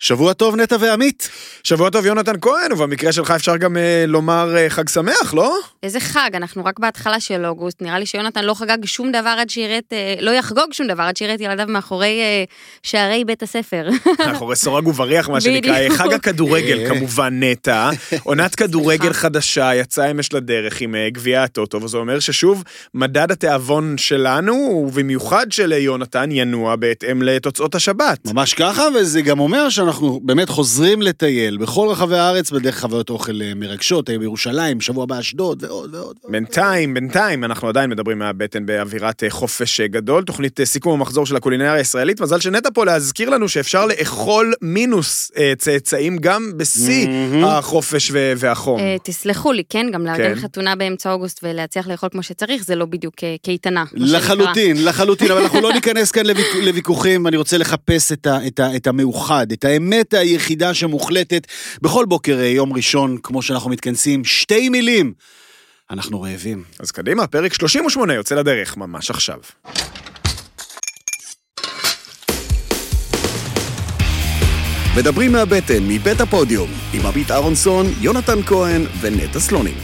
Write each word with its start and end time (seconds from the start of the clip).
שבוע 0.00 0.32
טוב, 0.32 0.56
נטע 0.56 0.76
ועמית. 0.80 1.30
שבוע 1.64 1.90
טוב, 1.90 2.06
יונתן 2.06 2.32
כהן, 2.40 2.72
ובמקרה 2.72 3.12
שלך 3.12 3.30
אפשר 3.30 3.56
גם 3.56 3.76
אה, 3.76 4.04
לומר 4.08 4.56
אה, 4.56 4.70
חג 4.70 4.88
שמח, 4.88 5.34
לא? 5.34 5.58
איזה 5.82 6.00
חג, 6.00 6.30
אנחנו 6.34 6.64
רק 6.64 6.78
בהתחלה 6.78 7.20
של 7.20 7.46
אוגוסט, 7.46 7.82
נראה 7.82 7.98
לי 7.98 8.06
שיונתן 8.06 8.44
לא 8.44 8.54
חגג 8.54 8.84
שום 8.84 9.12
דבר 9.12 9.34
עד 9.38 9.50
שיראה 9.50 9.78
את, 9.78 9.92
אה, 9.92 10.14
לא 10.20 10.30
יחגוג 10.30 10.72
שום 10.72 10.86
דבר 10.86 11.02
עד 11.02 11.16
שיראה 11.16 11.34
את 11.34 11.40
ילדיו 11.40 11.66
מאחורי 11.68 12.20
אה, 12.20 12.44
שערי 12.82 13.24
בית 13.24 13.42
הספר. 13.42 13.88
מאחורי 14.26 14.56
סורג 14.56 14.86
ובריח, 14.86 15.28
מה 15.28 15.40
שנקרא. 15.40 15.78
בדיוק. 15.78 15.96
חג 15.96 16.12
הכדורגל, 16.12 16.88
כמובן, 16.88 17.42
נטע. 17.42 17.90
עונת 18.24 18.54
כדורגל 18.54 19.12
חדשה, 19.12 19.74
יצאה 19.74 20.10
אמש 20.10 20.32
לדרך 20.32 20.80
עם 20.80 20.94
אה, 20.94 21.10
גביע 21.10 21.42
הטוטו, 21.42 21.82
וזה 21.82 21.96
אומר 21.96 22.20
ששוב, 22.20 22.64
מדד 22.94 23.30
התיאבון 23.32 23.98
שלנו, 23.98 24.84
ובמיוחד 24.88 25.52
של 25.52 25.72
אה, 25.72 25.78
יונתן, 25.78 26.28
ינוע 26.32 26.76
בהתאם 26.76 27.22
לתוצאות 27.22 27.74
השבת. 27.74 28.18
ממש 28.26 28.54
ככה, 28.54 28.82
וזה 28.94 29.22
גם 29.22 29.40
אומר 29.40 29.68
שאנחנו 29.68 29.89
באמת 30.22 30.48
חוזרים 30.48 31.02
לטייל 31.02 31.56
בכל 31.56 31.88
רחבי 31.90 32.18
הארץ 32.18 32.50
בדרך 32.50 32.80
חוויות 32.80 33.10
אוכל 33.10 33.42
אה, 33.42 33.52
מרגשות, 33.56 34.08
היום 34.08 34.20
בירושלים, 34.20 34.80
שבוע 34.80 35.06
באשדוד 35.06 35.64
ועוד 35.64 35.94
ועוד. 35.94 36.04
ועוד. 36.04 36.32
בינתיים, 36.32 36.94
בינתיים, 36.94 37.44
אנחנו 37.44 37.68
עדיין 37.68 37.90
מדברים 37.90 38.18
מהבטן 38.18 38.66
באווירת 38.66 39.24
אה, 39.24 39.30
חופש 39.30 39.80
אה, 39.80 39.86
גדול, 39.86 40.24
תוכנית 40.24 40.60
אה, 40.60 40.66
סיכום 40.66 40.92
המחזור 40.92 41.26
של 41.26 41.36
הקולינריה 41.36 41.72
הישראלית. 41.72 42.20
מזל 42.20 42.40
שנטע 42.40 42.68
פה 42.74 42.84
להזכיר 42.84 43.30
לנו 43.30 43.48
שאפשר 43.48 43.86
לאכול 43.86 44.52
מינוס 44.62 45.30
אה, 45.38 45.52
צאצאים 45.58 46.18
גם 46.18 46.52
בשיא. 46.56 47.08
החופש 47.44 48.12
והחום. 48.36 48.80
אה, 48.80 48.96
תסלחו 49.02 49.52
לי, 49.52 49.62
כן, 49.68 49.86
גם 49.92 50.06
לארגן 50.06 50.34
כן. 50.34 50.40
חתונה 50.40 50.76
באמצע 50.76 51.12
אוגוסט 51.12 51.40
ולהצליח 51.42 51.88
לאכול 51.88 52.08
כמו 52.12 52.22
שצריך, 52.22 52.64
זה 52.64 52.74
לא 52.74 52.84
בדיוק 52.86 53.14
אה, 53.24 53.36
קייטנה. 53.42 53.84
לחלוטין, 53.92 54.84
לחלוטין, 54.84 55.30
אבל 55.30 55.42
אנחנו 55.42 55.60
לא 55.60 55.72
ניכנס 55.72 56.10
כאן 56.10 56.26
לוויכ- 56.26 56.56
לוויכוחים, 56.64 57.26
אני 57.26 57.36
רוצה 57.36 57.58
לחפש 57.58 58.12
את, 58.12 58.26
ה, 58.26 58.46
את, 58.46 58.60
ה, 58.60 58.76
את 58.76 58.86
המאוחד, 58.86 59.52
את 59.52 59.64
האמת 59.80 60.14
היחידה 60.14 60.74
שמוחלטת 60.74 61.46
בכל 61.82 62.04
בוקר 62.04 62.38
אה, 62.40 62.46
יום 62.46 62.72
ראשון, 62.72 63.16
כמו 63.22 63.42
שאנחנו 63.42 63.70
מתכנסים, 63.70 64.24
שתי 64.24 64.68
מילים. 64.68 65.12
אנחנו 65.90 66.22
רעבים. 66.22 66.64
אז 66.78 66.90
קדימה, 66.90 67.26
פרק 67.26 67.54
38 67.54 68.14
יוצא 68.14 68.34
לדרך 68.34 68.76
ממש 68.76 69.10
עכשיו. 69.10 69.38
מדברים 74.96 75.32
מהבטן, 75.32 75.82
מבית 75.88 76.20
הפודיום, 76.20 76.70
עם 76.94 77.06
עמית 77.06 77.30
אהרונסון, 77.30 77.86
יונתן 78.00 78.42
כהן 78.42 78.82
ונטע 79.00 79.40
סלונים. 79.40 79.74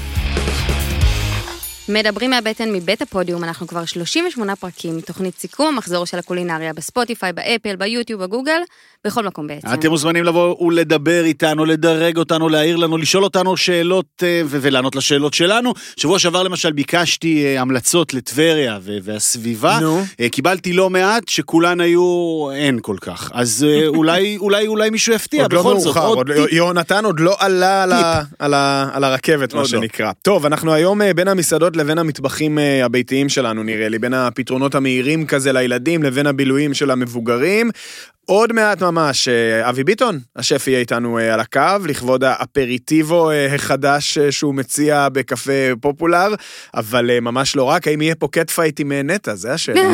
מדברים 1.89 2.31
מהבטן 2.31 2.73
מבית 2.73 3.03
הפודיום, 3.03 3.45
אנחנו 3.45 3.67
כבר 3.67 3.84
38 3.84 4.56
פרקים, 4.56 5.01
תוכנית 5.01 5.39
סיכום 5.39 5.67
המחזור 5.67 6.05
של 6.05 6.19
הקולינריה 6.19 6.73
בספוטיפיי, 6.73 7.33
באפל, 7.33 7.77
ביוטיוב, 7.77 8.25
בגוגל, 8.25 8.61
בכל 9.07 9.25
מקום 9.25 9.47
בעצם. 9.47 9.69
אתם 9.75 9.89
מוזמנים 9.91 10.25
לבוא 10.25 10.57
ולדבר 10.67 11.25
איתנו, 11.25 11.65
לדרג 11.65 12.17
אותנו, 12.17 12.49
להעיר 12.49 12.77
לנו, 12.77 12.99
לשאול 12.99 13.25
אותנו 13.25 13.57
שאלות 13.57 14.07
אה, 14.23 14.43
ו- 14.45 14.59
ולענות 14.61 14.97
לשאלות 14.97 15.35
שלנו. 15.35 15.73
שבוע 15.97 16.19
שעבר 16.19 16.43
למשל 16.43 16.73
ביקשתי 16.73 17.45
אה, 17.47 17.61
המלצות 17.61 18.15
לטבריה 18.15 18.79
ו- 18.83 18.97
והסביבה. 19.03 19.79
נו. 19.81 20.03
אה, 20.21 20.29
קיבלתי 20.29 20.73
לא 20.73 20.91
מעט 20.91 21.29
שכולן 21.29 21.81
היו 21.81 22.03
אין 22.55 22.79
כל 22.83 22.97
כך. 23.01 23.31
אז 23.34 23.67
אולי, 23.87 24.37
אולי, 24.37 24.67
אולי 24.67 24.91
מישהו 24.91 25.12
יפתיע, 25.15 25.43
עוד 25.43 25.53
לא 25.53 25.61
בכל 25.61 25.79
זאת. 25.79 25.84
מאוחר, 25.97 26.07
עוד 26.07 26.27
טיפ. 26.33 26.53
יונתן 26.53 27.05
עוד 27.05 27.21
לא 27.21 27.37
עלה 27.39 27.83
על 27.83 27.93
ה- 27.93 28.23
על 28.39 28.55
ה- 28.55 28.89
על 28.93 29.05
הרכבת, 29.05 29.55
מה 29.55 29.61
עוד 29.61 29.71
לא. 29.73 29.81
שנקרא. 29.81 30.12
טוב, 30.23 30.47
אנחנו 30.47 30.73
היום 30.73 31.01
בין 31.17 31.29
המסעדות 31.29 31.77
לבין 31.77 31.99
המטבחים 31.99 32.59
הביתיים 32.84 33.29
שלנו, 33.29 33.62
נראה 33.62 33.89
לי, 33.89 33.99
בין 33.99 34.15
הפתרונות 34.15 34.75
המהירים 34.75 35.27
כזה 35.27 35.53
לילדים 35.53 36.03
לבין 36.03 36.27
הבילויים 36.27 36.75
של 36.75 36.91
המבוגרים. 36.91 37.71
עוד 38.29 38.53
מעט 38.53 38.83
ממש, 38.83 39.29
אה, 39.29 39.69
אבי 39.69 39.85
ביטון, 39.85 40.19
השף 40.37 40.67
יהיה 40.67 40.79
איתנו 40.79 41.19
אה, 41.19 41.35
על 41.35 41.41
הקו, 41.41 41.87
לכבוד 41.89 42.25
האפריטיבו 42.25 43.31
אה, 43.31 43.55
החדש 43.55 44.19
שהוא 44.19 44.55
מציע 44.55 45.09
בקפה 45.13 45.53
פופולר, 45.81 46.35
אבל 46.75 47.21
ממש 47.21 47.57
לא 47.57 47.63
רק, 47.65 47.89
האם 47.89 48.03
יהיה 48.03 48.15
פה 48.15 48.28
cat 48.31 48.50
fight 48.50 48.81
עם 48.81 48.93
נטע, 48.93 49.34
זה 49.34 49.53
השאלה. 49.53 49.91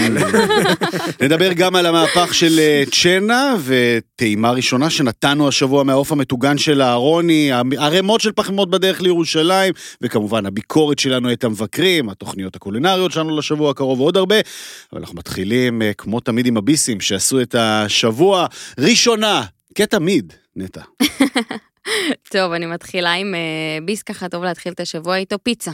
נדבר 1.23 1.53
גם 1.53 1.77
על 1.77 1.87
המהפך 1.87 2.35
של 2.35 2.61
צ'נה 3.03 3.55
וטעימה 3.65 4.51
ראשונה 4.51 4.91
שנתנו 4.91 5.49
השבוע 5.49 5.83
מהעוף 5.83 6.13
המטוגן 6.13 6.59
של 6.59 6.83
אהרוני, 6.83 7.51
ערימות 7.79 8.21
של 8.21 8.33
פחמימות 8.33 8.71
בדרך 8.71 9.01
לירושלים, 9.01 9.75
וכמובן 10.03 10.47
הביקורת 10.47 10.99
שלנו 10.99 11.33
את 11.33 11.45
המבקרים, 11.45 12.09
התוכניות 12.09 12.57
הקולינריות 12.57 13.13
שלנו 13.13 13.39
לשבוע 13.39 13.71
הקרוב 13.71 14.01
ועוד 14.01 14.17
הרבה. 14.17 14.37
אבל 14.93 15.01
אנחנו 15.01 15.17
מתחילים, 15.17 15.83
כמו 15.99 16.21
תמיד, 16.21 16.47
עם 16.47 16.57
הביסים 16.57 17.01
שעשו 17.01 17.41
את 17.41 17.55
השבוע. 17.59 18.22
ראשונה, 18.79 19.45
כתמיד, 19.75 20.33
נטע. 20.57 20.81
טוב, 22.33 22.53
אני 22.53 22.67
מתחילה 22.67 23.13
עם 23.13 23.35
אה, 23.35 23.41
ביס 23.85 24.03
ככה, 24.03 24.29
טוב 24.29 24.45
להתחיל 24.45 24.73
את 24.73 24.81
השבוע 24.81 25.17
איתו, 25.17 25.37
פיצה. 25.43 25.71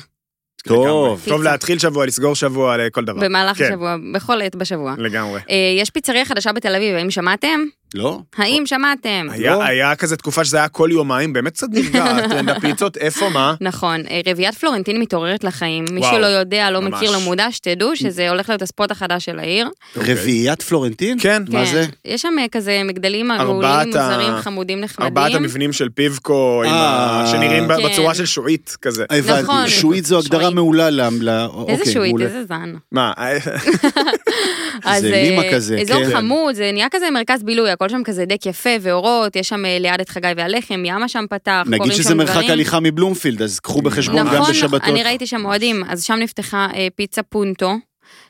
טוב. 0.64 1.24
טוב 1.28 1.42
להתחיל 1.42 1.78
שבוע, 1.78 2.06
לסגור 2.06 2.34
שבוע 2.34 2.76
לכל 2.76 3.04
דבר. 3.04 3.20
במהלך 3.20 3.58
כן, 3.58 3.64
השבוע, 3.64 3.96
בכל 4.14 4.42
עת 4.42 4.56
בשבוע. 4.56 4.94
לגמרי. 4.98 5.40
אה, 5.50 5.54
יש 5.80 5.90
פיצריה 5.90 6.24
חדשה 6.24 6.52
בתל 6.52 6.74
אביב, 6.74 6.96
האם 6.96 7.10
שמעתם? 7.10 7.60
לא? 7.94 8.18
האם 8.36 8.62
שמעתם? 8.66 9.26
היה, 9.30 9.54
לא. 9.54 9.62
היה 9.64 9.96
כזה 9.96 10.16
תקופה 10.16 10.44
שזה 10.44 10.56
היה 10.56 10.68
כל 10.68 10.88
יומיים, 10.92 11.32
באמת 11.32 11.52
קצת 11.52 11.66
נרגע, 11.74 12.04
טרנד 12.28 12.50
הפיצות, 12.50 12.96
איפה, 12.96 13.28
מה? 13.28 13.54
נכון, 13.60 14.00
אה, 14.10 14.20
רביעיית 14.26 14.54
פלורנטין 14.54 15.00
מתעוררת 15.00 15.44
לחיים. 15.44 15.84
מי 15.92 16.00
שלא 16.02 16.26
יודע, 16.26 16.70
לא 16.70 16.80
ממש. 16.82 16.92
מכיר, 16.94 17.10
לא 17.12 17.20
מודע, 17.20 17.46
שתדעו 17.50 17.96
שזה 17.96 18.30
הולך 18.30 18.48
להיות 18.48 18.62
הספוט 18.62 18.90
החדש 18.90 19.24
של 19.24 19.38
העיר. 19.38 19.68
רביעיית 19.96 20.62
פלורנטין? 20.62 21.18
כן. 21.20 21.42
מה 21.48 21.64
כן. 21.66 21.72
זה? 21.72 21.84
יש 22.04 22.22
שם 22.22 22.34
אה, 22.38 22.44
כזה 22.52 22.82
מגדלים 22.84 23.28
מעולים, 23.28 23.70
ה- 23.70 23.84
מוזרים, 23.86 24.32
חמודים, 24.40 24.80
נחמדים. 24.80 25.06
ארבעת 25.18 25.34
המבנים 25.34 25.72
של 25.72 25.88
פיבקו, 25.88 26.62
אה, 26.66 27.24
שנראים 27.32 27.68
ב- 27.68 27.76
כן. 27.76 27.88
בצורה 27.92 28.14
של 28.14 28.26
שועית 28.26 28.76
כזה. 28.82 29.04
הבנתי, 29.10 29.42
נכון. 29.42 29.68
שועית 29.68 30.04
זו 30.04 30.18
הגדרה. 30.18 30.50
מעולה 30.50 30.90
ל... 30.90 31.00
איזה 31.00 31.44
אוקיי, 31.46 31.92
שועית. 31.92 32.14
איזה 32.20 32.44
זן. 32.44 32.74
מה, 32.92 33.12
אז 34.84 35.02
זה 35.02 35.10
לימה 35.10 35.42
כזה, 35.52 35.78
אזור 35.80 36.04
כן. 36.04 36.10
חמוד, 36.16 36.54
זה 36.54 36.70
נהיה 36.72 36.86
כזה 36.90 37.10
מרכז 37.10 37.42
בילוי, 37.42 37.72
הכל 37.78 37.88
שם 37.88 38.02
כזה 38.04 38.24
דק 38.24 38.46
יפה 38.46 38.70
ואורות, 38.80 39.36
יש 39.36 39.48
שם 39.48 39.64
אה, 39.64 39.78
ליד 39.78 40.00
את 40.00 40.08
חגי 40.08 40.32
והלחם, 40.36 40.84
ימה 40.84 41.08
שם 41.08 41.24
פתח, 41.30 41.62
נגיד 41.66 41.78
קורים 41.78 41.92
שזה 41.92 42.10
שם 42.10 42.16
מרחק 42.16 42.32
דברים. 42.32 42.50
הליכה 42.50 42.80
מבלומפילד, 42.80 43.42
אז 43.42 43.60
קחו 43.60 43.82
בחשבון 43.82 44.18
גם 44.18 44.26
נכון, 44.26 44.38
נכון, 44.38 44.50
בשבתות. 44.50 44.82
אני 44.82 45.02
ראיתי 45.02 45.26
שם 45.26 45.44
אוהדים, 45.44 45.84
אז 45.88 46.04
שם 46.04 46.14
נפתחה 46.14 46.68
אה, 46.74 46.88
פיצה 46.96 47.22
פונטו 47.22 47.74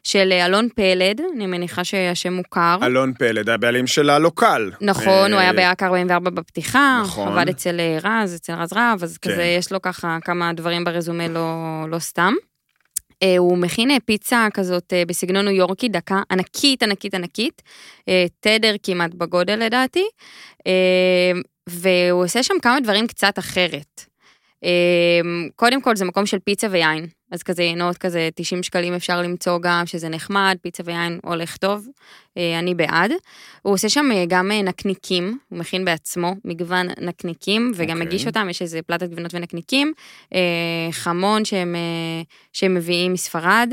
של 0.02 0.32
אה, 0.32 0.46
אלון 0.46 0.68
פלד, 0.74 1.20
אני 1.36 1.46
מניחה 1.46 1.84
שהשם 1.84 2.32
מוכר. 2.32 2.78
אלון 2.82 3.12
פלד, 3.18 3.50
הבעלים 3.50 3.86
של 3.86 4.10
הלוקל. 4.10 4.70
נכון, 4.80 5.32
הוא 5.32 5.38
אה, 5.38 5.40
היה 5.40 5.52
באק 5.52 5.82
44 5.82 6.30
בפתיחה, 6.30 7.00
נכון. 7.04 7.28
עבד 7.28 7.48
אצל 7.48 7.80
אה, 7.80 7.98
רז, 8.04 8.34
אצל 8.34 8.52
רז 8.52 8.72
רהב, 8.72 9.02
אז 9.02 9.18
כן. 9.18 9.32
כזה 9.32 9.42
יש 9.42 9.72
לו 9.72 9.82
ככה 9.82 10.18
כמה 10.24 10.52
דברים 10.52 10.84
ברזומה 10.84 11.28
לא, 11.28 11.84
לא 11.88 11.98
סתם. 11.98 12.32
אה, 13.22 13.38
הוא 13.38 13.58
מכין 13.58 13.90
אה, 13.90 13.96
פיצה 14.04 14.46
כזאת 14.54 14.92
אה, 14.92 15.02
בסגנון 15.06 15.44
ניו 15.44 15.54
יורקי, 15.54 15.88
דקה 15.88 16.22
ענקית, 16.30 16.82
ענקית, 16.82 17.14
ענקית, 17.14 17.62
תדר 18.40 18.74
כמעט 18.82 19.14
בגודל 19.14 19.56
לדעתי, 19.64 20.04
והוא 21.68 22.24
עושה 22.24 22.42
שם 22.42 22.54
כמה 22.62 22.80
דברים 22.80 23.06
קצת 23.06 23.38
אחרת. 23.38 24.04
אה, 24.64 25.48
קודם 25.56 25.82
כל 25.82 25.96
זה 25.96 26.04
מקום 26.04 26.26
של 26.26 26.38
פיצה 26.38 26.66
ויין, 26.70 27.06
אז 27.30 27.42
כזה 27.42 27.62
יינות 27.62 27.98
כזה 27.98 28.28
90 28.34 28.62
שקלים 28.62 28.94
אפשר 28.94 29.22
למצוא 29.22 29.58
גם, 29.58 29.86
שזה 29.86 30.08
נחמד, 30.08 30.56
פיצה 30.62 30.82
ויין 30.86 31.18
הולך 31.24 31.56
טוב, 31.56 31.86
אה, 32.36 32.58
אני 32.58 32.74
בעד. 32.74 33.12
הוא 33.62 33.74
עושה 33.74 33.88
שם 33.88 34.06
אה, 34.12 34.24
גם 34.28 34.50
אה, 34.52 34.62
נקניקים, 34.62 35.38
הוא 35.48 35.58
מכין 35.58 35.84
בעצמו 35.84 36.34
מגוון 36.44 36.86
נקניקים, 37.00 37.72
וגם 37.74 37.96
אוקיי. 37.96 38.06
מגיש 38.06 38.26
אותם, 38.26 38.46
יש 38.50 38.62
איזה 38.62 38.82
פלטת 38.82 39.10
גבינות 39.10 39.34
ונקניקים, 39.34 39.92
חמון 40.90 41.44
שהם, 41.44 41.76
שהם 42.52 42.74
מביאים 42.74 43.12
מספרד, 43.12 43.72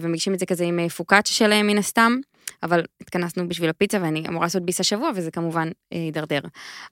ומגישים 0.00 0.34
את 0.34 0.38
זה 0.38 0.46
כזה 0.46 0.64
עם 0.64 0.88
פוקאצ'ה 0.88 1.32
שלהם 1.32 1.66
מן 1.66 1.78
הסתם. 1.78 2.16
אבל 2.62 2.82
התכנסנו 3.00 3.48
בשביל 3.48 3.70
הפיצה 3.70 3.98
ואני 4.02 4.24
אמורה 4.28 4.46
לעשות 4.46 4.62
ביס 4.62 4.80
השבוע 4.80 5.10
וזה 5.14 5.30
כמובן 5.30 5.68
אה, 5.92 5.98
יידרדר. 5.98 6.40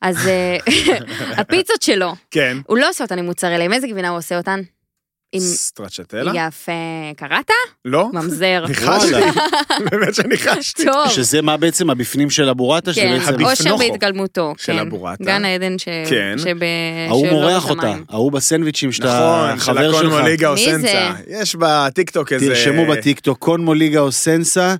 אז 0.02 0.26
אה, 0.26 0.56
הפיצות 1.40 1.82
שלו, 1.82 2.14
כן. 2.30 2.56
הוא 2.66 2.78
לא 2.78 2.88
עושה 2.88 3.04
אותן 3.04 3.18
עם 3.18 3.24
מוצרלה, 3.24 3.64
עם 3.64 3.72
איזה 3.72 3.86
גבינה 3.86 4.08
הוא 4.08 4.18
עושה 4.18 4.38
אותן? 4.38 4.60
עם... 5.32 5.40
סטרצ'טלה? 5.40 6.32
יפה. 6.34 6.72
קראת? 7.16 7.50
לא? 7.84 8.08
ממזר. 8.12 8.64
ניחשתי. 8.68 9.12
באמת 9.90 10.14
שניחשתי. 10.14 10.84
טוב. 10.84 11.08
שזה 11.08 11.42
מה 11.42 11.56
בעצם 11.56 11.90
הבפנים 11.90 12.30
של 12.30 12.48
הבורטה? 12.48 12.92
כן, 12.92 13.18
אושר 13.42 13.76
בהתגלמותו, 13.76 14.54
של 14.58 14.72
כן. 14.72 14.78
הבורטה. 14.78 15.24
גן 15.24 15.44
העדן 15.44 15.78
ש... 15.78 15.84
כן. 15.84 16.34
שב... 16.38 16.56
ההוא 17.08 17.28
מורח 17.28 17.70
אותה. 17.70 17.94
ההוא 18.08 18.32
בסנדוויצ'ים 18.32 18.92
שאתה 18.92 19.06
נכון, 19.06 19.58
של 19.58 19.64
חבר 19.64 19.92
שלך. 19.92 20.04
הקולמוליגה 20.04 20.48
או 20.48 20.54
מי 20.54 20.64
זה? 20.64 20.70
סנסה. 20.70 21.12
יש 21.26 21.56
בטיקטוק 21.58 22.32
איזה... 22.32 22.46
תרשמו 22.46 22.86
בטיקטוק, 22.86 23.38
קונמוליגה 23.38 24.00
או 24.00 24.12
סנסה, 24.12 24.74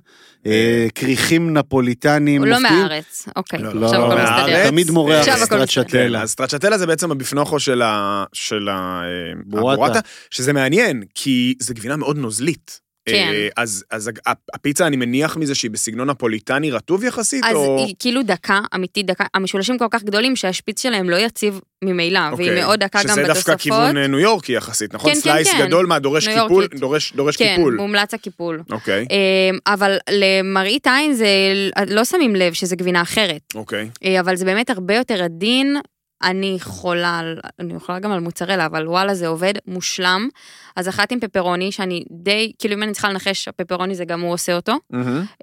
כריכים 0.95 1.53
נפוליטנים 1.53 2.41
הוא 2.41 2.47
לא. 2.47 2.59
מהארץ, 2.59 3.27
אוקיי. 3.35 3.59
לא, 3.59 3.73
לא, 3.73 3.85
עכשיו 3.85 4.05
הכל 4.05 4.15
מהארץ. 4.15 4.67
תמיד 4.67 4.91
מורח 4.91 5.25
סטרצ'טלה. 5.45 6.21
אז 6.21 6.31
סטרצ'טלה 6.31 6.77
זה 6.77 6.87
בעצם 6.87 7.11
הביפנוכו 7.11 7.59
של. 7.59 7.81
הבורטה, 8.71 9.99
שזה 10.29 10.53
מעניין, 10.53 11.03
כי 11.15 11.55
זה 11.59 11.73
גבינה 11.73 11.95
מאוד 11.95 12.17
נוזלית. 12.17 12.88
כן. 13.11 13.31
אה, 13.33 13.47
אז, 13.57 13.83
אז 13.91 14.09
הפ- 14.25 14.37
הפיצה, 14.53 14.87
אני 14.87 14.95
מניח 14.97 15.37
מזה 15.37 15.55
שהיא 15.55 15.71
בסגנון 15.71 16.09
הנפוליטני 16.09 16.71
רטוב 16.71 17.03
יחסית, 17.03 17.43
אז 17.43 17.55
או... 17.55 17.85
היא 17.85 17.95
כאילו 17.99 18.23
דקה, 18.23 18.59
אמיתית 18.75 19.05
דקה, 19.05 19.25
המשולשים 19.33 19.77
כל 19.77 19.87
כך 19.91 20.03
גדולים 20.03 20.35
שהשפיץ 20.35 20.81
שלהם 20.81 21.09
לא 21.09 21.15
יציב 21.15 21.59
ממילא, 21.83 22.19
והיא 22.19 22.31
אוקיי. 22.31 22.61
מאוד 22.61 22.79
דקה 22.79 22.99
גם 22.99 23.07
שזה 23.07 23.15
דווקא 23.23 23.31
בתוספות. 23.33 23.59
כיוון 23.61 23.97
אה, 23.97 24.07
ניו 24.07 24.19
יורקי 24.19 24.51
יחסית, 24.51 24.93
נכון? 24.93 25.09
כן, 25.09 25.15
כן, 25.15 25.21
slice 25.21 25.51
כן. 25.51 25.65
גדול, 25.65 25.85
מה, 25.85 25.99
דורש 25.99 26.27
קיפול? 26.27 26.67
דורש, 26.75 27.13
דורש 27.15 27.37
כן, 27.37 27.53
קיפול. 27.55 27.75
מומלץ 27.75 28.13
הקיפול. 28.13 28.61
אוקיי, 28.71 29.05
אמ, 29.09 29.57
אבל 29.67 29.97
למראית 30.11 30.87
עין 30.87 31.13
זה, 31.13 31.27
לא 31.87 32.05
שמים 32.05 32.35
לב 32.35 32.53
שזה 32.53 32.75
גבינה 32.75 33.01
אחרת. 33.01 33.41
אוקיי. 33.55 33.89
אה, 34.05 34.19
אבל 34.19 34.35
זה 34.35 34.45
באמת 34.45 34.69
הרבה 34.69 34.95
יותר 34.95 35.23
עדין. 35.23 35.77
אני 36.23 36.57
חולה, 36.61 37.17
על- 37.19 37.39
אני 37.59 37.73
יכולה 37.73 37.99
גם 37.99 38.11
על 38.11 38.19
מוצרלה, 38.19 38.65
אבל 38.65 38.87
וואלה 38.87 39.13
זה 39.15 39.27
עובד 39.27 39.53
מושלם. 39.67 40.29
אז 40.75 40.89
אחת 40.89 41.11
עם 41.11 41.19
פפרוני, 41.19 41.71
שאני 41.71 42.03
די, 42.11 42.51
כאילו 42.59 42.75
אם 42.75 42.83
אני 42.83 42.91
צריכה 42.91 43.09
לנחש, 43.09 43.47
הפפרוני 43.47 43.95
זה 43.95 44.05
גם 44.05 44.21
הוא 44.21 44.33
עושה 44.33 44.55
אותו. 44.55 44.73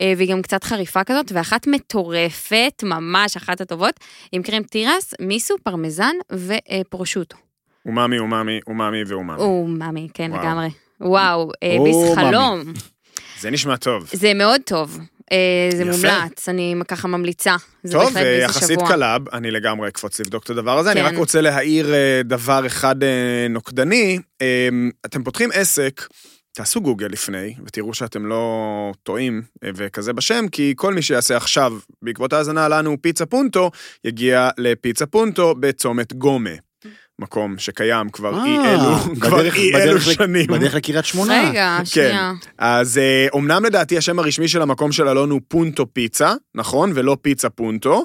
אה, 0.00 0.12
והיא 0.17 0.32
גם 0.32 0.43
קצת 0.43 0.64
חריפה 0.64 1.05
כזאת, 1.05 1.32
ואחת 1.34 1.67
מטורפת, 1.67 2.82
ממש 2.87 3.37
אחת 3.37 3.61
הטובות, 3.61 3.94
עם 4.32 4.43
קרם 4.43 4.62
תירס, 4.62 5.14
מיסו, 5.20 5.55
פרמזן 5.62 6.12
ופרושוטו. 6.32 7.37
אומאמי, 7.87 8.19
אומאמי, 8.19 8.61
אומאמי 8.67 9.02
ואומאמי. 9.06 9.40
או, 9.43 9.67
מאמי, 9.69 10.08
כן, 10.14 10.31
וואו. 10.32 10.43
לגמרי. 10.43 10.69
וואו, 11.00 11.50
אה, 11.62 11.76
ביס. 11.84 12.14
חלום. 12.17 12.61
זה 13.40 13.50
נשמע 13.50 13.76
טוב. 13.76 14.11
זה 14.12 14.34
מאוד 14.34 14.61
טוב. 14.67 14.99
אה, 15.32 15.76
זה 15.76 15.82
יפה. 15.82 15.93
מומלץ, 15.93 16.49
אני 16.49 16.75
ככה 16.88 17.08
ממליצה. 17.08 17.56
טוב, 17.90 18.17
יחסית. 18.43 18.78
קלאב, 18.88 19.28
אני 19.28 19.50
לגמרי 19.50 19.88
אקפוץ 19.88 20.20
לבדוק 20.20 20.44
את 20.44 20.50
הדבר 20.50 20.78
הזה. 20.78 20.93
אני 20.93 21.00
כן. 21.00 21.06
רק 21.06 21.17
רוצה 21.17 21.40
להעיר 21.40 21.94
אה, 21.94 22.20
דבר 22.25 22.67
אחד 22.67 23.02
אה, 23.02 23.46
נוקדני. 23.50 24.19
אתם 25.06 25.25
פותחים 25.25 25.50
עסק, 25.52 26.06
תעשו 26.52 26.81
גוגל 26.81 27.06
לפני, 27.06 27.55
ותראו 27.67 27.94
שאתם 27.94 28.26
לא 28.26 28.93
טועים 29.02 29.43
וכזה 29.64 30.12
בשם, 30.12 30.49
כי 30.52 30.75
כל 30.76 30.94
מי 30.94 31.02
שיעשה 31.02 31.37
עכשיו, 31.37 31.72
בעקבות 32.02 32.32
ההאזנה 32.32 32.69
לנו 32.69 32.96
פיצה 33.02 33.26
פונטו, 33.26 33.70
יגיע 34.05 34.50
לפיצה 34.58 35.06
פונטו 35.06 35.55
בצומת 35.61 36.12
גומה. 36.12 36.50
מקום 37.18 37.58
שקיים 37.58 38.08
כבר 38.08 38.44
אי 38.44 38.56
אה, 38.58 38.74
אלו, 38.74 39.14
כבר 39.20 39.40
אי 39.54 39.74
אלו 39.74 40.00
שנים. 40.00 40.46
בדרך 40.46 40.74
לקריית 40.74 41.04
שמונה. 41.04 41.48
רגע, 41.48 41.78
שנייה. 41.84 42.32
אז 42.58 42.98
אה, 42.98 43.26
אומנם 43.32 43.64
לדעתי 43.64 43.98
השם 43.98 44.18
הרשמי 44.18 44.48
של 44.48 44.62
המקום 44.62 44.92
של 44.92 45.08
אלון 45.08 45.30
הוא 45.30 45.40
פונטו 45.48 45.86
פיצה, 45.92 46.34
נכון? 46.54 46.92
ולא 46.94 47.16
פיצה 47.22 47.50
פונטו. 47.50 48.04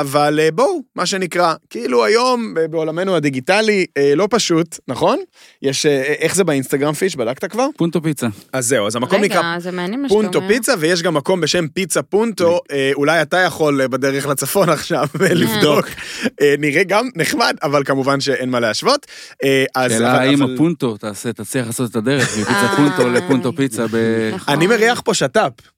אבל 0.00 0.40
אה, 0.42 0.48
בואו, 0.50 0.80
מה 0.96 1.06
שנקרא, 1.06 1.54
כאילו 1.70 2.04
היום 2.04 2.54
בעולמנו 2.70 3.16
הדיגיטלי 3.16 3.86
אה, 3.96 4.12
לא 4.14 4.28
פשוט, 4.30 4.78
נכון? 4.88 5.18
יש, 5.62 5.86
אה, 5.86 6.02
איך 6.02 6.34
זה 6.34 6.44
באינסטגרם 6.44 6.92
פיש? 6.92 7.16
בדקת 7.16 7.44
כבר? 7.50 7.66
פונטו 7.76 8.02
פיצה. 8.02 8.26
אז 8.52 8.66
זהו, 8.66 8.86
אז 8.86 8.96
המקום 8.96 9.20
נקרא 9.20 9.38
רגע, 9.38 9.58
זה 9.60 9.70
מעניין 9.70 10.02
מה 10.02 10.08
שאתה 10.08 10.18
אומר. 10.18 10.30
פונטו 10.32 10.48
פיצה, 10.48 10.74
ויש 10.78 11.02
גם 11.02 11.14
מקום 11.14 11.40
בשם 11.40 11.68
פיצה 11.68 12.02
פונטו, 12.02 12.60
אולי 12.94 13.22
אתה 13.22 13.36
יכול 13.38 13.86
בדרך 13.86 14.26
לצפון 14.26 14.68
עכשיו 14.78 15.06
לבדוק. 15.30 15.86
אה, 16.40 16.54
נראה 16.58 16.84
גם 16.84 17.08
נחמד, 17.16 17.56
אבל 17.62 17.84
כמובן 17.84 18.20
שאין 18.20 18.50
מה 18.50 18.60
להשוות. 18.60 19.06
שאלה 19.88 20.12
האם 20.20 20.42
אבל- 20.42 20.54
הפונטו 20.54 20.96
תעשה, 20.96 21.32
תצליח 21.32 21.66
לעשות 21.66 21.90
את 21.90 21.96
הדרך 21.96 22.28
מפיצה. 22.38 22.74
פונטו 22.76 23.08
לפונטו 23.08 23.52
פיצה 23.56 23.86
ב... 23.90 23.96
נכון. 24.34 24.54
אני 24.54 24.66
מריח 24.66 25.00
פה 25.04 25.14
שת"פ. 25.14 25.73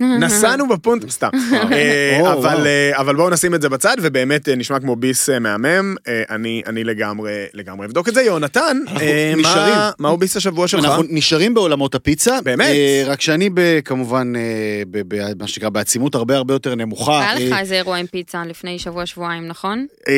נסענו 0.20 0.68
בפונט, 0.68 1.10
סתם. 1.10 1.28
אה, 1.72 2.32
אבל, 2.32 2.38
וואו. 2.38 2.66
אה, 2.66 2.90
אבל 3.00 3.16
בואו 3.16 3.30
נשים 3.30 3.54
את 3.54 3.62
זה 3.62 3.68
בצד, 3.68 3.96
ובאמת 4.02 4.48
אה, 4.48 4.56
נשמע 4.56 4.80
כמו 4.80 4.96
ביס 4.96 5.30
אה, 5.30 5.38
מהמם. 5.38 5.94
אה, 6.08 6.22
אני, 6.30 6.84
לגמרי, 6.84 7.46
אבדוק 7.86 8.08
את 8.08 8.14
זה. 8.14 8.22
יונתן, 8.22 8.76
אה, 9.00 9.32
מה-. 9.36 9.90
מהו 9.98 10.16
ביס 10.16 10.36
השבוע 10.36 10.68
שלך? 10.68 10.84
אנחנו 10.84 11.02
נשארים 11.08 11.54
בעולמות 11.54 11.94
הפיצה. 11.94 12.38
באמת? 12.44 12.66
אה, 12.68 13.02
רק 13.06 13.20
שאני 13.20 13.50
ב- 13.54 13.80
כמובן, 13.84 14.32
אה, 14.36 14.42
ב- 14.90 15.02
ב- 15.14 15.40
מה 15.42 15.48
שנקרא, 15.48 15.68
בעצימות 15.68 16.14
הרבה 16.14 16.36
הרבה 16.36 16.54
יותר 16.54 16.74
נמוכה. 16.74 17.20
היה 17.20 17.34
לך 17.34 17.52
אה, 17.52 17.60
איזה 17.60 17.74
אירוע 17.74 17.96
עם 17.96 18.06
פיצה 18.06 18.42
לפני 18.44 18.78
שבוע-שבועיים, 18.78 19.46
נכון? 19.48 19.86
אה, 20.08 20.14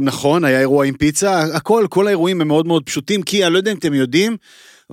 נכון, 0.00 0.44
היה 0.44 0.60
אירוע 0.60 0.86
עם 0.86 0.94
פיצה, 0.94 1.40
הכל, 1.54 1.86
כל 1.90 2.06
האירועים 2.06 2.40
הם 2.40 2.48
מאוד 2.48 2.66
מאוד 2.66 2.82
פשוטים, 2.84 3.22
כי 3.22 3.44
אני 3.44 3.52
לא 3.52 3.58
יודע 3.58 3.72
אם 3.72 3.76
אתם 3.76 3.94
יודעים, 3.94 4.36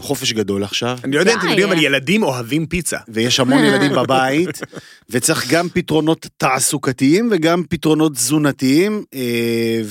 חופש 0.01 0.33
גדול 0.33 0.63
עכשיו, 0.63 0.97
אני 1.03 1.15
לא 1.15 1.19
יודע 1.19 1.33
אם 1.33 1.37
אתם. 1.39 1.47
יודעים, 1.47 1.67
אבל 1.69 1.77
ילדים 1.83 2.23
אוהבים 2.23 2.65
פיצה. 2.65 2.97
ויש 3.07 3.39
המון 3.39 3.63
ילדים 3.63 3.91
בבית, 3.91 4.59
וצריך 5.09 5.51
גם 5.51 5.67
פתרונות 5.73 6.27
תעסוקתיים 6.37 7.29
וגם 7.31 7.63
פתרונות 7.69 8.13
תזונתיים, 8.13 9.03
אה, 9.15 9.81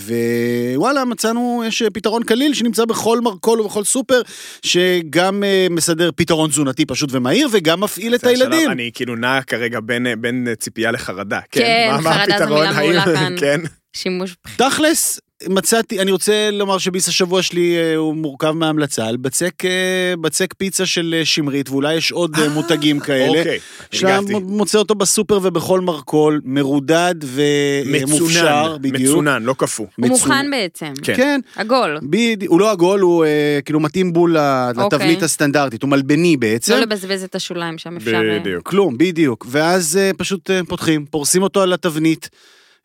ווואלה, 0.74 1.04
מצאנו, 1.04 1.62
יש 1.66 1.82
פתרון 1.92 2.22
קליל 2.22 2.54
שנמצא 2.54 2.84
בכל 2.84 3.20
מרכול 3.20 3.60
ובכל 3.60 3.84
סופר, 3.84 4.22
שגם 4.62 5.44
אה, 5.44 5.66
מסדר 5.70 6.10
פתרון 6.16 6.50
תזונתי 6.50 6.86
פשוט 6.86 7.08
ומהיר, 7.12 7.48
וגם 7.52 7.80
מפעיל 7.80 8.14
את 8.14 8.24
הילדים. 8.24 8.70
אני 8.70 8.90
כאילו 8.94 9.16
נע 9.16 9.42
כרגע 9.42 9.80
בין, 9.80 10.06
בין 10.20 10.48
ציפייה 10.58 10.90
לחרדה. 10.90 11.40
כן, 11.50 11.88
מה- 11.92 12.00
מה 12.00 12.12
חרדה 12.14 12.46
זו? 12.46 12.54
מילה 12.54 12.72
מעולה 12.72 13.04
כאן. 13.04 13.34
כן. 13.40 13.60
שימוש... 13.92 14.36
תכלס, 14.56 15.20
מצאתי, 15.46 16.00
אני 16.00 16.10
רוצה 16.10 16.50
לומר 16.52 16.78
שביס 16.78 17.08
השבוע 17.08 17.42
שלי 17.42 17.76
אה, 17.76 17.96
הוא 17.96 18.14
מורכב 18.14 18.50
מהמלצה 18.50 19.06
על 19.06 19.16
בצק, 19.16 19.64
אה, 19.64 20.14
בצק 20.20 20.54
פיצה 20.54 20.86
של 20.86 21.14
אה, 21.18 21.24
שמרית, 21.24 21.70
ואולי 21.70 21.94
יש 21.94 22.12
עוד 22.12 22.36
מותגים 22.54 23.00
כאלה. 23.00 23.38
אוקיי, 23.38 23.58
הגעתי. 23.92 24.34
מוצא 24.34 24.78
אותו 24.78 24.94
בסופר 24.94 25.38
ובכל 25.42 25.80
מרכול, 25.80 26.40
מרודד 26.44 27.14
ומופשר, 27.22 28.76
בדיוק. 28.80 29.10
מצונן, 29.12 29.42
לא 29.42 29.54
קפוא. 29.58 29.86
הוא 29.96 30.06
מצונן. 30.06 30.10
מוכן 30.10 30.50
בעצם. 30.50 30.92
כן. 31.02 31.14
כן, 31.16 31.40
עגול. 31.56 31.98
בדיוק, 32.02 32.52
הוא 32.52 32.60
לא 32.60 32.70
עגול, 32.70 33.00
הוא 33.00 33.24
אה, 33.24 33.58
כאילו 33.64 33.80
מתאים 33.80 34.12
בול 34.12 34.36
לתבנית 34.70 34.92
אוקיי. 34.92 35.24
הסטנדרטית, 35.24 35.82
הוא 35.82 35.90
מלבני 35.90 36.36
בעצם. 36.36 36.72
לא 36.72 36.80
לבזבז 36.80 37.24
את 37.24 37.34
השוליים 37.34 37.78
שם, 37.78 37.96
אפשר... 37.96 38.20
בדיוק. 38.40 38.68
כלום, 38.68 38.98
בדיוק. 38.98 39.46
ואז 39.48 39.96
אה, 39.96 40.10
פשוט 40.16 40.50
אה, 40.50 40.60
פותחים, 40.68 41.06
פורסים 41.06 41.42
אותו 41.42 41.62
על 41.62 41.72
התבנית. 41.72 42.28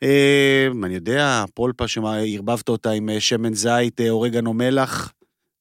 אה, 0.04 0.68
אני 0.84 0.96
יודע, 0.96 1.46
פולפה 1.54 1.88
שערבבת 1.88 2.70
אותה 2.70 2.92
עם 2.92 3.10
אה, 3.10 3.20
שמן 3.20 3.54
זית, 3.54 4.02
אה, 4.02 4.10
אורגנו 4.10 4.54
מלח. 4.54 5.14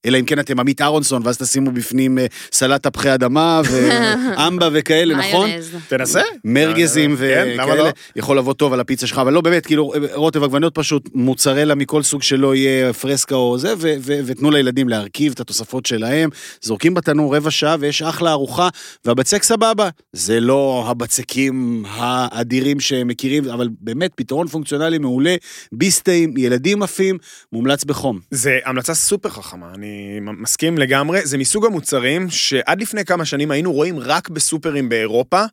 אלא 0.07 0.19
אם 0.19 0.25
כן 0.25 0.39
אתם 0.39 0.61
עמית 0.61 0.81
אהרונסון, 0.81 1.23
ואז 1.25 1.39
תשימו 1.39 1.71
בפנים 1.71 2.19
אה, 2.19 2.27
סלט 2.53 2.83
תפוחי 2.87 3.15
אדמה 3.15 3.61
ואמבה 3.71 4.69
וכאלה, 4.73 5.15
נכון? 5.29 5.47
מיונז. 5.47 5.77
תנסה. 5.89 6.21
מרגזים 6.45 7.17
כן, 7.17 7.49
למה 7.55 7.65
וכאלה, 7.65 7.83
לא? 7.83 7.91
יכול 8.17 8.39
לבוא 8.39 8.53
טוב 8.53 8.73
על 8.73 8.81
הפיצה 8.81 9.07
שלך, 9.07 9.19
אבל 9.19 9.33
לא 9.33 9.41
באמת, 9.41 9.67
כאילו, 9.67 9.93
רוטב 10.15 10.43
עגבניות 10.45 10.75
פשוט, 10.75 11.09
מוצרלה 11.15 11.75
מכל 11.75 12.03
סוג 12.03 12.23
שלא 12.23 12.55
יהיה 12.55 12.93
פרסקה 12.93 13.35
או 13.35 13.59
זה, 13.59 13.75
ו- 13.79 13.95
ו- 14.01 14.21
ותנו 14.27 14.51
לילדים 14.51 14.89
להרכיב 14.89 15.33
את 15.33 15.41
התוספות 15.41 15.87
שלהם, 15.87 16.31
זורקים 16.63 16.95
בתנור 16.95 17.37
רבע 17.37 17.51
שעה 17.51 17.77
ויש 17.81 18.03
אחלה 18.03 18.31
ארוחה, 18.31 18.69
והבצק 19.05 19.43
סבבה. 19.43 19.89
זה 20.13 20.41
לא 20.41 20.85
הבצקים 20.89 21.85
האדירים 21.89 22.81
שהם 22.81 23.09
מכירים, 23.09 23.49
אבל 23.49 23.69
באמת 23.81 24.11
פתרון 24.15 24.47
פונקציונלי 24.49 24.99
מעולה, 24.99 25.35
ביסטים, 25.73 26.35
ילדים 26.37 26.83
עפים, 26.83 27.19
מומלץ 27.53 27.85
בחום. 27.85 28.21
זה 28.31 28.59
המלצה 28.65 28.95
סופר 28.95 29.29
חכמה, 29.29 29.67
אני 29.75 29.92
מסכים 30.21 30.79
לגמרי. 30.79 31.27
זה 31.27 31.39
מסוג 31.39 31.67
המוצרים 31.67 32.31
שעד 32.31 32.83
לפני 32.83 33.05
כמה 33.05 33.25
שנים 33.25 33.51
היינו 33.51 33.73
רואים 33.73 33.99
רק 33.99 34.29
בסופרים 34.29 34.89
באירופה. 34.89 35.45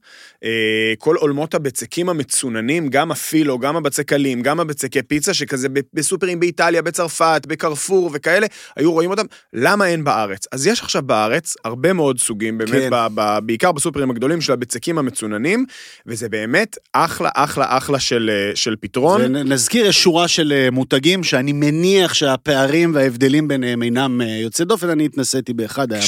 אה, 0.43 0.93
כל 0.97 1.15
עולמות 1.15 1.53
הבצקים 1.53 2.09
המצוננים, 2.09 2.87
גם 2.89 3.11
הפילו, 3.11 3.59
גם 3.59 3.75
הבצקלים, 3.75 4.41
גם 4.41 4.59
הבצקי 4.59 5.01
פיצה, 5.01 5.33
שכזה 5.33 5.67
בסופרים 5.93 6.39
באיטליה, 6.39 6.81
בצרפת, 6.81 7.41
בקרפור 7.47 8.09
וכאלה, 8.13 8.47
היו 8.75 8.91
רואים 8.91 9.11
אותם. 9.11 9.25
למה 9.53 9.87
אין 9.87 10.03
בארץ? 10.03 10.45
אז 10.51 10.67
יש 10.67 10.81
עכשיו 10.81 11.01
בארץ 11.01 11.55
הרבה 11.65 11.93
מאוד 11.93 12.19
סוגים, 12.19 12.57
באמת, 12.57 12.71
כן. 12.71 12.89
ב- 12.91 13.07
ב- 13.15 13.39
בעיקר 13.43 13.71
בסופרים 13.71 14.11
הגדולים 14.11 14.41
של 14.41 14.53
הבצקים 14.53 14.97
המצוננים, 14.97 15.65
וזה 16.05 16.29
באמת 16.29 16.77
אחלה, 16.93 17.29
אחלה, 17.35 17.65
אחלה 17.77 17.99
של, 17.99 18.31
אה, 18.33 18.55
של 18.55 18.75
פתרון. 18.79 19.21
ונזכיר, 19.21 19.85
יש 19.85 20.03
שורה 20.03 20.27
של 20.27 20.51
אה, 20.51 20.71
מותגים 20.71 21.23
שאני 21.23 21.53
מניח 21.53 22.13
שהפערים 22.13 22.91
וההבדלים 22.95 23.47
ביניהם 23.47 23.83
אינם 23.83 24.21
יוצא 24.41 24.63
דופן, 24.63 24.89
אני 24.89 25.05
התנסיתי 25.05 25.53
באחד, 25.53 25.93
היה. 25.93 26.01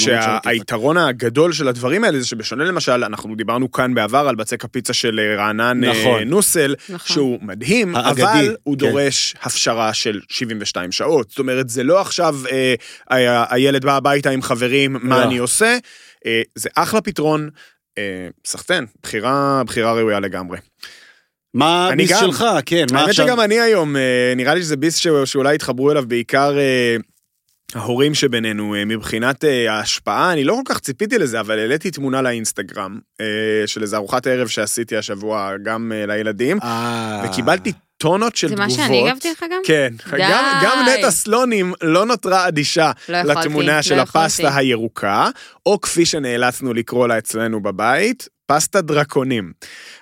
כשהיתרון 0.44 0.98
הגדול 0.98 1.54
של 1.54 1.68
הדברים 1.68 2.04
האלה 2.04 2.20
זה 2.20 2.28
שבשונה 2.28 2.64
למשל, 2.64 3.04
אנחנו 3.04 3.36
דיברנו 3.36 3.72
כאן 3.72 3.94
בעבר 3.94 4.28
על 4.28 4.36
בצק 4.36 4.66
הפיצה 4.66 4.94
של 4.94 5.20
אה, 5.20 5.36
רענן 5.36 5.84
אה, 5.84 5.90
נכון. 5.92 6.24
נוסל, 6.24 6.76
נכון. 6.90 7.16
שהוא 7.16 7.40
מדהים, 7.42 7.96
האגדי, 7.96 8.24
אבל 8.24 8.56
הוא 8.64 8.76
כן. 8.80 8.86
דורש 8.86 9.36
הפשרה 9.44 9.94
של 9.94 10.20
72 10.30 10.92
שעות. 10.92 11.30
זאת 11.30 11.40
אומרת, 11.40 11.70
זה 11.70 11.84
לא 11.84 12.02
עכשיו 12.02 12.36
אה, 12.52 12.74
ה- 13.10 13.54
הילד 13.56 13.86
בא 13.86 13.96
הביתה 13.98 14.30
עם 14.30 14.42
חברים, 14.42 14.98
מה 15.02 15.18
לא. 15.20 15.24
אני 15.24 15.38
עושה? 15.38 15.78
אה, 16.26 16.42
זה 16.56 16.70
אחלה 16.76 17.02
פתרון. 17.02 17.50
אה, 17.98 18.28
סחטיין, 18.48 18.86
בחירה, 19.04 19.62
בחירה 19.66 19.94
ראויה 19.94 20.20
לגמרי. 20.20 20.58
מה 21.54 21.90
אני 21.92 22.04
הביס 22.04 22.12
גם. 22.12 22.20
שלך? 22.20 22.46
כן, 22.66 22.86
מה 22.92 23.00
האמת 23.00 23.10
עכשיו? 23.10 23.26
שגם 23.28 23.40
אני 23.40 23.60
היום, 23.60 23.96
אה, 23.96 24.34
נראה 24.36 24.54
לי 24.54 24.62
שזה 24.62 24.78
ביס 24.78 24.96
שאולי 25.26 25.56
התחברו 25.56 25.92
אליו 25.92 26.04
בעיקר 26.08 26.58
אה, 26.58 26.96
ההורים 27.76 28.14
שבינינו, 28.14 28.76
אה, 28.76 28.86
מבחינת 28.86 29.44
אה, 29.44 29.74
ההשפעה, 29.74 30.34
אני 30.34 30.44
לא 30.44 30.54
כל 30.54 30.74
כך 30.74 30.80
ציפיתי 30.80 31.18
לזה, 31.18 31.40
אבל 31.40 31.60
העליתי 31.60 31.92
תמונה 31.92 32.22
לאינסטגרם 32.22 33.00
אה, 33.22 33.26
של 33.66 33.82
איזה 33.82 33.96
ארוחת 33.96 34.28
ערב 34.28 34.48
שעשיתי 34.48 34.98
השבוע 34.98 35.52
גם 35.64 35.92
לילדים, 36.08 36.58
וקיבלתי 37.26 37.74
טונות 37.98 38.36
של 38.36 38.48
זה 38.48 38.56
תגובות. 38.56 38.78
מה 38.78 38.84
שאני 38.86 39.10
הגבתי 39.10 39.32
לך 39.32 39.46
גם? 39.52 39.62
כן, 39.64 39.94
די. 40.12 40.18
גם, 40.20 40.60
גם 40.64 40.86
נטע 40.90 41.12
סלונים 41.12 41.74
לא 41.84 42.06
נותרה 42.06 42.48
אדישה 42.48 42.92
לא 43.10 43.18
יכולתי, 43.18 43.40
לתמונה 43.40 43.84
של 43.84 43.96
לא 43.96 44.02
הפסטה 44.02 44.44
יכולתי. 44.44 44.58
הירוקה, 44.58 45.30
או 45.66 45.82
כפי 45.82 46.06
שנאלצנו 46.06 46.74
לקרוא 46.74 47.08
לה 47.08 47.18
אצלנו 47.18 47.64
בבית, 47.64 48.28
פסטה 48.56 48.82
דרקונים. 48.82 49.52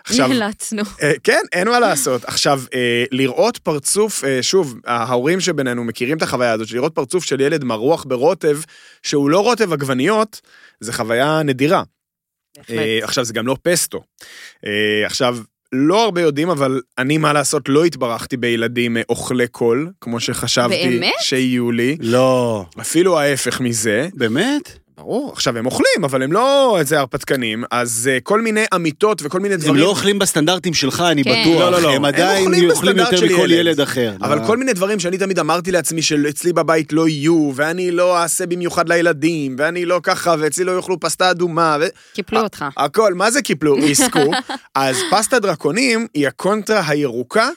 עכשיו, 0.06 0.28
נאלצנו. 0.28 0.84
אה, 1.02 1.12
כן, 1.24 1.42
אין 1.54 1.68
מה 1.68 1.80
לעשות. 1.80 2.26
עכשיו, 2.26 2.62
אה, 2.74 3.04
לראות 3.12 3.58
פרצוף, 3.58 4.24
אה, 4.24 4.44
שוב, 4.44 4.76
ההורים 4.86 5.40
שבינינו 5.40 5.84
מכירים 5.84 6.18
את 6.18 6.22
החוויה 6.22 6.52
הזאת, 6.52 6.72
לראות 6.72 6.96
פרצוף 6.96 7.24
של 7.24 7.42
ילד 7.42 7.64
מרוח 7.64 8.04
ברוטב, 8.04 8.60
שהוא 9.04 9.30
לא 9.30 9.40
רוטב 9.40 9.74
עגבניות, 9.74 10.42
זה 10.80 10.94
חוויה 10.94 11.44
נדירה. 11.44 11.84
עכשיו, 13.04 13.24
זה 13.24 13.34
גם 13.34 13.48
לא 13.48 13.58
פסטו. 13.64 14.04
עכשיו, 15.06 15.38
לא 15.72 16.04
הרבה 16.04 16.22
יודעים, 16.22 16.50
אבל 16.50 16.82
אני, 16.98 17.18
מה 17.18 17.34
לעשות, 17.34 17.70
לא 17.70 17.86
התברכתי 17.86 18.38
בילדים 18.38 18.98
אוכלי 19.10 19.48
קול, 19.48 19.92
כמו 20.02 20.20
שחשבתי 20.20 20.90
באמת? 20.90 21.14
שיהיו 21.20 21.72
לי. 21.72 21.98
לא. 22.00 22.66
אפילו 22.82 23.20
ההפך 23.20 23.62
מזה. 23.62 24.08
באמת? 24.14 24.80
ברור, 25.00 25.32
עכשיו 25.32 25.58
הם 25.58 25.66
אוכלים, 25.66 26.04
אבל 26.04 26.24
הם 26.24 26.32
לא 26.32 26.76
איזה 26.80 27.00
הרפתקנים, 27.00 27.64
אז 27.72 28.10
אה, 28.14 28.20
כל 28.24 28.42
מיני 28.42 28.66
אמיתות 28.76 29.22
וכל 29.24 29.40
מיני 29.40 29.54
הם 29.54 29.60
דברים... 29.60 29.82
לא 29.82 29.86
אוכלים 29.86 30.20
בסטנדרטים 30.20 30.74
שלך, 30.74 31.04
אני 31.12 31.24
כן. 31.24 31.30
בטוח. 31.42 31.60
לא, 31.60 31.72
לא, 31.72 31.82
לא. 31.82 31.90
הם 31.90 31.96
הם 31.96 32.06
עדיין 32.06 32.70
אוכלים 32.70 32.98
יותר 32.98 33.26
מכל 33.26 33.52
ילד. 33.52 33.52
ילד 33.52 33.82
אחר. 33.82 34.16
אבל 34.22 34.38
לא. 34.38 34.46
כל 34.46 34.58
מיני 34.58 34.74
דברים 34.74 35.00
שאני 35.00 35.18
תמיד 35.18 35.40
אמרתי 35.40 35.72
לעצמי 35.72 36.02
שאצלי 36.02 36.54
בבית 36.54 36.94
לא 36.94 37.08
יהיו, 37.08 37.52
ואני 37.56 37.92
לא 37.92 38.18
אעשה 38.22 38.46
במיוחד 38.46 38.90
לילדים, 38.90 39.56
ואני 39.60 39.86
לא 39.86 40.00
ככה, 40.04 40.36
ואצלי 40.40 40.64
לא 40.64 40.72
יאכלו 40.72 41.00
פסטה 41.00 41.32
אדומה, 41.32 41.78
ו... 41.82 41.86
קיפלו 42.14 42.42
אותך. 42.42 42.66
הכל, 42.78 43.14
מה 43.14 43.32
זה 43.32 43.42
קיפלו? 43.42 43.76
ריסקו. 43.84 44.32
אז 44.76 44.98
פסטה 45.12 45.40
דרקונים 45.40 46.08
היא 46.14 46.28
הקונטרה 46.28 46.82
הירוקה 46.88 47.50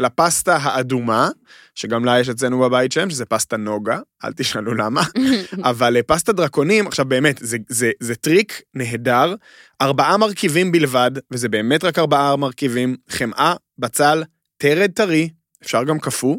לפסטה 0.00 0.56
האדומה, 0.56 1.28
שגם 1.74 2.04
לה 2.04 2.20
יש 2.20 2.28
אצלנו 2.28 2.60
בבית 2.60 2.92
שם, 2.92 3.10
שזה 3.10 3.24
פסטה 3.24 3.56
נוגה, 3.56 3.98
אל 4.24 4.32
תשאלו 4.32 4.74
למה. 4.74 5.02
אבל 5.70 5.96
אה, 5.96 6.02
פסטה 6.02 6.32
דרקונים, 6.32 6.86
עכשיו 6.86 7.04
באמת, 7.04 7.38
זה, 7.42 7.56
זה, 7.68 7.90
זה 8.00 8.14
טריק 8.14 8.62
נהדר, 8.74 9.34
ארבעה 9.80 10.16
מרכיבים 10.16 10.72
בלבד, 10.72 11.10
וזה 11.30 11.48
באמת 11.48 11.84
רק 11.84 11.98
ארבעה 11.98 12.36
מרכיבים, 12.36 12.96
חמאה, 13.08 13.54
בצל, 13.78 14.22
תרד 14.56 14.90
טרי, 14.94 15.28
אפשר 15.62 15.84
גם 15.84 15.98
קפוא, 15.98 16.36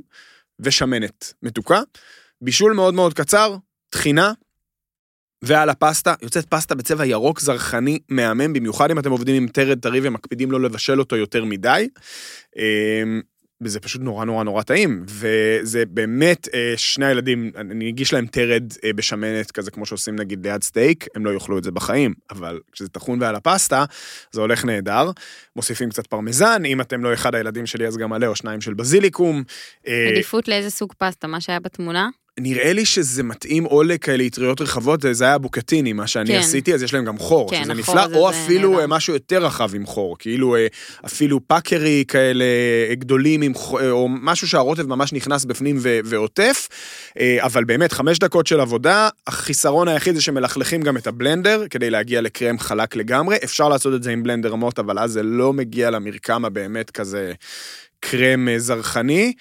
ושמנת 0.59 1.33
מתוקה. 1.43 1.81
בישול 2.41 2.73
מאוד 2.73 2.93
מאוד 2.93 3.13
קצר, 3.13 3.55
טחינה, 3.89 4.33
ועל 5.41 5.69
הפסטה, 5.69 6.13
יוצאת 6.21 6.45
פסטה 6.45 6.75
בצבע 6.75 7.05
ירוק 7.05 7.39
זרחני 7.39 7.99
מהמם, 8.09 8.53
במיוחד 8.53 8.91
אם 8.91 8.99
אתם 8.99 9.11
עובדים 9.11 9.35
עם 9.35 9.47
תרד 9.47 9.79
טרי 9.79 9.99
ומקפידים 10.03 10.51
לא 10.51 10.61
לבשל 10.61 10.99
אותו 10.99 11.15
יותר 11.15 11.45
מדי. 11.45 11.89
וזה 13.61 13.79
פשוט 13.79 14.01
נורא 14.01 14.25
נורא 14.25 14.43
נורא 14.43 14.63
טעים, 14.63 15.05
וזה 15.07 15.83
באמת, 15.85 16.47
אה, 16.53 16.73
שני 16.77 17.05
הילדים, 17.05 17.51
אני 17.55 17.89
אגיש 17.89 18.13
להם 18.13 18.25
תרד 18.25 18.63
אה, 18.83 18.93
בשמנת 18.93 19.51
כזה, 19.51 19.71
כמו 19.71 19.85
שעושים 19.85 20.15
נגיד 20.15 20.47
ליד 20.47 20.63
סטייק, 20.63 21.07
הם 21.15 21.25
לא 21.25 21.29
יאכלו 21.29 21.57
את 21.57 21.63
זה 21.63 21.71
בחיים, 21.71 22.13
אבל 22.31 22.59
כשזה 22.71 22.89
טחון 22.89 23.21
ועל 23.21 23.35
הפסטה, 23.35 23.85
זה 24.31 24.41
הולך 24.41 24.65
נהדר. 24.65 25.11
מוסיפים 25.55 25.89
קצת 25.89 26.07
פרמזן, 26.07 26.65
אם 26.65 26.81
אתם 26.81 27.03
לא 27.03 27.13
אחד 27.13 27.35
הילדים 27.35 27.65
שלי 27.65 27.87
אז 27.87 27.97
גם 27.97 28.09
מלא 28.09 28.27
או 28.27 28.35
שניים 28.35 28.61
של 28.61 28.73
בזיליקום. 28.73 29.43
אה, 29.87 30.09
עדיפות 30.11 30.47
לאיזה 30.47 30.69
סוג 30.69 30.93
פסטה, 30.97 31.27
מה 31.27 31.41
שהיה 31.41 31.59
בתמונה? 31.59 32.09
נראה 32.39 32.73
לי 32.73 32.85
שזה 32.85 33.23
מתאים 33.23 33.65
או 33.65 33.83
לכאלה 33.83 34.25
אטריות 34.27 34.61
רחבות, 34.61 35.05
זה 35.11 35.25
היה 35.25 35.37
בוקטיני, 35.37 35.93
מה 35.93 36.07
שאני 36.07 36.29
כן. 36.29 36.39
עשיתי, 36.39 36.73
אז 36.73 36.83
יש 36.83 36.93
להם 36.93 37.05
גם 37.05 37.17
חור, 37.17 37.49
כן, 37.49 37.63
שזה 37.63 37.73
נפלא, 37.73 38.05
או 38.15 38.31
זה 38.31 38.43
אפילו 38.43 38.69
נהדר. 38.69 38.81
אה, 38.81 38.87
משהו 38.87 39.13
יותר 39.13 39.45
רחב 39.45 39.75
עם 39.75 39.85
חור, 39.85 40.17
כאילו 40.19 40.55
אה, 40.55 40.67
אפילו 41.05 41.47
פאקרי 41.47 42.03
כאלה 42.07 42.45
אה, 42.89 42.95
גדולים 42.95 43.41
עם 43.41 43.53
חור, 43.53 43.89
או 43.89 44.07
משהו 44.09 44.47
שהרוטב 44.47 44.87
ממש 44.87 45.13
נכנס 45.13 45.45
בפנים 45.45 45.77
ו- 45.79 45.99
ועוטף, 46.05 46.67
אבל 47.39 47.63
באמת, 47.63 47.91
חמש 47.91 48.19
דקות 48.19 48.47
של 48.47 48.59
עבודה, 48.59 49.09
החיסרון 49.27 49.87
היחיד 49.87 50.15
זה 50.15 50.21
שמלכלכים 50.21 50.81
גם 50.81 50.97
את 50.97 51.07
הבלנדר, 51.07 51.63
כדי 51.69 51.89
להגיע 51.89 52.21
לקרם 52.21 52.59
חלק 52.59 52.95
לגמרי, 52.95 53.37
אפשר 53.43 53.69
לעשות 53.69 53.93
את 53.93 54.03
זה 54.03 54.11
עם 54.11 54.23
בלנדר 54.23 54.55
מוט, 54.55 54.79
אבל 54.79 54.99
אז 54.99 55.11
זה 55.11 55.23
לא 55.23 55.53
מגיע 55.53 55.89
למרקם 55.89 56.45
הבאמת 56.45 56.91
כזה 56.91 57.33
קרם 57.99 58.47
זרחני. 58.57 59.33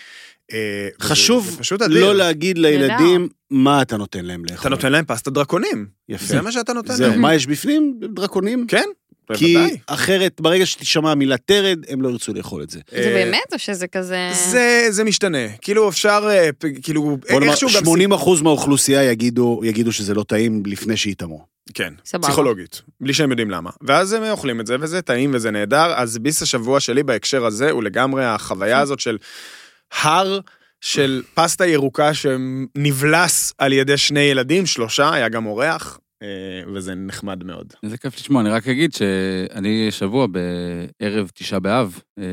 אה, 0.52 0.88
חשוב 1.00 1.56
פשוט. 1.58 1.82
לא 1.88 2.16
להגיד 2.16 2.58
לילדים 2.58 3.28
מה 3.50 3.82
אתה 3.82 3.96
נותן 3.96 4.24
להם 4.24 4.44
לאכול. 4.44 4.58
אתה 4.60 4.68
נותן 4.68 4.92
להם 4.92 5.04
פסטה 5.04 5.30
דרקונים. 5.30 5.86
יפה. 6.08 6.26
זה 6.26 6.42
מה 6.42 6.52
שאתה 6.52 6.72
נותן 6.72 6.94
להם. 6.98 7.20
מה 7.20 7.34
יש 7.34 7.46
בפנים? 7.46 8.00
דרקונים. 8.14 8.66
כן, 8.66 8.88
כי. 9.36 9.56
אחרת, 9.86 10.40
ברגע 10.40 10.66
שתשמע 10.66 11.10
המילה 11.10 11.36
תרד, 11.36 11.78
הם 11.88 12.02
לא 12.02 12.08
ירצו 12.08 12.34
לאכול 12.34 12.62
את 12.62 12.70
זה. 12.70 12.80
זה 12.90 12.96
אה, 12.96 13.12
באמת 13.14 13.52
או 13.52 13.58
שזה 13.58 13.86
כזה... 13.86 14.30
זה, 14.50 14.86
זה 14.90 15.04
משתנה. 15.04 15.48
כאילו 15.60 15.88
אפשר, 15.88 16.28
אה, 16.30 16.48
כאילו, 16.82 17.02
בוא 17.02 17.40
נאמר, 17.40 17.50
איכשהו 17.52 17.68
גם... 17.76 17.84
80 17.84 18.12
אחוז 18.12 18.42
מהאוכלוסייה 18.42 19.04
יגידו, 19.04 19.60
יגידו 19.64 19.92
שזה 19.92 20.14
לא 20.14 20.22
טעים 20.22 20.62
לפני 20.66 20.96
שיטעמו. 20.96 21.46
כן, 21.74 21.94
סבבה. 22.04 22.28
פסיכולוגית, 22.28 22.82
בלי 23.00 23.14
שהם 23.14 23.30
יודעים 23.30 23.50
למה. 23.50 23.70
ואז 23.82 24.12
הם 24.12 24.22
אוכלים 24.30 24.60
את 24.60 24.66
זה, 24.66 24.76
וזה 24.80 25.02
טעים 25.02 25.30
וזה 25.34 25.50
נהדר. 25.50 25.92
אז 25.94 26.18
ביס 26.18 26.42
השבוע 26.42 26.80
שלי 26.80 27.02
בהקשר 27.02 27.46
הזה 27.46 27.70
הוא 27.70 27.82
לגמרי 27.82 28.24
החוויה 28.24 28.78
הזאת 28.78 29.00
של 29.00 29.18
הר 29.92 30.40
של 30.80 31.22
פסטה 31.34 31.66
ירוקה 31.66 32.10
שנבלס 32.14 33.52
על 33.58 33.72
ידי 33.72 33.96
שני 33.96 34.20
ילדים, 34.20 34.66
שלושה, 34.66 35.12
היה 35.14 35.28
גם 35.28 35.46
אורח, 35.46 35.98
אה, 36.22 36.26
וזה 36.74 36.94
נחמד 36.94 37.44
מאוד. 37.44 37.72
איזה 37.82 37.98
כיף 37.98 38.16
לשמוע, 38.16 38.42
אני 38.42 38.50
רק 38.50 38.68
אגיד 38.68 38.92
שאני 38.94 39.86
שבוע 39.90 40.26
בערב 40.26 41.30
תשעה 41.34 41.60
באב, 41.60 42.00
אה, 42.18 42.24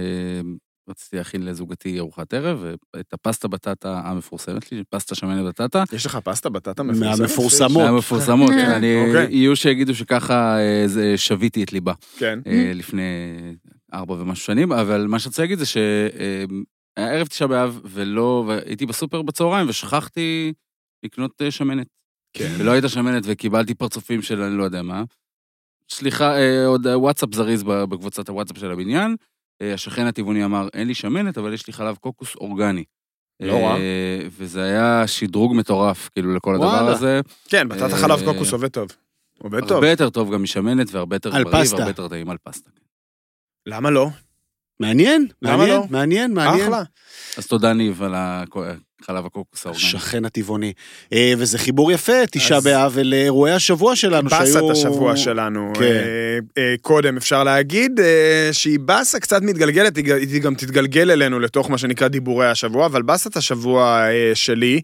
רציתי 0.90 1.18
להכין 1.18 1.46
לזוגתי 1.46 2.00
ארוחת 2.00 2.34
ערב, 2.34 2.64
ואת 2.96 3.14
הפסטה 3.14 3.48
בטטה 3.48 4.02
המפורסמת 4.06 4.68
שלי, 4.68 4.84
פסטה 4.90 5.16
שמנת 5.16 5.46
בטטה. 5.46 5.84
יש 5.94 6.06
לך 6.06 6.16
פסטה 6.24 6.50
בטטה 6.50 6.84
מפורסמת? 6.84 7.20
מהמפורסמות. 7.20 7.84
מהמפורסמות, 7.84 8.52
אני, 8.52 8.96
אוקיי. 9.08 9.28
יהיו 9.30 9.56
שיגידו 9.56 9.96
שככה 9.96 10.58
אה, 10.60 10.88
זה- 10.88 11.18
שביתי 11.18 11.64
את 11.64 11.74
ליבה 11.74 11.94
כן. 12.18 12.40
לפני 12.74 13.04
ארבע 13.94 14.14
ומשהו 14.14 14.46
שנים, 14.46 14.72
אבל 14.72 15.06
מה 15.10 15.20
שרציתי 15.20 15.42
להגיד 15.42 15.60
זה 15.60 15.66
שהיה 16.98 17.12
ערב 17.12 17.28
תשעה 17.28 17.48
באב, 17.48 17.80
ולא, 17.84 18.44
והייתי 18.48 18.86
בסופר 18.86 19.22
בצהריים 19.22 19.70
ושכחתי 19.70 20.54
לקנות 21.04 21.42
אה, 21.42 21.52
שמנת. 21.52 21.88
כן. 22.34 22.54
ולא 22.58 22.72
הייתה 22.72 22.90
שמנת 22.90 23.24
וקיבלתי 23.26 23.74
פרצופים 23.74 24.22
של 24.22 24.42
אני 24.42 24.58
לא 24.58 24.64
יודע 24.64 24.82
מה. 24.82 25.04
סליחה, 25.92 26.38
אה, 26.38 26.66
עוד 26.66 26.88
אה, 26.88 27.00
וואטסאפ 27.00 27.34
זריז 27.34 27.64
בקבוצת 27.64 28.30
הוואטסאפ 28.30 28.58
של 28.58 28.72
הבניין. 28.72 29.16
אה, 29.62 29.74
השכן 29.74 30.06
הטבעוני 30.06 30.46
אמר, 30.46 30.68
אין 30.74 30.88
לי 30.88 30.94
שמנת, 30.94 31.38
אבל 31.38 31.54
יש 31.54 31.68
לי 31.68 31.74
חלב 31.74 31.96
קוקוס 31.96 32.36
אורגני. 32.36 32.84
לא 33.40 33.54
רע. 33.54 33.78
אה, 33.78 34.20
וזה 34.32 34.64
היה 34.64 35.08
שדרוג 35.08 35.56
מטורף, 35.56 36.10
כאילו, 36.14 36.36
לכל 36.36 36.56
הדבר 36.56 36.68
וואלה. 36.68 36.92
הזה. 36.92 37.22
כן, 37.48 37.70
בטטה 37.70 37.86
אה, 37.86 37.98
חלב 37.98 38.26
קוקוס 38.26 38.54
עובד 38.54 38.68
טוב. 38.68 38.90
עובד 39.40 39.60
טוב. 39.60 39.72
הרבה 39.72 39.90
יותר 39.90 40.10
טוב 40.10 40.34
גם 40.34 40.44
משמנת, 40.44 40.88
והרבה 40.92 41.16
יותר 41.16 41.30
בריא. 41.30 41.44
והרבה 41.44 41.88
יותר 41.88 42.08
טעים 42.08 42.30
על 42.30 42.38
פסטה. 42.44 42.70
למה 43.66 43.90
לא? 43.90 44.10
מעניין, 44.80 45.28
מעניין, 45.42 45.70
לא? 45.70 45.84
מעניין, 45.90 46.34
מעניין. 46.34 46.64
אחלה. 46.68 46.84
אז 47.38 47.48
תודה, 47.48 47.74
ניב, 47.74 48.04
על 48.04 48.12
הקו- 48.16 48.62
חלב 49.02 49.26
הקוקוס 49.26 49.66
האורגני. 49.66 49.86
השכן 49.88 50.26
הטבעוני. 50.26 50.74
אה, 51.14 51.34
וזה 51.38 51.58
חיבור 51.58 51.92
יפה, 51.92 52.14
תשעה 52.32 52.58
אז- 52.58 52.64
באב, 52.64 52.98
אל 52.98 53.14
אירועי 53.14 53.54
השבוע 53.54 53.96
שלנו, 53.96 54.30
באסת 54.30 54.54
שהיו... 54.54 54.72
השבוע 54.72 55.18
שלנו. 55.18 55.72
כן. 55.76 55.82
אה, 55.84 56.38
אה, 56.58 56.76
קודם 56.82 57.18
אפשר 57.18 57.44
להגיד 57.44 58.00
אה, 58.00 58.50
שהיא 58.52 58.80
באסה 58.80 59.20
קצת 59.20 59.42
מתגלגלת, 59.42 59.98
היא 59.98 60.42
גם 60.42 60.56
תתגלגל 60.56 61.12
אלינו 61.12 61.40
לתוך 61.40 61.70
מה 61.70 61.78
שנקרא 61.78 62.08
דיבורי 62.08 62.48
השבוע, 62.48 62.86
אבל 62.86 63.02
באסת 63.02 63.38
השבוע 63.38 64.00
אה, 64.10 64.32
שלי 64.36 64.82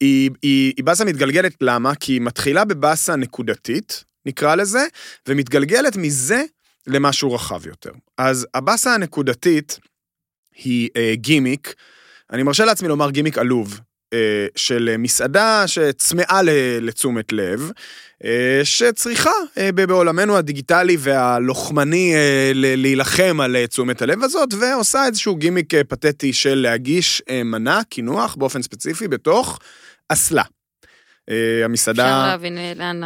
היא, 0.00 0.30
היא, 0.42 0.72
היא 0.76 0.84
באסה 0.84 1.04
מתגלגלת, 1.04 1.54
למה? 1.60 1.94
כי 1.94 2.12
היא 2.12 2.20
מתחילה 2.20 2.64
בבאסה 2.64 3.16
נקודתית, 3.16 4.04
נקרא 4.26 4.54
לזה, 4.54 4.84
ומתגלגלת 5.28 5.96
מזה 5.96 6.42
למשהו 6.86 7.32
רחב 7.32 7.66
יותר. 7.66 7.90
אז 8.18 8.46
הבאסה 8.54 8.94
הנקודתית 8.94 9.78
היא 10.54 10.88
אה, 10.96 11.12
גימיק, 11.14 11.74
אני 12.32 12.42
מרשה 12.42 12.64
לעצמי 12.64 12.88
לומר 12.88 13.10
גימיק 13.10 13.38
עלוב, 13.38 13.80
אה, 14.12 14.46
של 14.56 14.94
מסעדה 14.98 15.66
שצמאה 15.66 16.40
לתשומת 16.80 17.32
לב, 17.32 17.70
אה, 18.24 18.60
שצריכה 18.64 19.30
אה, 19.58 19.72
בעולמנו 19.72 20.36
הדיגיטלי 20.36 20.96
והלוחמני 21.00 22.14
אה, 22.14 22.50
להילחם 22.54 23.40
על 23.40 23.56
אה, 23.56 23.66
תשומת 23.66 24.02
הלב 24.02 24.22
הזאת, 24.24 24.54
ועושה 24.58 25.06
איזשהו 25.06 25.36
גימיק 25.36 25.74
אה, 25.74 25.84
פתטי 25.84 26.32
של 26.32 26.54
להגיש 26.54 27.22
אה, 27.30 27.42
מנה, 27.42 27.80
קינוח, 27.84 28.34
באופן 28.34 28.62
ספציפי, 28.62 29.08
בתוך 29.08 29.58
אסלה. 30.08 30.42
אה, 31.30 31.64
המסעדה... 31.64 32.04
אפשר 32.04 32.26
להבין 32.26 32.58
אה, 32.58 32.72
לאן 32.76 33.00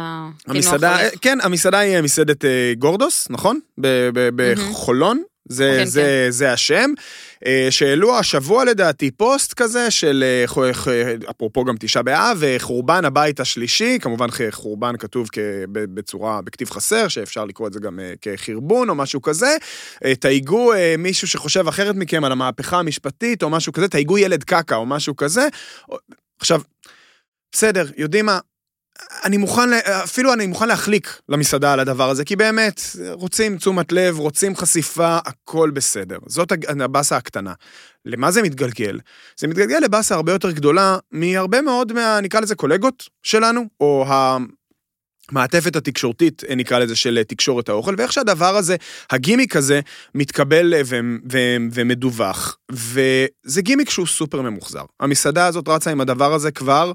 המסעדה, 0.47 0.99
הולך. 0.99 1.13
כן, 1.21 1.37
המסעדה 1.43 1.79
היא 1.79 2.01
מסעדת 2.01 2.45
אה, 2.45 2.73
גורדוס, 2.77 3.27
נכון? 3.29 3.59
בחולון. 4.35 5.23
זה, 5.49 5.75
כן, 5.79 5.85
זה, 5.85 6.27
זה 6.29 6.53
השם. 6.53 6.93
אה, 7.45 7.67
שהעלו 7.69 8.19
השבוע 8.19 8.65
לדעתי 8.65 9.11
פוסט 9.11 9.53
כזה 9.53 9.91
של, 9.91 10.23
אה, 10.23 10.69
אפרופו 11.29 11.63
גם 11.63 11.75
תשעה 11.79 12.03
באב, 12.03 12.43
אה, 12.43 12.55
חורבן 12.59 13.05
הבית 13.05 13.39
השלישי, 13.39 13.99
כמובן 14.01 14.27
חורבן 14.51 14.97
כתוב 14.97 15.29
בצורה, 15.71 16.41
בכתיב 16.41 16.69
חסר, 16.69 17.07
שאפשר 17.07 17.45
לקרוא 17.45 17.67
את 17.67 17.73
זה 17.73 17.79
גם 17.79 17.99
אה, 17.99 18.13
כחרבון 18.21 18.89
או 18.89 18.95
משהו 18.95 19.21
כזה. 19.21 19.57
אה, 20.05 20.15
תייגו 20.15 20.73
אה, 20.73 20.95
מישהו 20.97 21.27
שחושב 21.27 21.67
אחרת 21.67 21.95
מכם 21.95 22.23
על 22.23 22.31
המהפכה 22.31 22.79
המשפטית 22.79 23.43
או 23.43 23.49
משהו 23.49 23.73
כזה, 23.73 23.87
תייגו 23.87 24.17
ילד 24.17 24.43
קקא 24.43 24.75
או 24.75 24.85
משהו 24.85 25.15
כזה. 25.15 25.47
עכשיו, 26.39 26.61
בסדר, 27.51 27.85
יודעים 27.97 28.25
מה? 28.25 28.39
אני 29.23 29.37
מוכן, 29.37 29.73
אפילו 30.03 30.33
אני 30.33 30.47
מוכן 30.47 30.67
להחליק 30.67 31.19
למסעדה 31.29 31.73
על 31.73 31.79
הדבר 31.79 32.09
הזה, 32.09 32.25
כי 32.25 32.35
באמת, 32.35 32.81
רוצים 33.11 33.57
תשומת 33.57 33.91
לב, 33.91 34.19
רוצים 34.19 34.55
חשיפה, 34.55 35.17
הכל 35.25 35.69
בסדר. 35.69 36.17
זאת 36.27 36.51
הבאסה 36.79 37.17
הקטנה. 37.17 37.53
למה 38.05 38.31
זה 38.31 38.41
מתגלגל? 38.41 38.99
זה 39.39 39.47
מתגלגל 39.47 39.77
לבאסה 39.77 40.15
הרבה 40.15 40.31
יותר 40.31 40.51
גדולה 40.51 40.97
מהרבה 41.11 41.61
מאוד 41.61 41.93
מה, 41.93 42.19
נקרא 42.21 42.39
לזה 42.39 42.55
קולגות 42.55 43.09
שלנו, 43.23 43.65
או 43.79 44.05
המעטפת 45.31 45.75
התקשורתית, 45.75 46.43
נקרא 46.55 46.79
לזה, 46.79 46.95
של 46.95 47.23
תקשורת 47.27 47.69
האוכל, 47.69 47.95
ואיך 47.97 48.13
שהדבר 48.13 48.55
הזה, 48.57 48.75
הגימיק 49.09 49.55
הזה, 49.55 49.79
מתקבל 50.15 50.73
ו- 50.85 50.99
ו- 51.31 51.57
ומדווח, 51.73 52.57
וזה 52.71 53.61
גימיק 53.61 53.89
שהוא 53.89 54.07
סופר 54.07 54.41
ממוחזר. 54.41 54.83
המסעדה 54.99 55.47
הזאת 55.47 55.67
רצה 55.67 55.91
עם 55.91 56.01
הדבר 56.01 56.33
הזה 56.33 56.51
כבר 56.51 56.91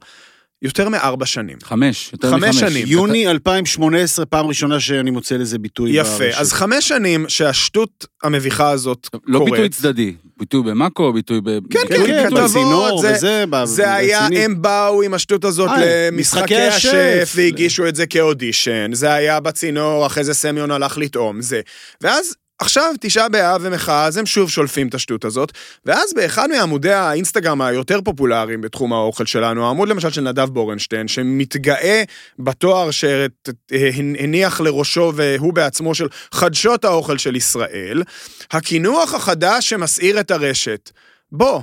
יותר 0.62 0.88
מארבע 0.88 1.26
שנים. 1.26 1.56
חמש, 1.62 2.10
יותר 2.12 2.30
חמש 2.30 2.42
מחמש. 2.56 2.72
שנים. 2.72 2.86
יוני 2.86 3.28
2018, 3.28 4.26
פעם 4.26 4.46
ראשונה 4.46 4.80
שאני 4.80 5.10
מוצא 5.10 5.36
לזה 5.36 5.58
ביטוי. 5.58 5.90
יפה, 5.92 6.18
ברשת. 6.18 6.38
אז 6.40 6.52
חמש 6.52 6.88
שנים 6.88 7.24
שהשטות 7.28 8.06
המביכה 8.22 8.70
הזאת 8.70 9.08
לא 9.26 9.38
קורית. 9.38 9.52
ביטוי 9.52 9.68
צדדי, 9.68 10.14
ביטוי 10.38 10.62
במאקו, 10.62 11.12
ביטוי 11.12 11.40
ב... 11.44 11.48
כן, 11.70 11.80
כן, 11.88 12.06
כן, 12.06 12.24
כתבות, 12.26 12.40
בצינור 12.44 12.98
זה- 13.02 13.12
וזה, 13.14 13.44
זה 13.64 13.94
היה. 13.94 14.28
הם 14.44 14.62
באו 14.62 15.02
עם 15.02 15.14
השטות 15.14 15.44
הזאת 15.44 15.70
למשחקי 15.80 16.20
משחקי 16.20 16.56
השף, 16.56 16.88
השף. 16.88 17.32
והגישו 17.36 17.88
את 17.88 17.96
זה 17.96 18.06
כאודישן, 18.06 18.90
זה 18.92 19.12
היה 19.12 19.40
בצינור, 19.40 20.06
אחרי 20.06 20.24
זה 20.24 20.34
סמיון 20.34 20.70
הלך 20.70 20.98
לטעום, 20.98 21.40
זה. 21.40 21.60
ואז... 22.00 22.34
עכשיו, 22.58 22.94
תשעה 23.00 23.28
באב 23.28 23.60
ומחאה, 23.64 24.04
אז 24.04 24.16
הם 24.16 24.26
שוב 24.26 24.50
שולפים 24.50 24.88
את 24.88 24.94
השטות 24.94 25.24
הזאת, 25.24 25.52
ואז 25.86 26.14
באחד 26.14 26.48
מעמודי 26.50 26.92
האינסטגרם 26.92 27.62
היותר 27.62 28.00
פופולריים 28.04 28.60
בתחום 28.60 28.92
האוכל 28.92 29.26
שלנו, 29.26 29.66
העמוד 29.66 29.88
למשל 29.88 30.10
של 30.10 30.20
נדב 30.20 30.48
בורנשטיין, 30.48 31.08
שמתגאה 31.08 32.02
בתואר 32.38 32.90
שהניח 32.90 34.60
לראשו 34.60 35.12
והוא 35.16 35.52
בעצמו 35.52 35.94
של 35.94 36.08
חדשות 36.34 36.84
האוכל 36.84 37.18
של 37.18 37.36
ישראל, 37.36 38.02
הקינוח 38.50 39.14
החדש 39.14 39.68
שמסעיר 39.68 40.20
את 40.20 40.30
הרשת. 40.30 40.90
בוא, 41.32 41.60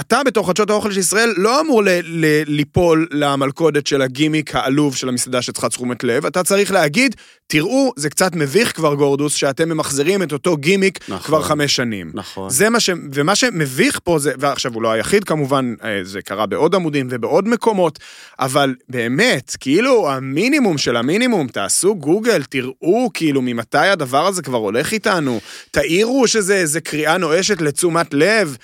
אתה 0.00 0.20
בתור 0.26 0.46
חדשות 0.46 0.70
האוכל 0.70 0.92
של 0.92 0.98
ישראל 0.98 1.34
לא 1.36 1.60
אמור 1.60 1.82
ל- 1.82 1.88
ל- 2.04 2.42
ליפול 2.46 3.08
למלכודת 3.10 3.86
של 3.86 4.02
הגימיק 4.02 4.54
העלוב 4.54 4.96
של 4.96 5.08
המסעדה 5.08 5.42
שצריכה 5.42 5.68
תשומת 5.68 6.04
לב, 6.04 6.26
אתה 6.26 6.44
צריך 6.44 6.72
להגיד, 6.72 7.16
תראו, 7.46 7.92
זה 7.96 8.10
קצת 8.10 8.34
מביך 8.34 8.76
כבר 8.76 8.94
גורדוס, 8.94 9.34
שאתם 9.34 9.68
ממחזרים 9.68 10.22
את 10.22 10.32
אותו 10.32 10.56
גימיק 10.56 10.98
נכון. 11.08 11.18
כבר 11.18 11.42
חמש 11.42 11.76
שנים. 11.76 12.10
נכון. 12.14 12.50
זה 12.50 12.70
מה 12.70 12.80
ש... 12.80 12.90
ומה 13.12 13.34
שמביך 13.34 14.00
פה 14.04 14.18
זה, 14.18 14.32
ועכשיו 14.38 14.74
הוא 14.74 14.82
לא 14.82 14.92
היחיד 14.92 15.24
כמובן, 15.24 15.74
אה, 15.84 16.00
זה 16.02 16.22
קרה 16.22 16.46
בעוד 16.46 16.74
עמודים 16.74 17.08
ובעוד 17.10 17.48
מקומות, 17.48 17.98
אבל 18.38 18.74
באמת, 18.88 19.56
כאילו 19.60 20.10
המינימום 20.10 20.78
של 20.78 20.96
המינימום, 20.96 21.48
תעשו 21.48 21.94
גוגל, 21.94 22.42
תראו 22.42 23.10
כאילו 23.14 23.42
ממתי 23.42 23.78
הדבר 23.78 24.26
הזה 24.26 24.42
כבר 24.42 24.58
הולך 24.58 24.92
איתנו, 24.92 25.40
תעירו 25.70 26.28
שזה 26.28 26.80
קריאה 26.80 27.18
נואשת 27.18 27.60
לתשומת 27.60 28.14
לב. 28.14 28.56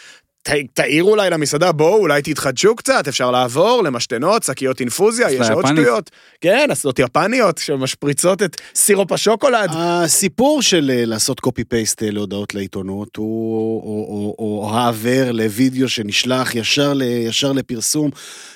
ת- 0.42 0.50
תעירו 0.74 1.10
אולי 1.10 1.30
למסעדה, 1.30 1.72
בואו, 1.72 1.96
אולי 1.96 2.22
תתחדשו 2.22 2.76
קצת, 2.76 3.08
אפשר 3.08 3.30
לעבור 3.30 3.82
למשתנות, 3.84 4.42
שקיות 4.42 4.80
אינפוזיה, 4.80 5.30
יש 5.30 5.50
עוד. 5.50 5.66
שטויות. 5.66 6.10
כן, 6.40 6.68
אסלות 6.72 6.98
יפניות 6.98 7.58
שמשפריצות 7.58 8.42
את 8.42 8.56
סירופ 8.74 9.12
השוקולד. 9.12 9.70
הסיפור 9.72 10.62
של 10.62 10.90
אה, 10.94 11.04
לעשות 11.04 11.40
קופי 11.40 11.64
פייסט 11.64 12.02
להודעות 12.02 12.54
לעיתונות 12.54 13.16
הוא, 13.16 13.82
או, 13.82 14.06
או, 14.08 14.34
או 14.38 14.70
העבר 14.74 15.32
לוידאו 15.32 15.88
שנשלח 15.88 16.54
ישר, 16.54 16.92
ל, 16.94 17.02
ישר 17.02 17.52
לפרסום, 17.52 18.10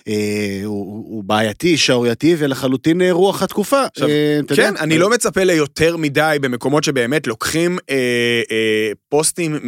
אה, 0.09 0.15
הוא, 0.65 1.05
הוא 1.09 1.25
בעייתי, 1.25 1.77
שערורייתי 1.77 2.35
ולחלוטין 2.39 3.03
אה, 3.03 3.13
רוח 3.13 3.43
התקופה. 3.43 3.83
עכשיו, 3.87 4.09
אה, 4.09 4.39
אתה 4.45 4.53
יודע, 4.53 4.71
כן, 4.71 4.77
אני 4.77 4.99
לא 4.99 5.11
מצפה 5.11 5.45
ליותר 5.45 5.97
מדי 5.97 6.37
במקומות 6.41 6.85
שבאמת 6.85 7.27
לוקחים 7.27 7.79
אה, 7.91 7.95
אה, 8.51 8.91
פוסטים 9.09 9.59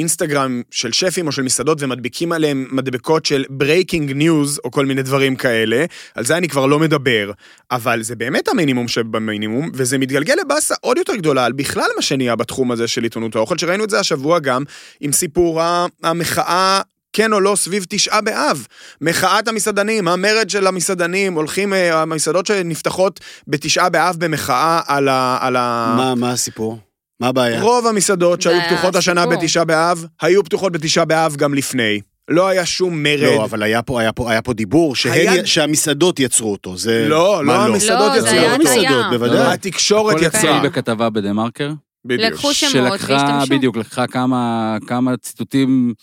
מאינסטגרם 0.00 0.62
של 0.70 0.92
שפים 0.92 1.26
או 1.26 1.32
של 1.32 1.42
מסעדות 1.42 1.82
ומדביקים 1.82 2.32
עליהם 2.32 2.66
מדבקות 2.70 3.26
של 3.26 3.44
breaking 3.50 4.12
news 4.12 4.60
או 4.64 4.70
כל 4.70 4.86
מיני 4.86 5.02
דברים 5.02 5.36
כאלה, 5.36 5.84
על 6.14 6.24
זה 6.24 6.36
אני 6.36 6.48
כבר 6.48 6.66
לא 6.66 6.78
מדבר, 6.78 7.32
אבל 7.70 8.02
זה 8.02 8.16
באמת 8.16 8.48
המינימום 8.48 8.88
שבמינימום, 8.88 9.70
וזה 9.74 9.98
מתגלגל 9.98 10.34
לבאסה 10.40 10.74
עוד 10.80 10.98
יותר 10.98 11.16
גדולה 11.16 11.44
על 11.44 11.52
בכלל 11.52 11.90
מה 11.96 12.02
שנהיה 12.02 12.36
בתחום 12.36 12.70
הזה 12.70 12.88
של 12.88 13.02
עיתונות 13.02 13.36
האוכל, 13.36 13.58
שראינו 13.58 13.84
את 13.84 13.90
זה 13.90 14.00
השבוע 14.00 14.38
גם 14.38 14.64
עם 15.00 15.12
סיפור 15.12 15.60
המחאה. 16.02 16.80
כן 17.12 17.32
או 17.32 17.40
לא 17.40 17.56
סביב 17.56 17.86
תשעה 17.88 18.20
באב. 18.20 18.66
מחאת 19.00 19.48
המסעדנים, 19.48 20.08
המרד 20.08 20.50
של 20.50 20.66
המסעדנים, 20.66 21.34
הולכים, 21.34 21.72
אה, 21.74 22.02
המסעדות 22.02 22.46
שנפתחות 22.46 23.20
בתשעה 23.48 23.88
באב 23.88 24.16
במחאה 24.18 24.80
על 24.86 25.08
ה... 25.08 25.38
על 25.40 25.56
ה... 25.56 25.94
מה, 25.96 26.14
מה 26.14 26.32
הסיפור? 26.32 26.78
מה 27.20 27.28
הבעיה? 27.28 27.62
רוב 27.62 27.86
המסעדות 27.86 28.42
שהיו 28.42 28.56
זה 28.56 28.62
פתוחות 28.68 28.96
השנה. 28.96 29.26
בתשעה 29.26 29.64
באב, 29.64 30.06
היו 30.22 30.44
פתוחות 30.44 30.72
בתשעה 30.72 31.04
באב 31.04 31.36
גם 31.36 31.54
לפני. 31.54 32.00
לא 32.30 32.48
היה 32.48 32.66
שום 32.66 33.02
מרד. 33.02 33.22
לא, 33.22 33.44
אבל 33.44 33.62
היה 33.62 33.82
פה, 33.82 34.00
היה 34.00 34.12
פה, 34.12 34.30
היה 34.30 34.42
פה 34.42 34.52
דיבור 34.52 34.96
שהן, 34.96 35.12
היה- 35.12 35.46
שהמסעדות 35.46 36.20
יצרו 36.20 36.52
אותו. 36.52 36.76
זה... 36.76 37.06
לא, 37.08 37.40
מה 37.44 37.56
לא 37.68 37.72
המסעדות 37.74 38.12
לא, 38.14 38.20
זה 38.20 38.26
יצרו 38.28 38.38
היה 38.40 38.52
אותו. 38.52 38.62
הטעיה. 38.62 38.90
המסעדות, 38.90 39.06
בוודאי. 39.20 39.52
התקשורת 39.54 40.16
הכל 40.16 40.24
יצרה. 40.24 40.56
התחיל 40.56 40.70
בכתבה 40.70 41.10
בדה 41.10 41.32
מרקר, 41.32 41.72
בדיוק. 42.06 42.32
לקחו 42.32 42.54
שמות 42.54 42.72
שלקחה, 42.72 43.12
והשתמשו. 43.12 43.54
בדיוק, 43.56 43.76
לקחה 43.76 44.06
כמה, 44.06 44.76
כמה 44.86 45.16
ציטוטים, 45.16 45.94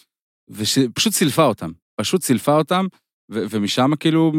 ופשוט 0.50 1.14
סילפה 1.14 1.44
אותם. 1.46 1.70
פשוט 2.00 2.24
סילפה 2.24 2.56
אותם, 2.56 2.86
ו- 3.32 3.44
ומשם 3.50 3.92
כאילו, 4.00 4.32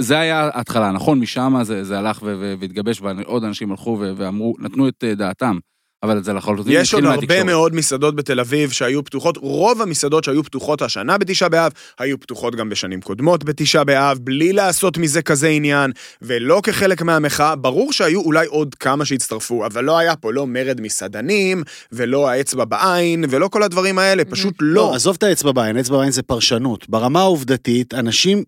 זה 0.00 0.18
היה 0.18 0.50
ההתחלה, 0.54 0.90
נכון? 0.92 1.20
משם 1.20 1.54
זה, 1.62 1.84
זה 1.84 1.98
הלך 1.98 2.20
ו- 2.22 2.54
והתגבש, 2.60 3.00
ועוד 3.00 3.44
אנשים 3.44 3.70
הלכו 3.70 3.96
ו- 4.00 4.12
ואמרו, 4.16 4.54
נתנו 4.58 4.88
את 4.88 5.04
אה, 5.04 5.14
דעתם. 5.14 5.58
אבל 6.02 6.22
זה 6.22 6.32
לחלוטין 6.32 6.72
יש 6.72 6.94
עוד 6.94 7.04
התחיל 7.04 7.30
הרבה. 7.32 7.44
מאוד 7.44 7.74
מסעדות 7.74 8.16
בתל 8.16 8.40
אביב 8.40 8.70
שהיו 8.70 9.04
פתוחות, 9.04 9.36
רוב 9.36 9.82
המסעדות 9.82 10.24
שהיו 10.24 10.44
פתוחות 10.44 10.82
השנה 10.82 11.18
בתשעה 11.18 11.48
באב, 11.48 11.72
היו 11.98 12.20
פתוחות 12.20 12.54
גם 12.54 12.68
בשנים 12.68 13.00
קודמות 13.00 13.44
בתשעה 13.44 13.84
באב, 13.84 14.18
בלי 14.22 14.52
לעשות 14.52 14.98
מזה 14.98 15.22
כזה 15.22 15.48
עניין, 15.48 15.92
ולא 16.22 16.60
כחלק 16.64 17.02
מהמחאה. 17.02 17.56
ברור 17.56 17.92
שהיו 17.92 18.20
אולי 18.20 18.46
עוד 18.46 18.74
כמה 18.74 19.04
שהצטרפו, 19.04 19.66
אבל 19.66 19.84
לא 19.84 19.98
היה 19.98 20.16
פה 20.16 20.32
לא 20.32 20.46
מרד 20.46 20.80
מסעדנים, 20.80 21.62
ולא 21.92 22.28
האצבע 22.28 22.64
בעין, 22.64 23.24
ולא 23.30 23.48
כל 23.48 23.62
הדברים 23.62 23.98
האלה, 23.98 24.24
פשוט 24.24 24.54
לא. 24.60 24.74
לא, 24.74 24.94
עזוב 24.94 25.16
את 25.18 25.22
האצבע 25.22 25.52
בעין, 25.52 25.76
אצבע 25.76 25.98
בעין 25.98 26.10
זה 26.10 26.22
פרשנות. 26.22 26.88
ברמה 26.88 27.20
העובדתית, 27.20 27.94
אנשים 27.94 28.44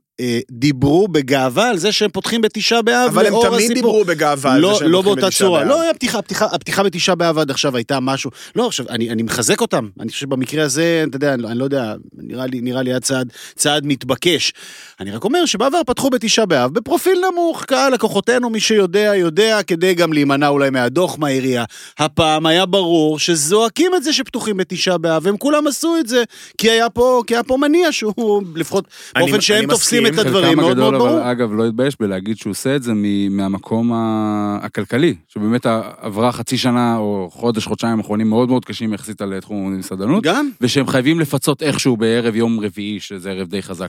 דיברו 0.50 1.08
בגאווה 1.08 1.68
על 1.70 1.78
זה 1.78 1.92
שהם 1.92 2.10
פותחים 2.10 2.40
בתשעה 2.40 2.82
באב 2.82 3.10
אבל 3.10 3.26
הם 3.26 3.32
לאור 3.32 3.44
תמיד 3.44 3.54
הסיפור. 3.58 3.74
דיברו 3.74 4.04
בגאווה 4.04 4.52
על 4.52 4.60
זה 4.60 4.66
לא, 4.66 4.74
שהם 4.78 4.88
לא 4.90 5.02
באותה 5.02 5.26
בתשעה 5.26 5.38
צורה. 5.48 5.60
באב. 5.60 5.68
לא, 5.68 5.82
היה 5.82 5.94
פתיחה, 5.94 6.22
פתיחה, 6.22 6.44
הפתיחה 6.52 6.82
בתשעה 6.82 7.14
באב 7.14 7.38
עד 7.38 7.50
עכשיו 7.50 7.76
הייתה 7.76 8.00
משהו. 8.00 8.30
לא, 8.56 8.66
עכשיו, 8.66 8.86
אני, 8.88 9.10
אני 9.10 9.22
מחזק 9.22 9.60
אותם. 9.60 9.88
אני 10.00 10.08
חושב 10.10 10.20
שבמקרה 10.20 10.64
הזה, 10.64 11.04
אתה 11.08 11.16
יודע, 11.16 11.34
אני, 11.34 11.42
לא- 11.42 11.48
אני 11.48 11.58
לא 11.58 11.64
יודע, 11.64 11.94
נראה 12.18 12.46
לי, 12.46 12.60
נראה 12.60 12.82
לי 12.82 12.90
היה 12.90 13.00
צעד, 13.00 13.32
צעד 13.56 13.86
מתבקש. 13.86 14.52
אני 15.00 15.10
רק 15.10 15.24
אומר 15.24 15.46
שבעבר 15.46 15.80
פתחו 15.86 16.10
בתשעה 16.10 16.46
באב 16.46 16.72
בפרופיל 16.74 17.18
נמוך, 17.32 17.64
קהל 17.64 17.92
לקוחותינו, 17.92 18.50
מי 18.50 18.60
שיודע, 18.60 19.12
יודע, 19.16 19.62
כדי 19.62 19.94
גם 19.94 20.12
להימנע 20.12 20.48
אולי 20.48 20.70
מהדוח 20.70 21.18
מהעירייה. 21.18 21.64
הפעם 21.98 22.46
היה 22.46 22.66
ברור 22.66 23.18
שזועקים 23.18 23.94
את 23.94 24.02
זה 24.04 24.12
שפתוחים 24.12 24.56
בתשעה 24.56 24.98
באב, 24.98 25.22
והם 25.26 25.36
כולם 25.36 25.66
עשו 25.66 25.96
את 26.00 26.08
זה, 26.08 26.22
כי 26.58 26.70
היה 26.70 26.90
פה, 26.90 27.22
כי 27.26 27.34
היה 27.34 27.42
פה 27.42 27.56
מניע 27.56 27.92
שהוא, 27.92 28.42
לפחות 28.56 28.84
אני- 29.16 29.24
באופן 29.24 29.40
שהם 29.40 29.58
אני 29.58 29.66
תופסים 29.66 30.03
מסכים. 30.12 30.20
את 30.20 30.26
הדברים, 30.26 30.58
מאוד 30.58 30.76
מאוד 30.78 30.94
ברור. 30.94 31.08
אבל 31.08 31.18
אגב, 31.30 31.52
לא 31.52 31.66
התבייש 31.66 31.96
בלהגיד 32.00 32.36
שהוא 32.36 32.50
עושה 32.50 32.76
את 32.76 32.82
זה 32.82 32.92
מ- 32.94 33.36
מהמקום 33.36 33.92
ה- 33.92 34.58
הכלכלי, 34.62 35.14
שבאמת 35.28 35.66
ה- 35.66 35.80
עברה 36.00 36.32
חצי 36.32 36.58
שנה 36.58 36.96
או 36.96 37.28
חודש, 37.32 37.66
חודשיים 37.66 38.00
אחרונים 38.00 38.28
מאוד 38.28 38.48
מאוד 38.48 38.64
קשים 38.64 38.92
יחסית 38.94 39.20
על 39.20 39.40
תחום 39.40 39.66
המסעדנות, 39.74 40.24
גם? 40.24 40.48
ושהם 40.60 40.86
חייבים 40.86 41.20
לפצות 41.20 41.62
איכשהו 41.62 41.96
בערב 41.96 42.36
יום 42.36 42.60
רביעי, 42.60 43.00
שזה 43.00 43.30
ערב 43.30 43.48
די 43.48 43.62
חזק 43.62 43.88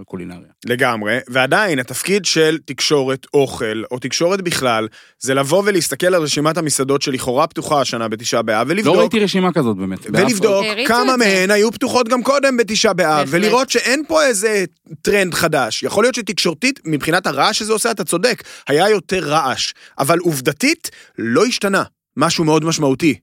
לקולינריה. 0.00 0.40
לגמרי, 0.66 1.18
ועדיין 1.28 1.78
התפקיד 1.78 2.24
של 2.24 2.58
תקשורת 2.64 3.26
אוכל, 3.34 3.82
או 3.90 3.98
תקשורת 3.98 4.40
בכלל, 4.40 4.88
זה 5.18 5.34
לבוא 5.34 5.62
ולהסתכל 5.66 6.06
על 6.14 6.22
רשימת 6.22 6.58
המסעדות 6.58 7.02
שלכאורה 7.02 7.46
פתוחה 7.46 7.80
השנה 7.80 8.08
בתשעה 8.08 8.42
באב, 8.42 8.66
לא 8.68 8.72
ולבדוק, 8.72 8.96
ראיתי 8.96 9.20
רשימה 9.20 9.52
כזאת 9.52 9.76
באמת. 9.76 9.98
ולבדוק 10.12 10.64
כמה. 10.86 11.16
מהן 11.16 11.50
היו 11.50 11.72
פתוחות 11.72 12.08
גם 12.08 12.22
קודם 12.22 12.56
בתשעה 12.56 12.92
באב. 12.92 13.26
ולראות 13.30 13.70
שאין 13.70 14.02
פה 14.08 14.24
איזה 14.24 14.64
טרנד 15.02 15.34
חדש. 15.34 15.82
יכול 15.82 16.04
להיות 16.04 16.14
שתקשורתית, 16.14 16.80
מבחינת 16.84 17.26
הרעש 17.26 17.58
שזה 17.58 17.72
עושה, 17.72 17.90
אתה 17.90 18.04
צודק, 18.04 18.42
היה 18.68 18.90
יותר 18.90 19.28
רעש, 19.28 19.72
אבל 19.98 20.18
עובדתית, 20.18 20.90
לא 21.18 21.46
השתנה 21.46 21.82
משהו 22.16 22.44
מאוד 22.44 22.64
משמעותי. 22.64 23.14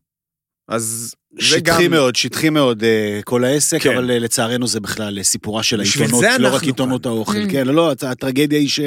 אז 0.68 1.16
זה 1.40 1.60
גם... 1.60 1.76
שטחי 1.76 1.88
מאוד, 1.88 2.16
שטחי 2.16 2.50
מאוד 2.50 2.84
אה, 2.84 3.20
כל 3.24 3.44
העסק, 3.44 3.82
כן. 3.82 3.94
אבל 3.94 4.12
אה, 4.12 4.20
לצערנו 4.20 4.68
זה 4.68 4.80
בכלל 4.80 5.18
אה, 5.18 5.24
סיפורה 5.24 5.64
של 5.64 5.80
העיתונות, 5.80 6.24
לא 6.40 6.56
רק 6.56 6.64
עיתונות 6.64 7.04
כאן. 7.04 7.12
האוכל. 7.12 7.38
Mm. 7.38 7.52
כן, 7.52 7.68
לא, 7.68 7.74
לא, 7.74 7.92
הטרגדיה 8.02 8.60
היא 8.60 8.70
ש... 8.70 8.80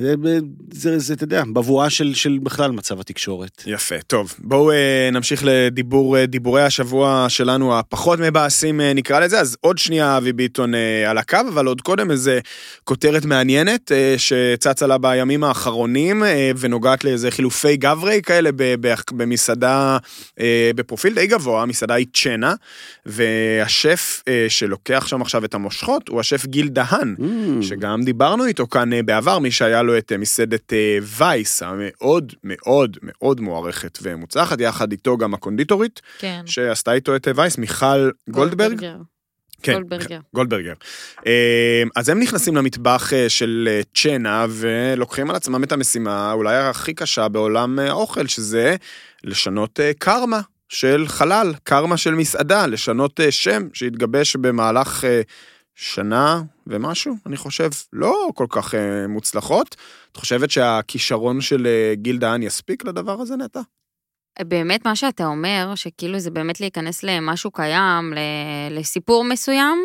זה, 0.00 0.14
זה, 0.72 0.98
זה, 0.98 1.14
אתה 1.14 1.24
יודע, 1.24 1.42
בבואה 1.52 1.90
של, 1.90 2.14
של 2.14 2.38
בכלל 2.42 2.70
מצב 2.70 3.00
התקשורת. 3.00 3.62
יפה, 3.66 3.94
טוב. 4.06 4.34
בואו 4.38 4.70
אה, 4.70 5.10
נמשיך 5.12 5.42
לדיבור, 5.44 6.16
אה, 6.16 6.26
דיבורי 6.26 6.62
השבוע 6.62 7.26
שלנו 7.28 7.78
הפחות 7.78 8.18
מבאסים 8.18 8.80
אה, 8.80 8.92
נקרא 8.94 9.20
לזה, 9.20 9.40
אז 9.40 9.56
עוד 9.60 9.78
שנייה 9.78 10.16
אבי 10.16 10.32
ביטון 10.32 10.74
אה, 10.74 11.10
על 11.10 11.18
הקו, 11.18 11.38
אבל 11.48 11.66
עוד 11.66 11.80
קודם 11.80 12.10
איזה 12.10 12.40
כותרת 12.84 13.24
מעניינת 13.24 13.92
אה, 13.92 14.14
שצצה 14.18 14.86
לה 14.86 14.98
בימים 14.98 15.44
האחרונים 15.44 16.24
אה, 16.24 16.50
ונוגעת 16.58 17.04
לאיזה 17.04 17.30
חילופי 17.30 17.76
גברי 17.76 18.22
כאלה 18.22 18.52
ב- 18.52 18.74
ב- 18.80 18.94
במסעדה 19.12 19.98
אה, 20.40 20.70
בפרופיל 20.74 21.14
די 21.14 21.26
גבוה, 21.26 21.62
המסעדה 21.62 21.94
היא 21.94 22.06
צ'נה, 22.12 22.54
והשף 23.06 24.22
אה, 24.28 24.46
שלוקח 24.48 25.06
שם 25.06 25.22
עכשיו 25.22 25.44
את 25.44 25.54
המושכות 25.54 26.08
הוא 26.08 26.20
השף 26.20 26.46
גיל 26.46 26.68
דהן. 26.68 27.14
Mm. 27.18 27.22
שגם 27.62 28.02
דיברנו 28.02 28.44
איתו 28.44 28.66
כאן 28.66 28.92
אה, 28.92 29.02
בעבר, 29.02 29.38
מי 29.38 29.50
שהיה 29.50 29.82
לו 29.88 29.98
את 29.98 30.12
אה, 30.12 30.18
מסעדת 30.18 30.72
אה, 30.72 30.98
וייס, 31.02 31.62
המאוד 31.62 32.32
מאוד 32.44 32.96
מאוד 33.02 33.40
מוערכת 33.40 33.98
ומוצלחת, 34.02 34.60
יחד 34.60 34.92
איתו 34.92 35.16
גם 35.16 35.34
הקונדיטורית, 35.34 36.00
כן. 36.18 36.42
שעשתה 36.46 36.92
איתו 36.92 37.16
את 37.16 37.28
אה, 37.28 37.32
וייס, 37.36 37.58
מיכל 37.58 38.10
גולדברג. 38.30 38.86
כן, 39.62 39.72
גולדברגר. 39.72 40.18
גולדברגר. 40.34 40.72
אז 41.96 42.08
הם 42.08 42.20
נכנסים 42.20 42.56
למטבח 42.56 43.10
של 43.28 43.80
צ'נה 43.94 44.46
ולוקחים 44.50 45.30
על 45.30 45.36
עצמם 45.36 45.64
את 45.64 45.72
המשימה 45.72 46.32
אולי 46.32 46.56
הכי 46.56 46.94
קשה 46.94 47.28
בעולם 47.28 47.78
האוכל, 47.78 48.26
שזה 48.26 48.76
לשנות 49.24 49.80
קרמה 49.98 50.40
של 50.68 51.04
חלל, 51.08 51.54
קרמה 51.64 51.96
של 51.96 52.14
מסעדה, 52.14 52.66
לשנות 52.66 53.20
שם 53.30 53.68
שהתגבש 53.72 54.36
במהלך 54.36 55.04
שנה 55.80 56.42
ומשהו, 56.66 57.16
אני 57.26 57.36
חושב, 57.36 57.70
לא 57.92 58.28
כל 58.34 58.46
כך 58.48 58.74
אה, 58.74 59.06
מוצלחות. 59.08 59.76
את 60.12 60.16
חושבת 60.16 60.50
שהכישרון 60.50 61.40
של 61.40 61.66
אה, 61.66 61.94
גיל 61.94 62.18
דהן 62.18 62.42
יספיק 62.42 62.84
לדבר 62.84 63.20
הזה, 63.20 63.36
נטע? 63.36 63.60
באמת 64.40 64.86
מה 64.86 64.96
שאתה 64.96 65.26
אומר, 65.26 65.72
שכאילו 65.74 66.18
זה 66.18 66.30
באמת 66.30 66.60
להיכנס 66.60 67.02
למשהו 67.02 67.50
קיים, 67.50 68.12
לסיפור 68.70 69.24
מסוים, 69.24 69.78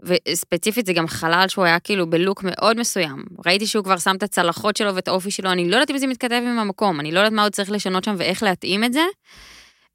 וספציפית 0.00 0.86
זה 0.86 0.92
גם 0.92 1.06
חלל 1.06 1.44
שהוא 1.48 1.64
היה 1.64 1.80
כאילו 1.80 2.10
בלוק 2.10 2.42
מאוד 2.42 2.76
מסוים. 2.80 3.24
ראיתי 3.46 3.66
שהוא 3.66 3.84
כבר 3.84 3.98
שם 3.98 4.16
את 4.16 4.22
הצלחות 4.22 4.76
שלו 4.76 4.94
ואת 4.94 5.08
האופי 5.08 5.30
שלו, 5.30 5.52
אני 5.52 5.70
לא 5.70 5.76
יודעת 5.76 5.90
אם 5.90 5.98
זה 5.98 6.06
מתכתב 6.06 6.42
עם 6.46 6.58
המקום, 6.58 7.00
אני 7.00 7.12
לא 7.12 7.18
יודעת 7.18 7.32
מה 7.32 7.42
עוד 7.42 7.52
צריך 7.52 7.70
לשנות 7.70 8.04
שם 8.04 8.14
ואיך 8.18 8.42
להתאים 8.42 8.84
את 8.84 8.92
זה. 8.92 9.04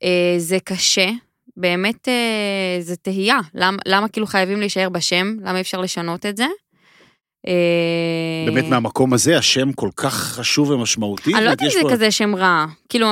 אה, 0.04 0.36
זה 0.38 0.58
קשה, 0.64 1.10
באמת 1.62 2.08
אה, 2.08 2.14
זה 2.82 2.96
תהייה, 2.96 3.40
למה, 3.56 3.78
למה 3.86 4.08
כאילו 4.08 4.28
חייבים 4.28 4.60
להישאר 4.60 4.90
בשם, 4.90 5.36
למה 5.42 5.56
אי 5.56 5.62
אפשר 5.62 5.82
לשנות 5.82 6.26
את 6.26 6.38
זה. 6.38 6.46
אה, 7.48 8.46
באמת 8.46 8.66
מהמקום 8.66 9.14
הזה, 9.14 9.38
השם 9.38 9.72
כל 9.72 9.90
כך 9.96 10.14
חשוב 10.14 10.70
ומשמעותי. 10.70 11.36
אני 11.36 11.46
לא 11.46 11.50
יודעת 11.50 11.62
אם 11.62 11.70
זה 11.70 11.80
פה- 11.82 11.92
כזה 11.92 12.12
שם 12.12 12.36
רע, 12.36 12.66
כאילו, 12.90 13.08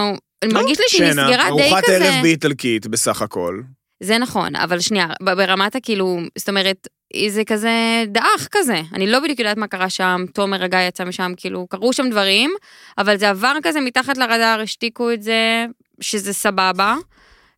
מרגיש 0.54 0.80
לי 0.80 0.86
שהיא 0.88 1.04
נסגרה 1.10 1.28
די 1.56 1.64
ארוחת 1.64 1.84
כזה. 1.84 1.96
ערב 2.06 2.22
באיטלקית 2.22 2.88
בסך 2.88 3.22
הכל. 3.22 3.62
זה 4.04 4.18
נכון, 4.18 4.56
אבל 4.56 4.80
שנייה, 4.80 5.08
ברמת 5.22 5.76
הכאילו, 5.76 6.20
זאת 6.38 6.50
אומרת, 6.50 6.88
זה 7.28 7.44
כזה 7.46 7.70
דעך 8.08 8.48
כזה. 8.52 8.82
אני 8.94 9.08
לא 9.08 9.20
בדיוק 9.20 9.40
יודעת 9.40 9.58
מה 9.58 9.68
קרה 9.68 9.90
שם, 9.90 10.26
תומר 10.34 10.64
הגיא 10.64 10.80
יצא 10.80 11.04
משם, 11.06 11.32
כאילו, 11.38 11.68
קרו 11.68 11.94
שם 11.94 12.10
דברים, 12.10 12.52
אבל 12.98 13.18
זה 13.18 13.30
עבר 13.30 13.54
כזה 13.64 13.82
מתחת 13.82 14.18
לרדאר, 14.18 14.60
השתיקו 14.64 15.12
את 15.12 15.22
זה, 15.22 15.66
שזה 16.02 16.34
סבבה. 16.34 16.96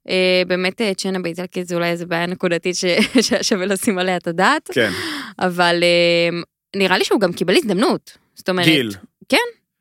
אה, 0.09 0.15
באמת, 0.47 0.81
אה, 0.81 0.93
צ'נה 0.93 1.19
באיטלקית 1.19 1.67
זה 1.67 1.75
אולי 1.75 1.89
איזה 1.89 2.05
בעיה 2.05 2.25
נקודתית 2.25 2.75
ש- 2.75 2.85
שהיה 3.25 3.43
שווה 3.43 3.65
לשים 3.65 3.97
עליה 3.97 4.17
את 4.17 4.27
הדעת, 4.27 4.69
כן, 4.73 4.91
אבל 5.39 5.83
אה, 5.83 6.39
נראה 6.75 6.97
לי 6.97 7.03
שהוא 7.05 7.19
גם 7.19 7.33
קיבל 7.33 7.55
הזדמנות. 7.57 8.17
זאת 8.35 8.49
אומרת, 8.49 8.65
גיל. 8.65 8.91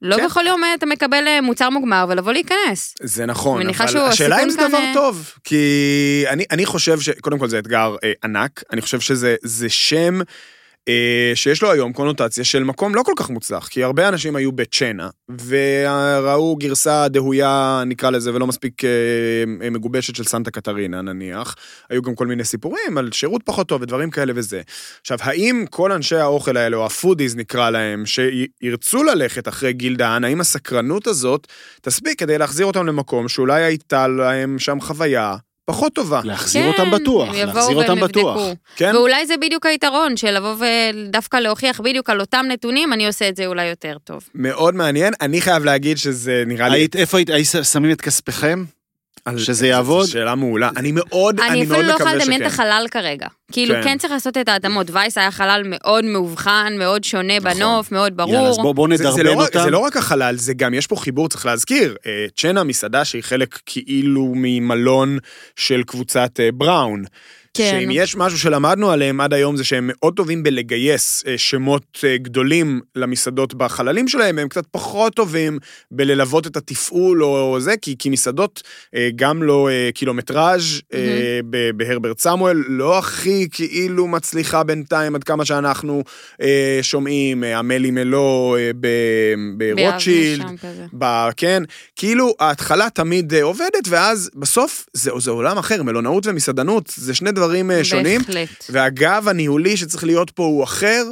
לא 0.02 0.16
כן. 0.16 0.24
בכל 0.26 0.44
יום 0.46 0.62
אתה 0.74 0.86
מקבל 0.86 1.24
מוצר 1.42 1.70
מוגמר 1.70 2.06
ולבוא 2.08 2.32
להיכנס. 2.32 2.94
זה 3.02 3.26
נכון, 3.26 3.68
אבל 3.68 3.98
השאלה 3.98 4.42
אם 4.42 4.50
זה 4.50 4.58
כאן, 4.58 4.68
דבר 4.68 4.80
טוב, 4.94 5.32
כי 5.44 6.24
אני, 6.28 6.44
אני 6.50 6.66
חושב 6.66 7.00
שקודם 7.00 7.38
כל 7.38 7.48
זה 7.48 7.58
אתגר 7.58 7.96
אה, 8.04 8.12
ענק, 8.24 8.62
אני 8.72 8.80
חושב 8.80 9.00
שזה 9.00 9.36
זה 9.42 9.68
שם 9.68 10.20
שיש 11.34 11.62
לו 11.62 11.72
היום 11.72 11.92
קונוטציה 11.92 12.44
של 12.44 12.64
מקום 12.64 12.94
לא 12.94 13.02
כל 13.02 13.12
כך 13.16 13.30
מוצלח, 13.30 13.68
כי 13.68 13.84
הרבה 13.84 14.08
אנשים 14.08 14.36
היו 14.36 14.52
בצ'נה, 14.52 15.08
וראו 15.46 16.56
גרסה 16.56 17.08
דהויה, 17.08 17.82
נקרא 17.86 18.10
לזה, 18.10 18.34
ולא 18.34 18.46
מספיק 18.46 18.84
אה, 18.84 19.70
מגובשת 19.70 20.16
של 20.16 20.24
סנטה 20.24 20.50
קטרינה 20.50 21.02
נניח, 21.02 21.54
היו 21.90 22.02
גם 22.02 22.14
כל 22.14 22.26
מיני 22.26 22.44
סיפורים 22.44 22.98
על 22.98 23.12
שירות 23.12 23.42
פחות 23.44 23.68
טוב 23.68 23.82
ודברים 23.82 24.10
כאלה 24.10 24.32
וזה. 24.36 24.60
עכשיו, 25.00 25.18
האם 25.20 25.64
כל 25.70 25.92
אנשי 25.92 26.16
האוכל 26.16 26.56
האלה, 26.56 26.76
או 26.76 26.86
ה 26.86 26.92
foodies 26.92 27.36
נקרא 27.36 27.70
להם, 27.70 28.04
שירצו 28.06 29.02
ללכת 29.02 29.48
אחרי 29.48 29.72
גיל 29.72 29.96
דהן, 29.96 30.24
האם 30.24 30.40
הסקרנות 30.40 31.06
הזאת 31.06 31.46
תספיק 31.82 32.18
כדי 32.18 32.38
להחזיר 32.38 32.66
אותם 32.66 32.86
למקום 32.86 33.28
שאולי 33.28 33.62
הייתה 33.62 34.08
להם 34.08 34.58
שם 34.58 34.80
חוויה 34.80 35.36
פחות 35.64 35.94
טובה, 35.94 36.20
להחזיר 36.24 36.66
אותם 36.66 36.90
בטוח, 36.90 37.28
כן, 37.28 37.34
הם 37.34 37.48
יבואו 37.48 37.56
להחזיר 37.56 37.76
אותם 37.76 38.00
בטוח. 38.00 38.40
כן? 38.76 38.96
ואולי 38.96 39.26
זה 39.26 39.36
בדיוק 39.36 39.66
היתרון, 39.66 40.16
של 40.16 40.30
לבוא 40.30 40.54
ודווקא 40.58 41.36
להוכיח 41.36 41.80
בדיוק 41.80 42.10
על 42.10 42.20
אותם 42.20 42.46
נתונים, 42.48 42.92
אני 42.92 43.06
עושה 43.06 43.28
את 43.28 43.36
זה 43.36 43.46
אולי 43.46 43.66
יותר 43.66 43.96
טוב. 44.04 44.22
מאוד 44.34 44.74
מעניין, 44.74 45.12
אני 45.20 45.40
חייב 45.40 45.64
להגיד 45.64 45.98
שזה 45.98 46.42
נראה 46.46 46.68
לי... 46.68 46.78
היית, 46.78 46.96
איפה 46.96 47.18
היית, 47.18 47.30
היית 47.30 47.46
שמים 47.72 47.90
את 47.90 48.00
כספכם? 48.00 48.64
על- 49.24 49.38
שזה 49.38 49.66
יעבוד? 49.66 50.06
זו 50.06 50.12
שאלה 50.12 50.34
מעולה. 50.34 50.70
אני 50.76 50.92
מאוד, 50.92 51.40
אני 51.40 51.48
אני 51.48 51.58
אפילו 51.62 51.74
מאוד 51.74 51.84
לא 51.86 51.92
יכולה 51.92 52.10
מקווה 52.10 52.22
לדמיין 52.24 52.42
את 52.46 52.50
שכן. 52.52 52.62
החלל 52.62 52.86
כרגע. 52.90 53.26
כאילו, 53.52 53.74
כן. 53.74 53.82
כן 53.84 53.98
צריך 53.98 54.12
לעשות 54.12 54.36
את 54.36 54.48
ההתאמות. 54.48 54.86
וייס 54.90 55.18
היה 55.18 55.30
חלל 55.30 55.62
מאוד 55.64 56.04
מאובחן, 56.04 56.72
מאוד 56.78 57.04
שונה 57.04 57.40
בנוף, 57.40 57.92
מאוד 57.92 58.16
ברור. 58.16 58.34
יאללה, 58.34 58.48
אז 58.48 58.56
בואו 58.56 58.74
בוא 58.74 58.88
זה- 58.90 58.96
זה 58.96 59.10
נדרבן 59.22 59.38
לא 59.38 59.44
אותם. 59.44 59.62
זה 59.62 59.70
לא 59.70 59.78
רק 59.78 59.96
החלל, 59.96 60.36
זה 60.36 60.54
גם, 60.54 60.74
יש 60.74 60.86
פה 60.86 60.96
חיבור, 60.96 61.28
צריך 61.28 61.46
להזכיר. 61.46 61.96
אה, 62.06 62.26
צ'נה 62.36 62.64
מסעדה 62.64 63.04
שהיא 63.04 63.22
חלק 63.22 63.58
כאילו 63.66 64.32
ממלון 64.36 65.18
של 65.56 65.82
קבוצת 65.86 66.40
אה, 66.40 66.48
בראון. 66.54 67.04
כן. 67.60 67.80
שאם 67.80 67.90
יש 67.90 68.16
משהו 68.16 68.38
שלמדנו 68.38 68.90
עליהם 68.90 69.20
עד 69.20 69.34
היום 69.34 69.56
זה 69.56 69.64
שהם 69.64 69.90
מאוד 69.92 70.14
טובים 70.16 70.42
בלגייס 70.42 71.24
אה, 71.26 71.38
שמות 71.38 71.98
אה, 72.04 72.16
גדולים 72.18 72.80
למסעדות 72.96 73.54
בחללים 73.54 74.08
שלהם, 74.08 74.38
הם 74.38 74.48
קצת 74.48 74.64
פחות 74.70 75.14
טובים 75.14 75.58
בללוות 75.90 76.46
את 76.46 76.56
התפעול 76.56 77.24
או 77.24 77.60
זה, 77.60 77.74
כי, 77.82 77.96
כי 77.98 78.10
מסעדות, 78.10 78.62
אה, 78.94 79.08
גם 79.16 79.42
לא 79.42 79.68
קילומטראז' 79.94 80.80
ב- 81.50 81.70
בהרברט 81.76 82.18
סמואל, 82.18 82.64
לא 82.68 82.98
הכי 82.98 83.48
כאילו 83.52 84.06
מצליחה 84.06 84.62
בינתיים 84.62 85.14
עד 85.14 85.24
כמה 85.24 85.44
שאנחנו 85.44 86.04
שומעים, 86.82 87.44
המלי 87.44 87.90
מלו 87.90 88.56
ברוטשילד. 89.56 90.46
ב... 90.98 91.28
כן, 91.36 91.62
כאילו 91.96 92.34
ההתחלה 92.40 92.90
תמיד 92.90 93.34
עובדת, 93.34 93.88
ואז 93.88 94.30
בסוף 94.34 94.86
זה, 94.92 95.10
זה 95.18 95.30
עולם 95.30 95.58
אחר, 95.58 95.82
מלונאות 95.82 96.26
ומסעדנות, 96.26 96.92
זה 96.96 97.14
שני 97.14 97.32
דברים 97.32 97.49
אה, 97.70 97.84
שונים, 97.84 98.20
בהחלט. 98.20 98.64
והגב 98.70 99.28
הניהולי 99.28 99.76
שצריך 99.76 100.04
להיות 100.04 100.30
פה 100.30 100.44
הוא 100.44 100.64
אחר, 100.64 101.04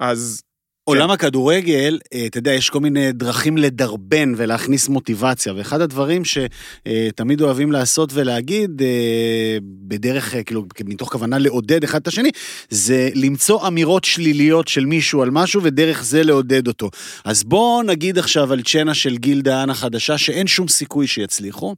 אז 0.00 0.42
עולם 0.86 1.10
הכדורגל, 1.10 1.98
אה, 2.14 2.26
אתה 2.26 2.38
יודע, 2.38 2.52
יש 2.52 2.70
כל 2.70 2.80
מיני 2.80 3.12
דרכים 3.12 3.58
לדרבן 3.58 4.32
ולהכניס 4.36 4.88
מוטיבציה, 4.88 5.52
ואחד 5.56 5.80
הדברים 5.80 6.22
שתמיד 6.24 7.40
אוהבים 7.40 7.72
לעשות 7.72 8.10
ולהגיד, 8.12 8.82
אה, 8.82 9.58
בדרך, 9.62 10.34
אה, 10.34 10.42
כאילו, 10.42 10.64
מתוך 10.84 11.12
כוונה 11.12 11.38
לעודד 11.38 11.84
אחד 11.84 12.00
את 12.00 12.08
השני, 12.08 12.30
זה 12.70 13.08
למצוא 13.14 13.68
אמירות 13.68 14.04
שליליות 14.04 14.68
של 14.68 14.86
מישהו 14.86 15.22
על 15.22 15.30
משהו, 15.30 15.62
ודרך 15.62 16.04
זה 16.04 16.22
לעודד 16.22 16.68
אותו. 16.68 16.90
אז 17.24 17.44
בואו 17.44 17.82
נגיד 17.82 18.18
עכשיו 18.18 18.52
על 18.52 18.62
צ'נה 18.62 18.94
של 18.94 19.16
גיל 19.16 19.40
דהן 19.40 19.70
החדשה, 19.70 20.18
שאין 20.18 20.46
שום 20.46 20.68
סיכוי 20.68 21.06
שיצליחו, 21.06 21.74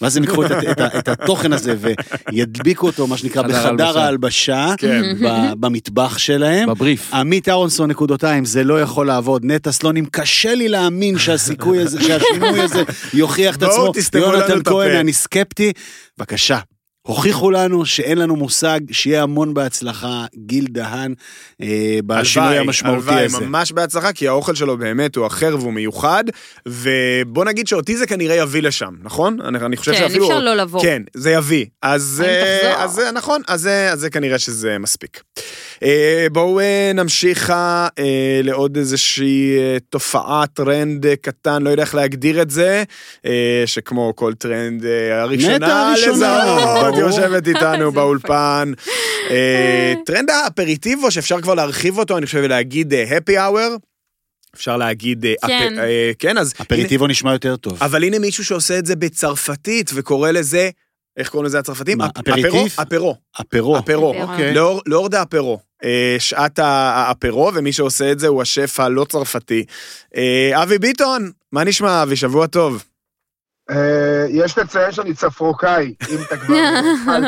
ואז 0.00 0.16
הם 0.16 0.24
יקחו 0.24 0.46
את, 0.46 0.50
את, 0.50 0.80
את 0.98 1.08
התוכן 1.08 1.52
הזה 1.52 1.74
וידביקו 2.30 2.86
אותו, 2.86 3.06
מה 3.06 3.16
שנקרא, 3.16 3.42
חדר 3.42 3.62
בחדר 3.62 3.98
ההלבשה. 3.98 4.74
כן. 4.78 5.02
במטבח 5.60 6.18
שלהם. 6.18 6.68
בבריף. 6.68 7.14
עמית 7.14 7.48
אהרונסון 7.48 7.90
נקודותיים, 7.90 8.44
זה 8.50 8.64
לא 8.64 8.80
יכול 8.80 9.06
לעבוד. 9.06 9.44
נטע 9.44 9.72
סלונים, 9.72 10.06
קשה 10.06 10.54
לי 10.54 10.68
להאמין 10.68 11.18
שהסיכוי 11.18 11.78
הזה, 11.78 12.02
שהשינוי 12.02 12.60
הזה 12.60 12.82
יוכיח 13.14 13.56
את 13.56 13.60
בואו 13.60 13.72
עצמו. 13.72 13.92
תסתמו 13.92 14.32
לנו 14.32 14.44
את 14.44 14.48
יונתן. 14.48 14.70
כהן, 14.70 14.96
אני 14.96 15.12
סקפטי. 15.12 15.72
בבקשה. 16.18 16.58
הוכיחו 17.02 17.50
לנו 17.50 17.86
שאין 17.86 18.18
לנו 18.18 18.36
מושג, 18.36 18.80
שיהיה 18.92 19.22
המון 19.22 19.54
בהצלחה, 19.54 20.26
גיל 20.36 20.66
דהן, 20.70 21.14
אה, 21.62 21.98
בשינוי 22.06 22.48
הלוואי, 22.48 22.66
המשמעותי 22.66 23.08
הלוואי, 23.08 23.24
הזה. 23.24 23.40
ממש 23.40 23.72
בהצלחה, 23.72 24.12
כי 24.12 24.28
האוכל 24.28 24.54
שלו 24.54 24.78
באמת 24.78 25.16
הוא 25.16 25.26
אחר 25.26 25.56
והוא 25.60 25.72
מיוחד, 25.72 26.24
ובוא 26.66 27.44
נגיד 27.44 27.66
שאותי 27.66 27.96
זה 27.96 28.06
כנראה 28.06 28.36
יביא 28.36 28.62
לשם, 28.62 28.94
נכון? 29.02 29.40
אני, 29.40 29.58
אני 29.58 29.76
חושב 29.76 29.92
כן, 29.92 29.98
שאפילו... 29.98 30.24
אי 30.24 30.30
אפשר 30.30 30.40
לא 30.40 30.54
לבוא. 30.54 30.82
כן, 30.82 31.02
זה 31.14 31.30
יביא. 31.30 31.66
אז, 31.82 32.24
אה, 32.26 32.58
תחזור? 32.60 32.84
אז 32.84 32.90
זה 32.90 33.10
נכון, 33.14 33.42
אז 33.48 33.60
זה, 33.60 33.92
אז 33.92 34.00
זה 34.00 34.10
כנראה 34.10 34.38
שזה 34.38 34.78
מספיק. 34.78 35.22
אה, 35.82 36.26
בואו 36.32 36.60
אה, 36.60 36.92
נמשיך 36.94 37.50
אה, 37.50 37.88
לעוד 38.42 38.76
איזושהי 38.76 39.58
אה, 39.58 39.76
תופעה, 39.90 40.44
טרנד 40.54 41.06
קטן, 41.22 41.62
לא 41.62 41.70
יודע 41.70 41.82
איך 41.82 41.94
להגדיר 41.94 42.42
את 42.42 42.50
זה, 42.50 42.82
אה, 43.26 43.62
שכמו 43.66 44.12
כל 44.16 44.34
טרנד, 44.34 44.84
אה, 44.84 45.22
הראשונה 45.22 45.92
לזהות. 46.08 46.94
יושבת 46.98 47.48
איתנו 47.48 47.92
באולפן. 47.96 48.72
אה, 49.30 49.94
טרנד 50.06 50.30
האפריטיבו, 50.30 51.10
שאפשר 51.10 51.40
כבר 51.40 51.54
להרחיב 51.54 51.98
אותו, 51.98 52.18
אני 52.18 52.26
חושב 52.26 52.38
להגיד 52.42 52.94
אה, 52.94 53.04
happy 53.18 53.32
hour. 53.36 53.78
אפשר 54.54 54.76
להגיד, 54.76 55.24
כן. 55.46 55.74
אפ- 55.78 55.84
כן, 56.18 56.38
אז 56.38 56.52
הנה, 56.56 56.64
אפריטיבו 56.66 57.06
נשמע 57.06 57.32
יותר 57.32 57.56
טוב. 57.56 57.78
אבל 57.82 58.04
הנה 58.04 58.18
מישהו 58.18 58.44
שעושה 58.44 58.78
את 58.78 58.86
זה 58.86 58.96
בצרפתית 58.96 59.90
וקורא 59.94 60.30
לזה, 60.30 60.70
איך 61.16 61.28
קוראים 61.28 61.46
לזה 61.46 61.58
הצרפתים? 61.58 62.00
אפריטיף? 62.00 62.78
אפרו, 62.80 63.16
אפרו. 63.40 63.78
אפרו, 63.78 63.78
אפרו. 63.78 64.14
L'heure 64.86 65.08
de 65.08 65.22
l'apéro, 65.22 65.58
אה, 65.84 66.16
שעת 66.18 66.58
האפרו, 66.58 67.50
ומי 67.54 67.72
שעושה 67.72 68.12
את 68.12 68.18
זה 68.18 68.28
הוא 68.28 68.42
השף 68.42 68.80
הלא 68.80 69.04
צרפתי. 69.04 69.64
אה, 70.16 70.62
אבי 70.62 70.78
ביטון, 70.78 71.30
מה 71.52 71.64
נשמע 71.64 72.02
אבי? 72.02 72.16
שבוע 72.16 72.46
טוב. 72.46 72.84
אה, 73.70 74.26
יש 74.28 74.58
לציין 74.58 74.92
שאני 74.92 75.14
צרפוקאי, 75.14 75.94
אם 76.10 76.18
אתה 76.22 76.36
כבר... 76.36 76.54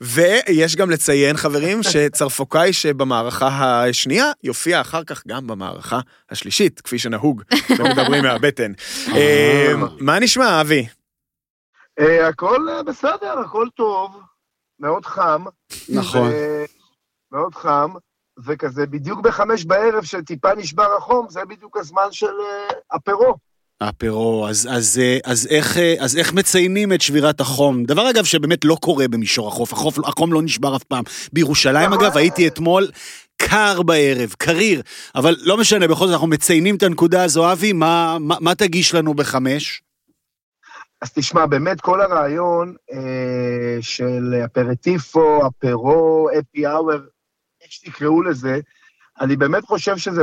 ויש 0.00 0.76
גם 0.76 0.90
לציין, 0.90 1.36
חברים, 1.36 1.82
שצרפוקאי 1.82 2.72
שבמערכה 2.72 3.84
השנייה 3.88 4.30
יופיע 4.44 4.80
אחר 4.80 5.04
כך 5.04 5.22
גם 5.28 5.46
במערכה 5.46 6.00
השלישית, 6.30 6.80
כפי 6.80 6.98
שנהוג, 6.98 7.42
ומדברים 7.78 8.22
מהבטן. 8.22 8.72
אה, 9.14 9.72
מה 9.98 10.18
נשמע, 10.18 10.60
אבי? 10.60 10.86
אה, 11.98 12.28
הכל 12.28 12.68
אה, 12.68 12.82
בסדר, 12.82 13.38
הכל 13.38 13.68
טוב, 13.74 14.20
מאוד 14.80 15.06
חם. 15.06 15.44
נכון. 15.88 16.30
ו- 16.32 16.64
מאוד 17.32 17.54
חם, 17.54 17.90
וכזה 18.46 18.86
בדיוק 18.86 19.20
בחמש 19.20 19.64
בערב 19.64 20.04
שטיפה 20.04 20.54
נשבר 20.54 20.96
החום, 20.98 21.26
זה 21.30 21.40
בדיוק 21.48 21.76
הזמן 21.76 22.08
של 22.10 22.26
אה, 22.26 22.76
הפירו. 22.92 23.34
אפרו, 23.82 24.46
אז, 24.48 24.68
אז, 24.70 25.00
אה, 25.02 25.18
אז, 25.24 25.46
איך, 25.50 25.76
אה, 25.76 25.94
אז 25.98 26.16
איך 26.16 26.32
מציינים 26.32 26.92
את 26.92 27.00
שבירת 27.00 27.40
החום? 27.40 27.84
דבר 27.84 28.10
אגב 28.10 28.24
שבאמת 28.24 28.64
לא 28.64 28.76
קורה 28.80 29.08
במישור 29.08 29.48
החוף, 29.48 29.72
החוף, 29.72 29.98
החום 29.98 30.32
לא 30.32 30.42
נשבר 30.42 30.76
אף 30.76 30.84
פעם. 30.84 31.04
בירושלים 31.32 31.90
נכון. 31.90 32.04
אגב 32.04 32.16
הייתי 32.16 32.48
אתמול 32.48 32.88
קר 33.36 33.82
בערב, 33.82 34.34
קריר, 34.38 34.82
אבל 35.14 35.36
לא 35.42 35.56
משנה, 35.56 35.88
בכל 35.88 36.06
זאת 36.06 36.12
אנחנו 36.12 36.26
מציינים 36.26 36.76
את 36.76 36.82
הנקודה 36.82 37.24
הזו, 37.24 37.52
אבי, 37.52 37.72
מה, 37.72 38.16
מה, 38.20 38.36
מה 38.40 38.54
תגיש 38.54 38.94
לנו 38.94 39.14
בחמש? 39.14 39.82
אז 41.00 41.12
תשמע, 41.12 41.46
באמת 41.46 41.80
כל 41.80 42.00
הרעיון 42.00 42.76
אה, 42.92 43.76
של 43.80 44.34
אפרטיפו, 44.44 45.40
אפרו, 45.46 46.28
אפי 46.38 46.66
אאואר, 46.66 47.06
איך 47.62 47.72
שתקראו 47.72 48.22
לזה, 48.22 48.60
אני 49.20 49.36
באמת 49.36 49.64
חושב 49.64 49.96
שזה 49.96 50.22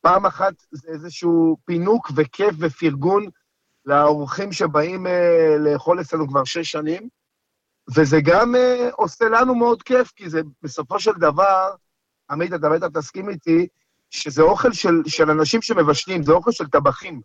פעם 0.00 0.26
אחת, 0.26 0.54
זה 0.72 0.88
איזשהו 0.88 1.56
פינוק 1.64 2.10
וכיף 2.16 2.54
ופרגון 2.58 3.26
לאורחים 3.84 4.52
שבאים 4.52 5.06
אה, 5.06 5.56
לאכול 5.58 6.00
אצלנו 6.00 6.28
כבר 6.28 6.44
שש 6.44 6.72
שנים, 6.72 7.08
וזה 7.96 8.16
גם 8.24 8.54
אה, 8.56 8.88
עושה 8.92 9.24
לנו 9.28 9.54
מאוד 9.54 9.82
כיף, 9.82 10.12
כי 10.16 10.30
זה 10.30 10.40
בסופו 10.62 11.00
של 11.00 11.12
דבר, 11.12 11.74
עמית, 12.30 12.54
אתה 12.54 12.68
בטח 12.68 12.86
תסכים 12.86 13.28
איתי, 13.28 13.66
שזה 14.10 14.42
אוכל 14.42 14.72
של, 14.72 14.94
של 15.06 15.30
אנשים 15.30 15.62
שמבשלים, 15.62 16.22
זה 16.22 16.32
אוכל 16.32 16.52
של 16.52 16.66
טבחים. 16.66 17.20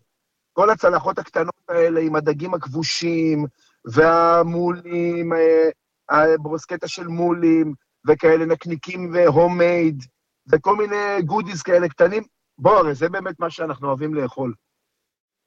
כל 0.58 0.70
הצלחות 0.70 1.20
הקטנות 1.20 1.70
האלה 1.70 2.00
עם 2.00 2.16
הדגים 2.16 2.54
הכבושים, 2.54 3.46
והמולים, 3.86 5.34
אה, 5.34 5.70
הברוסקטה 6.10 6.88
של 6.88 7.08
מולים, 7.08 7.74
וכאלה 8.08 8.46
נקניקים 8.46 9.12
והומייד, 9.14 10.04
וכל 10.52 10.76
מיני 10.76 11.22
גודיס 11.26 11.62
כאלה 11.62 11.90
קטנים. 11.90 12.24
בוא, 12.58 12.72
הרי 12.72 12.96
זה 12.96 13.10
באמת 13.10 13.40
מה 13.40 13.50
שאנחנו 13.50 13.88
אוהבים 13.88 14.14
לאכול. 14.14 14.54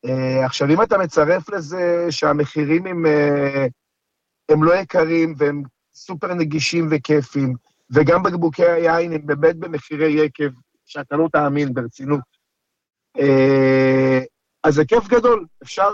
אה, 0.04 0.46
עכשיו, 0.46 0.68
אם 0.68 0.82
אתה 0.82 0.98
מצרף 0.98 1.48
לזה 1.48 2.06
שהמחירים 2.10 2.86
הם, 2.86 3.06
אה, 3.06 3.66
הם 4.48 4.64
לא 4.64 4.74
יקרים 4.74 5.34
והם 5.36 5.62
סופר 5.94 6.34
נגישים 6.34 6.88
וכיפים, 6.90 7.54
וגם 7.90 8.22
בקבוקי 8.22 8.66
היין 8.66 9.12
הם 9.12 9.26
באמת 9.26 9.56
במחירי 9.56 10.12
יקב, 10.24 10.50
שאתה 10.84 11.16
לא 11.16 11.28
תאמין, 11.32 11.74
ברצינות. 11.74 12.20
אז 14.64 14.74
זה 14.74 14.84
כיף 14.84 15.08
גדול, 15.08 15.46
אפשר, 15.62 15.92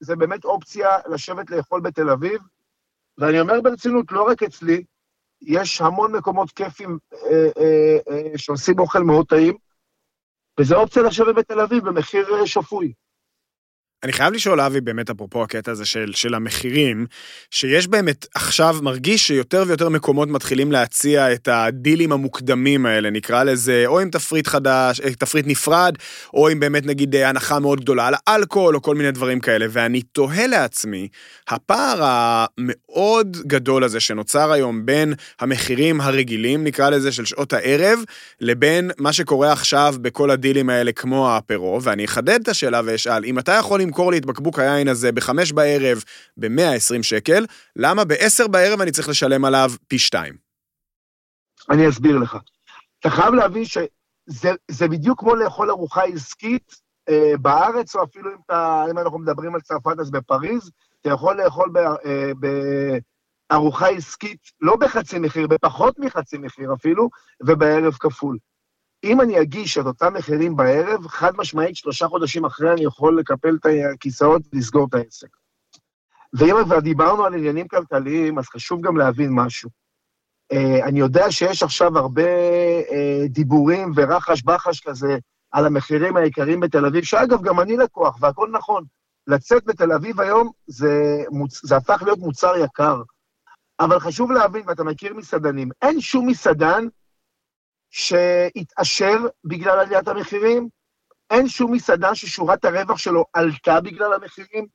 זה 0.00 0.16
באמת 0.16 0.44
אופציה 0.44 0.88
לשבת 1.12 1.50
לאכול 1.50 1.80
בתל 1.80 2.10
אביב, 2.10 2.40
ואני 3.18 3.40
אומר 3.40 3.60
ברצינות, 3.60 4.12
לא 4.12 4.22
רק 4.22 4.42
אצלי, 4.42 4.84
יש 5.40 5.80
המון 5.80 6.16
מקומות 6.16 6.50
כיפים 6.50 6.98
אה, 7.12 7.48
אה, 7.58 7.98
אה, 8.10 8.38
שעושים 8.38 8.78
אוכל 8.78 9.02
מאוד 9.02 9.26
טעים, 9.26 9.56
וזו 10.60 10.76
אופציה 10.76 11.02
לשבת 11.02 11.34
בתל 11.34 11.60
אביב 11.60 11.88
במחיר 11.88 12.34
אה, 12.34 12.46
שפוי. 12.46 12.92
אני 14.04 14.12
חייב 14.12 14.32
לשאול, 14.32 14.60
אבי, 14.60 14.80
באמת 14.80 15.10
אפרופו 15.10 15.42
הקטע 15.42 15.70
הזה 15.70 15.84
של, 15.84 16.12
של 16.14 16.34
המחירים, 16.34 17.06
שיש 17.50 17.88
באמת 17.88 18.26
עכשיו, 18.34 18.76
מרגיש 18.82 19.26
שיותר 19.26 19.64
ויותר 19.66 19.88
מקומות 19.88 20.28
מתחילים 20.28 20.72
להציע 20.72 21.32
את 21.32 21.48
הדילים 21.48 22.12
המוקדמים 22.12 22.86
האלה, 22.86 23.10
נקרא 23.10 23.44
לזה, 23.44 23.82
או 23.86 24.00
עם 24.00 24.10
תפריט 24.10 24.46
חדש, 24.46 25.00
אה, 25.00 25.14
תפריט 25.14 25.46
נפרד, 25.46 25.94
או 26.34 26.48
עם 26.48 26.60
באמת 26.60 26.86
נגיד 26.86 27.16
אה, 27.16 27.28
הנחה 27.28 27.58
מאוד 27.58 27.80
גדולה 27.80 28.06
על 28.06 28.14
האלכוהול, 28.26 28.74
או 28.74 28.82
כל 28.82 28.94
מיני 28.94 29.10
דברים 29.10 29.40
כאלה, 29.40 29.66
ואני 29.70 30.02
תוהה 30.02 30.46
לעצמי, 30.46 31.08
הפער 31.48 32.02
המאוד 32.02 33.36
גדול 33.46 33.84
הזה 33.84 34.00
שנוצר 34.00 34.52
היום 34.52 34.86
בין 34.86 35.14
המחירים 35.40 36.00
הרגילים, 36.00 36.64
נקרא 36.64 36.90
לזה, 36.90 37.12
של 37.12 37.24
שעות 37.24 37.52
הערב, 37.52 37.98
לבין 38.40 38.90
מה 38.98 39.12
שקורה 39.12 39.52
עכשיו 39.52 39.94
בכל 40.00 40.30
הדילים 40.30 40.70
האלה 40.70 40.92
כמו 40.92 41.30
האפרו, 41.30 41.82
ואני 41.82 42.04
אחדד 42.04 42.40
את 42.42 42.48
השאלה 42.48 42.80
ואשאל, 42.84 43.24
אם 43.24 43.38
אתה 43.38 43.52
יכול 43.52 43.80
למכור 43.96 44.10
לי 44.10 44.18
את 44.18 44.26
בקבוק 44.26 44.58
היין 44.58 44.88
הזה 44.88 45.12
בחמש 45.12 45.52
בערב 45.52 46.02
ב-120 46.36 47.02
שקל, 47.02 47.46
למה 47.76 48.04
ב-10 48.04 48.48
בערב 48.48 48.80
אני 48.80 48.90
צריך 48.90 49.08
לשלם 49.08 49.44
עליו 49.44 49.70
פי 49.88 49.98
שתיים? 49.98 50.34
אני 51.70 51.88
אסביר 51.88 52.18
לך. 52.18 52.36
אתה 53.00 53.10
חייב 53.10 53.34
להבין 53.34 53.64
שזה 53.64 54.50
זה 54.70 54.88
בדיוק 54.88 55.20
כמו 55.20 55.34
לאכול 55.34 55.70
ארוחה 55.70 56.02
עסקית 56.04 56.74
אה, 57.08 57.32
בארץ, 57.40 57.96
או 57.96 58.04
אפילו 58.04 58.30
אם, 58.30 58.36
אתה, 58.46 58.84
אם 58.90 58.98
אנחנו 58.98 59.18
מדברים 59.18 59.54
על 59.54 59.60
צרפת, 59.60 60.00
אז 60.00 60.10
בפריז, 60.10 60.70
אתה 61.00 61.10
יכול 61.10 61.42
לאכול 61.42 61.72
אה, 62.06 62.32
בארוחה 63.50 63.88
עסקית, 63.88 64.40
לא 64.60 64.76
בחצי 64.76 65.18
מחיר, 65.18 65.46
בפחות 65.46 65.98
מחצי 65.98 66.38
מחיר 66.38 66.74
אפילו, 66.74 67.08
ובערב 67.46 67.94
כפול. 68.00 68.38
אם 69.06 69.20
אני 69.20 69.40
אגיש 69.40 69.78
את 69.78 69.86
אותם 69.86 70.14
מחירים 70.14 70.56
בערב, 70.56 71.06
חד 71.06 71.32
משמעית, 71.36 71.76
שלושה 71.76 72.08
חודשים 72.08 72.44
אחרי 72.44 72.72
אני 72.72 72.84
יכול 72.84 73.18
לקפל 73.18 73.56
את 73.60 73.66
הכיסאות 73.94 74.42
ולסגור 74.52 74.86
את 74.88 74.94
העסק. 74.94 75.28
ואם 76.32 76.54
כבר 76.64 76.80
דיברנו 76.80 77.24
על 77.24 77.34
עניינים 77.34 77.68
כלכליים, 77.68 78.38
אז 78.38 78.46
חשוב 78.46 78.80
גם 78.80 78.96
להבין 78.96 79.30
משהו. 79.32 79.70
Uh, 80.52 80.84
אני 80.84 80.98
יודע 81.00 81.30
שיש 81.30 81.62
עכשיו 81.62 81.98
הרבה 81.98 82.22
uh, 82.88 83.28
דיבורים 83.28 83.92
ורחש 83.96 84.42
בחש 84.42 84.80
כזה 84.80 85.18
על 85.52 85.66
המחירים 85.66 86.16
היקרים 86.16 86.60
בתל 86.60 86.86
אביב, 86.86 87.04
שאגב, 87.04 87.42
גם 87.42 87.60
אני 87.60 87.76
לקוח, 87.76 88.18
והכל 88.20 88.48
נכון. 88.52 88.84
לצאת 89.26 89.64
בתל 89.64 89.92
אביב 89.92 90.20
היום 90.20 90.50
זה, 90.66 91.22
מוצ... 91.30 91.66
זה 91.66 91.76
הפך 91.76 92.02
להיות 92.02 92.18
מוצר 92.18 92.56
יקר. 92.64 93.02
אבל 93.80 94.00
חשוב 94.00 94.32
להבין, 94.32 94.62
ואתה 94.66 94.84
מכיר 94.84 95.14
מסעדנים, 95.14 95.68
אין 95.82 96.00
שום 96.00 96.26
מסעדן 96.26 96.86
שהתעשר 97.96 99.16
בגלל 99.44 99.78
עליית 99.78 100.08
המחירים, 100.08 100.68
אין 101.30 101.48
שום 101.48 101.72
מסעדן 101.72 102.14
ששורת 102.14 102.64
הרווח 102.64 102.98
שלו 102.98 103.24
עלתה 103.32 103.80
בגלל 103.80 104.12
המחירים. 104.12 104.66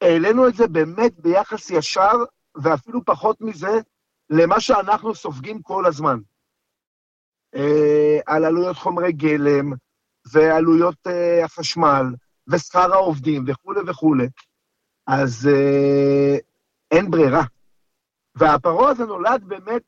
העלינו 0.00 0.48
את 0.48 0.54
זה 0.54 0.66
באמת 0.66 1.20
ביחס 1.20 1.70
ישר, 1.70 2.12
ואפילו 2.62 3.04
פחות 3.04 3.40
מזה, 3.40 3.70
למה 4.30 4.60
שאנחנו 4.60 5.14
סופגים 5.14 5.62
כל 5.62 5.86
הזמן. 5.86 6.18
אה, 7.54 8.18
על 8.26 8.44
עלויות 8.44 8.76
חומרי 8.76 9.12
גלם, 9.12 9.72
ועלויות 10.32 11.06
אה, 11.06 11.44
החשמל, 11.44 12.04
ושכר 12.48 12.92
העובדים, 12.92 13.44
וכולי 13.46 13.80
וכולי. 13.86 14.26
אז 15.06 15.48
אה, 15.52 16.36
אין 16.90 17.10
ברירה. 17.10 17.42
והפרעה 18.34 18.90
הזה 18.90 19.04
נולד 19.04 19.44
באמת 19.44 19.82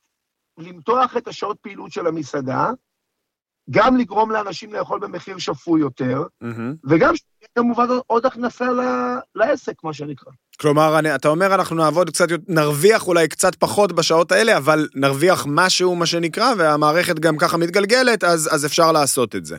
למתוח 0.59 1.17
את 1.17 1.29
השעות 1.29 1.59
פעילות 1.61 1.93
של 1.93 2.07
המסעדה, 2.07 2.71
גם 3.71 3.97
לגרום 3.97 4.31
לאנשים 4.31 4.73
לאכול 4.73 5.01
במחיר 5.01 5.39
שפוי 5.39 5.81
יותר, 5.81 6.23
וגם 6.85 7.15
כמובן 7.59 7.87
עוד 8.07 8.27
הכנסה 8.27 8.65
ל- 8.73 9.19
לעסק, 9.35 9.85
מה 9.85 9.93
שנקרא. 9.93 10.33
כלומר, 10.61 10.99
אני, 10.99 11.15
אתה 11.15 11.29
אומר, 11.29 11.55
אנחנו 11.55 11.77
נעבוד 11.77 12.11
קצת, 12.11 12.27
נרוויח 12.49 13.09
אולי 13.09 13.29
קצת 13.29 13.55
פחות 13.55 13.93
בשעות 13.93 14.33
האלה, 14.33 14.57
אבל 14.57 14.89
נרוויח 14.95 15.45
משהו, 15.49 15.97
מה 15.97 16.07
שנקרא, 16.07 16.53
והמערכת 16.59 17.19
גם 17.19 17.37
ככה 17.39 17.57
מתגלגלת, 17.57 18.25
אז, 18.25 18.49
אז 18.55 18.67
אפשר 18.67 18.93
לעשות 18.93 19.37
את 19.37 19.45
זה. 19.45 19.57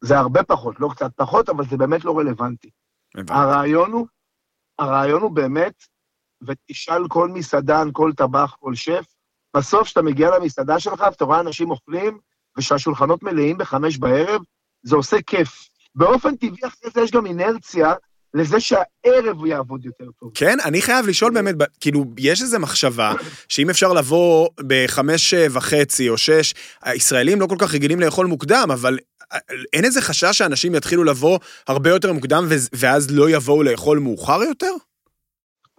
זה 0.00 0.18
הרבה 0.18 0.42
פחות, 0.42 0.80
לא 0.80 0.88
קצת 0.88 1.10
פחות, 1.16 1.48
אבל 1.48 1.64
זה 1.70 1.76
באמת 1.76 2.04
לא 2.04 2.18
רלוונטי. 2.18 2.70
הבנתי. 3.14 3.32
הרעיון 3.32 3.92
הוא, 3.92 4.06
הרעיון 4.78 5.22
הוא 5.22 5.30
באמת, 5.30 5.84
ותשאל 6.42 7.08
כל 7.08 7.28
מסעדן, 7.28 7.88
כל 7.92 8.12
טבח, 8.16 8.56
כל 8.60 8.74
שף, 8.74 9.15
בסוף, 9.56 9.82
כשאתה 9.82 10.02
מגיע 10.02 10.30
למסעדה 10.38 10.80
שלך 10.80 11.00
ואתה 11.00 11.24
רואה 11.24 11.40
אנשים 11.40 11.70
אוכלים, 11.70 12.18
ושהשולחנות 12.58 13.22
מלאים 13.22 13.58
בחמש 13.58 13.98
בערב, 13.98 14.40
זה 14.82 14.96
עושה 14.96 15.16
כיף. 15.26 15.68
באופן 15.94 16.36
טבעי 16.36 16.66
אחרי 16.66 16.90
זה 16.94 17.00
יש 17.00 17.10
גם 17.10 17.26
אינרציה 17.26 17.94
לזה 18.34 18.60
שהערב 18.60 19.36
הוא 19.38 19.46
יעבוד 19.46 19.84
יותר 19.84 20.04
טוב. 20.20 20.30
כן, 20.34 20.56
אני 20.64 20.82
חייב 20.82 21.06
לשאול 21.06 21.32
באמת, 21.32 21.54
ב- 21.58 21.64
כאילו, 21.80 22.04
יש 22.18 22.42
איזו 22.42 22.58
מחשבה 22.58 23.12
שאם 23.48 23.70
אפשר 23.70 23.92
לבוא 23.92 24.48
בחמש 24.66 25.34
וחצי 25.50 26.08
או 26.08 26.18
שש, 26.18 26.54
הישראלים 26.82 27.40
לא 27.40 27.46
כל 27.46 27.56
כך 27.58 27.74
רגילים 27.74 28.00
לאכול 28.00 28.26
מוקדם, 28.26 28.68
אבל 28.72 28.98
אה, 29.32 29.38
אין 29.72 29.84
איזה 29.84 30.02
חשש 30.02 30.38
שאנשים 30.38 30.74
יתחילו 30.74 31.04
לבוא 31.04 31.38
הרבה 31.68 31.90
יותר 31.90 32.12
מוקדם 32.12 32.46
ואז 32.72 33.10
לא 33.10 33.30
יבואו 33.30 33.62
לאכול 33.62 33.98
מאוחר 33.98 34.42
יותר? 34.42 34.72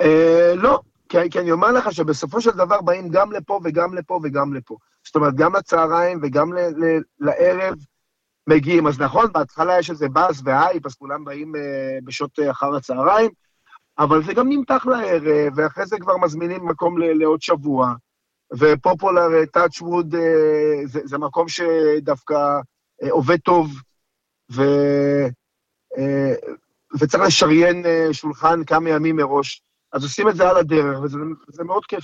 אה, 0.02 0.54
לא, 0.56 0.80
כי, 1.10 1.18
כי 1.32 1.40
אני 1.40 1.52
אומר 1.52 1.72
לך 1.72 1.92
שבסופו 1.92 2.42
של 2.42 2.52
דבר 2.52 2.82
באים 2.82 3.10
גם 3.10 3.32
לפה 3.32 3.60
וגם 3.64 3.94
לפה 3.94 4.20
וגם 4.24 4.54
לפה. 4.54 4.78
זאת 5.06 5.16
אומרת, 5.16 5.36
גם 5.36 5.56
לצהריים 5.56 6.20
וגם 6.24 6.54
ל, 6.54 6.60
ל, 6.60 7.02
לערב 7.20 7.76
מגיעים. 8.48 8.88
אז 8.88 9.00
נכון, 9.00 9.26
בהתחלה 9.34 9.80
יש 9.80 9.90
איזה 9.90 10.10
באז 10.10 10.42
והייפ, 10.46 10.86
אז 10.86 10.96
כולם 10.96 11.26
באים 11.26 11.56
אה, 11.56 11.98
בשעות 12.04 12.40
אה, 12.40 12.52
אחר 12.52 12.76
הצהריים, 12.76 13.32
אבל 14.00 14.24
זה 14.24 14.34
גם 14.34 14.50
נמתח 14.50 14.86
לערב, 14.86 15.54
ואחרי 15.56 15.86
זה 15.86 15.98
כבר 16.00 16.18
מזמינים 16.18 16.66
מקום 16.66 16.98
ל, 16.98 17.04
לעוד 17.20 17.42
שבוע. 17.42 17.94
ופופולר 18.60 19.46
טאצ'ווד 19.46 20.16
אה, 20.16 20.86
זה, 20.86 21.00
זה 21.04 21.18
מקום 21.18 21.48
שדווקא 21.48 22.60
אה, 23.04 23.12
עובד 23.12 23.38
טוב, 23.38 23.68
ו, 24.52 24.62
אה, 25.98 26.34
וצריך 27.00 27.24
לשריין 27.24 27.86
אה, 27.86 28.08
שולחן 28.12 28.64
כמה 28.64 28.90
ימים 28.90 29.16
מראש. 29.16 29.64
אז 29.98 30.04
עושים 30.04 30.30
את 30.30 30.36
זה 30.36 30.50
על 30.50 30.58
הדרך, 30.58 31.00
וזה 31.04 31.18
זה 31.48 31.64
מאוד 31.64 31.86
כיף. 31.86 32.04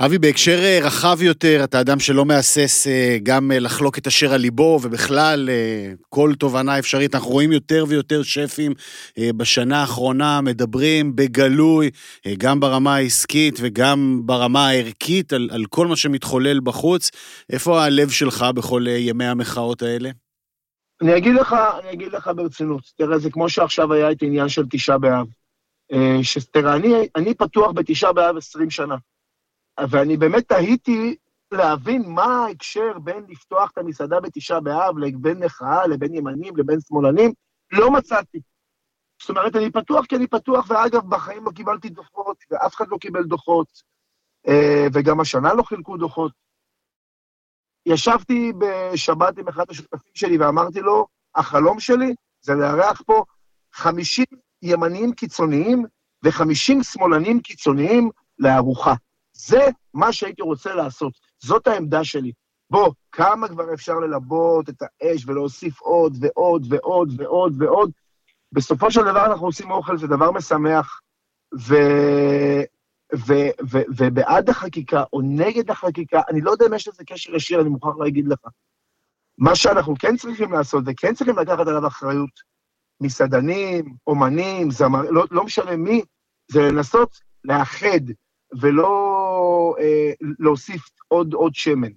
אבי, 0.00 0.18
בהקשר 0.18 0.58
אה, 0.62 0.78
רחב 0.82 1.22
יותר, 1.22 1.60
אתה 1.64 1.80
אדם 1.80 2.00
שלא 2.00 2.24
מהסס 2.24 2.86
אה, 2.86 3.18
גם 3.22 3.52
אה, 3.52 3.58
לחלוק 3.58 3.98
את 3.98 4.06
אשר 4.06 4.32
על 4.32 4.40
ליבו, 4.40 4.78
ובכלל, 4.82 5.48
כל 6.08 6.32
תובנה 6.38 6.78
אפשרית. 6.78 7.14
אנחנו 7.14 7.30
רואים 7.30 7.52
יותר 7.52 7.84
ויותר 7.88 8.22
שפים 8.22 8.72
בשנה 9.18 9.80
האחרונה 9.80 10.40
מדברים 10.40 11.16
בגלוי, 11.16 11.90
גם 12.38 12.60
ברמה 12.60 12.94
העסקית 12.94 13.58
וגם 13.60 14.20
ברמה 14.24 14.68
הערכית, 14.68 15.32
על, 15.32 15.48
על 15.52 15.64
כל 15.68 15.86
מה 15.86 15.96
שמתחולל 15.96 16.60
בחוץ. 16.60 17.10
איפה 17.52 17.84
הלב 17.84 18.08
שלך 18.08 18.46
בכל 18.54 18.84
ימי 18.88 19.24
המחאות 19.24 19.82
האלה? 19.82 20.10
אני 21.02 21.16
אגיד 21.16 21.34
לך, 21.34 21.56
אני 21.80 21.92
אגיד 21.92 22.12
לך 22.12 22.30
ברצינות, 22.36 22.82
תראה, 22.96 23.18
זה 23.18 23.30
כמו 23.30 23.48
שעכשיו 23.48 23.92
היה 23.92 24.12
את 24.12 24.22
העניין 24.22 24.48
של 24.48 24.62
תשעה 24.70 24.98
באב. 24.98 25.26
אה, 25.92 26.18
שתראה, 26.22 26.76
אני, 26.76 27.08
אני 27.16 27.34
פתוח 27.34 27.72
בתשעה 27.72 28.12
באב 28.12 28.36
20 28.36 28.70
שנה, 28.70 28.96
ואני 29.90 30.16
באמת 30.16 30.48
תהיתי 30.48 31.16
להבין 31.52 32.02
מה 32.06 32.24
ההקשר 32.24 32.98
בין 32.98 33.24
לפתוח 33.28 33.70
את 33.70 33.78
המסעדה 33.78 34.20
בתשעה 34.20 34.60
באב 34.60 34.98
לבין 34.98 35.44
מחאה, 35.44 35.86
לבין 35.86 36.14
ימנים, 36.14 36.56
לבין 36.56 36.78
שמאלנים, 36.80 37.32
לא 37.72 37.90
מצאתי. 37.90 38.40
זאת 39.20 39.30
אומרת, 39.30 39.56
אני 39.56 39.70
פתוח 39.72 40.06
כי 40.06 40.16
אני 40.16 40.26
פתוח, 40.26 40.70
ואגב, 40.70 41.08
בחיים 41.08 41.44
לא 41.44 41.50
קיבלתי 41.50 41.88
דוחות, 41.88 42.36
ואף 42.50 42.74
אחד 42.74 42.88
לא 42.88 42.96
קיבל 42.96 43.24
דוחות, 43.24 43.68
אה, 44.48 44.86
וגם 44.92 45.20
השנה 45.20 45.54
לא 45.54 45.62
חילקו 45.62 45.96
דוחות. 45.96 46.32
ישבתי 47.86 48.52
בשבת 48.58 49.38
עם 49.38 49.48
אחד 49.48 49.64
השותפים 49.70 50.12
שלי 50.14 50.38
ואמרתי 50.38 50.80
לו, 50.80 51.06
החלום 51.34 51.80
שלי 51.80 52.14
זה 52.40 52.54
לארח 52.54 53.02
פה 53.06 53.24
50 53.72 54.24
ימניים 54.62 55.12
קיצוניים 55.12 55.84
ו-50 56.24 56.82
שמאלנים 56.82 57.40
קיצוניים 57.40 58.10
לארוחה. 58.38 58.94
זה 59.32 59.66
מה 59.94 60.12
שהייתי 60.12 60.42
רוצה 60.42 60.74
לעשות, 60.74 61.12
זאת 61.42 61.66
העמדה 61.66 62.04
שלי. 62.04 62.32
בוא, 62.70 62.92
כמה 63.12 63.48
כבר 63.48 63.74
אפשר 63.74 63.94
ללבות 63.94 64.68
את 64.68 64.82
האש 64.82 65.26
ולהוסיף 65.26 65.80
עוד 65.80 66.16
ועוד 66.20 66.66
ועוד 66.68 67.20
ועוד 67.20 67.62
ועוד? 67.62 67.90
בסופו 68.52 68.90
של 68.90 69.00
דבר 69.00 69.26
אנחנו 69.26 69.46
עושים 69.46 69.70
אוכל, 69.70 69.98
זה 69.98 70.06
דבר 70.06 70.30
משמח, 70.30 71.00
ו... 71.58 71.74
ו... 73.16 73.32
ו... 73.70 73.78
ובעד 73.96 74.50
החקיקה 74.50 75.04
או 75.12 75.20
נגד 75.22 75.70
החקיקה, 75.70 76.20
אני 76.30 76.40
לא 76.40 76.50
יודע 76.50 76.66
אם 76.66 76.74
יש 76.74 76.88
לזה 76.88 77.04
קשר 77.04 77.34
ישיר, 77.34 77.60
אני 77.60 77.68
מוכרח 77.68 77.96
להגיד 77.98 78.28
לך. 78.28 78.38
מה 79.38 79.56
שאנחנו 79.56 79.94
כן 79.98 80.16
צריכים 80.16 80.52
לעשות, 80.52 80.84
וכן 80.86 81.14
צריכים 81.14 81.38
לקחת 81.38 81.66
עליו 81.66 81.86
אחריות, 81.86 82.30
מסעדנים, 83.00 83.94
אומנים, 84.06 84.70
זמר, 84.70 85.10
לא, 85.10 85.24
לא 85.30 85.44
משנה 85.44 85.76
מי, 85.76 86.02
זה 86.50 86.62
לנסות 86.62 87.10
לאחד 87.44 88.00
ולא 88.60 89.74
אה, 89.80 90.12
להוסיף 90.38 90.82
עוד, 91.08 91.34
עוד 91.34 91.54
שמן. 91.54 91.92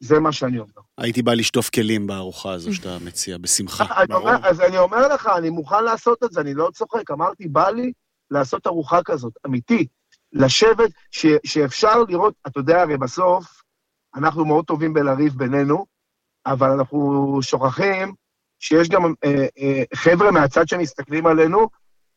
זה 0.00 0.20
מה 0.20 0.32
שאני 0.32 0.58
אומר. 0.58 0.72
הייתי 0.98 1.22
בא 1.22 1.34
לשטוף 1.34 1.70
כלים 1.70 2.06
בארוחה 2.06 2.52
הזו 2.52 2.74
שאתה 2.74 2.98
מציע, 3.04 3.38
בשמחה. 3.38 4.02
אני 4.02 4.14
אומר, 4.14 4.36
אז 4.42 4.60
אני 4.60 4.78
אומר 4.78 5.08
לך, 5.08 5.30
אני 5.38 5.50
מוכן 5.50 5.84
לעשות 5.84 6.24
את 6.24 6.32
זה, 6.32 6.40
אני 6.40 6.54
לא 6.54 6.70
צוחק. 6.74 7.10
אמרתי, 7.10 7.48
בא 7.48 7.70
לי 7.70 7.92
לעשות 8.30 8.66
ארוחה 8.66 9.02
כזאת, 9.02 9.32
אמיתי. 9.46 9.86
לשבת, 10.32 10.90
ש, 11.10 11.26
שאפשר 11.44 12.02
לראות, 12.08 12.34
אתה 12.46 12.60
יודע, 12.60 12.82
הרי 12.82 12.96
בסוף, 12.96 13.62
אנחנו 14.14 14.44
מאוד 14.44 14.64
טובים 14.64 14.94
בלריב 14.94 15.32
בינינו, 15.32 15.86
אבל 16.46 16.70
אנחנו 16.70 17.38
שוכחים 17.42 18.14
שיש 18.58 18.88
גם 18.88 19.04
אה, 19.24 19.46
אה, 19.58 19.82
חבר'ה 19.94 20.30
מהצד 20.30 20.68
שמסתכלים 20.68 21.26
עלינו, 21.26 21.68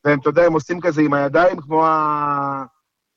והם, 0.06 0.20
אתה 0.20 0.30
יודע, 0.30 0.46
הם 0.46 0.54
עושים 0.54 0.80
כזה 0.82 1.02
עם 1.02 1.14
הידיים, 1.14 1.62
כמו, 1.62 1.86
ה... 1.86 2.64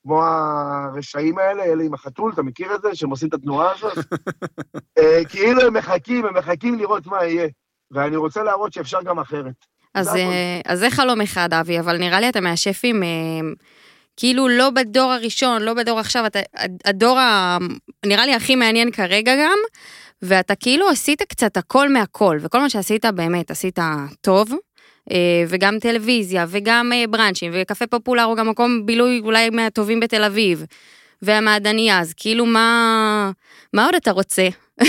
כמו 0.03 0.23
הרשעים 0.25 1.39
האלה, 1.39 1.65
אלה 1.65 1.85
עם 1.85 1.95
החתול, 1.95 2.33
אתה 2.33 2.43
מכיר 2.43 2.75
את 2.75 2.83
זה? 2.83 2.95
שהם 2.95 3.11
עושים 3.11 3.29
את 3.29 3.35
התנועה 3.35 3.73
הזאת? 3.73 3.99
אה, 4.99 5.25
כאילו 5.29 5.63
הם 5.63 5.75
מחכים, 5.75 6.25
הם 6.27 6.37
מחכים 6.37 6.79
לראות 6.79 7.07
מה 7.07 7.25
יהיה. 7.25 7.49
ואני 7.91 8.17
רוצה 8.17 8.43
להראות 8.43 8.73
שאפשר 8.73 9.03
גם 9.03 9.19
אחרת. 9.19 9.55
אז. 9.95 10.17
אה, 10.17 10.61
אז 10.65 10.79
זה 10.79 10.91
חלום 10.91 11.21
אחד, 11.21 11.53
אבי, 11.53 11.81
אבל 11.81 11.99
נראה 11.99 12.21
לי 12.21 12.29
אתה 12.29 12.41
מהשפים, 12.41 13.03
אה, 13.03 13.09
כאילו 14.17 14.49
לא 14.49 14.71
בדור 14.71 15.13
הראשון, 15.13 15.63
לא 15.63 15.75
בדור 15.75 15.99
עכשיו, 16.01 16.27
אתה, 16.27 16.39
הדור 16.85 17.19
ה... 17.19 17.59
נראה 18.07 18.27
לי 18.27 18.35
הכי 18.35 18.57
מעניין 18.57 18.91
כרגע 18.91 19.33
גם, 19.37 19.59
ואתה 20.23 20.55
כאילו 20.55 20.89
עשית 20.89 21.23
קצת 21.23 21.57
הכל 21.57 21.89
מהכל, 21.89 22.39
וכל 22.41 22.61
מה 22.61 22.71
שעשית 22.71 23.05
באמת 23.05 23.51
עשית 23.51 23.79
טוב. 24.21 24.53
אה, 25.11 25.45
וגם 25.49 25.79
טלוויזיה, 25.81 26.45
וגם 26.49 26.93
אה, 26.93 27.05
בראנצ'ים, 27.11 27.53
וקפה 27.55 27.87
פופולר 27.87 28.23
הוא 28.23 28.37
גם 28.37 28.49
מקום 28.49 28.87
בילוי 28.87 29.21
אולי 29.25 29.51
מהטובים 29.51 30.01
בתל 30.01 30.25
אביב, 30.25 30.65
והמעדניה, 31.23 32.01
אז 32.01 32.15
כאילו 32.17 32.47
מה, 32.47 33.31
מה 33.73 33.85
עוד 33.85 33.95
אתה 33.95 34.11
רוצה? 34.11 34.49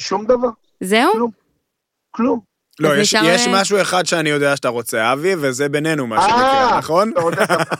שום 0.00 0.24
דבר, 0.24 0.48
זהו? 0.80 1.12
כלום. 1.12 1.30
כלום. 2.10 2.55
לא, 2.80 2.96
יש, 2.96 3.14
נשאר, 3.14 3.28
יש 3.28 3.46
אה, 3.46 3.52
משהו 3.60 3.80
אחד 3.80 4.06
שאני 4.06 4.30
יודע 4.30 4.56
שאתה 4.56 4.68
רוצה, 4.68 5.12
אבי, 5.12 5.34
וזה 5.38 5.68
בינינו, 5.68 6.06
מה 6.06 6.16
אה, 6.16 6.22
שנקרא, 6.22 6.78
נכון? 6.78 7.10
אתה 7.10 7.20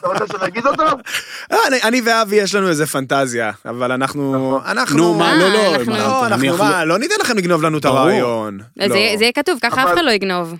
רוצה- 0.06 0.26
שנגיד 0.26 0.66
אותו? 0.66 0.82
אה, 1.52 1.56
אני, 1.68 1.76
אני 1.85 2.00
ואבי 2.06 2.37
יש 2.37 2.54
לנו 2.54 2.68
איזה 2.68 2.87
פנטזיה, 2.87 3.52
אבל 3.64 3.92
אנחנו... 3.92 4.59
אנחנו... 4.66 4.96
נו, 4.98 5.14
מה, 5.14 5.35
לא, 5.35 5.48
לא, 5.48 5.74
אנחנו- 5.74 5.92
מה, 5.92 5.98
לא, 5.98 6.26
אנחנו 6.26 6.56
מה, 6.59 6.85
לא 6.85 6.98
ניתן 6.98 7.14
לכם 7.20 7.37
לגנוב 7.38 7.62
לנו 7.62 7.78
את. 7.78 7.85
הרעיון. 7.85 8.59
אז 8.61 8.66
לא. 8.90 8.96
זה 8.96 9.14
זה 9.18 9.24
יהיה 9.24 9.32
כתוב, 9.32 9.59
ככה 9.62 9.82
אף 9.85 9.88
אחד 9.94 10.02
לא 10.04 10.11
יגנוב. 10.11 10.54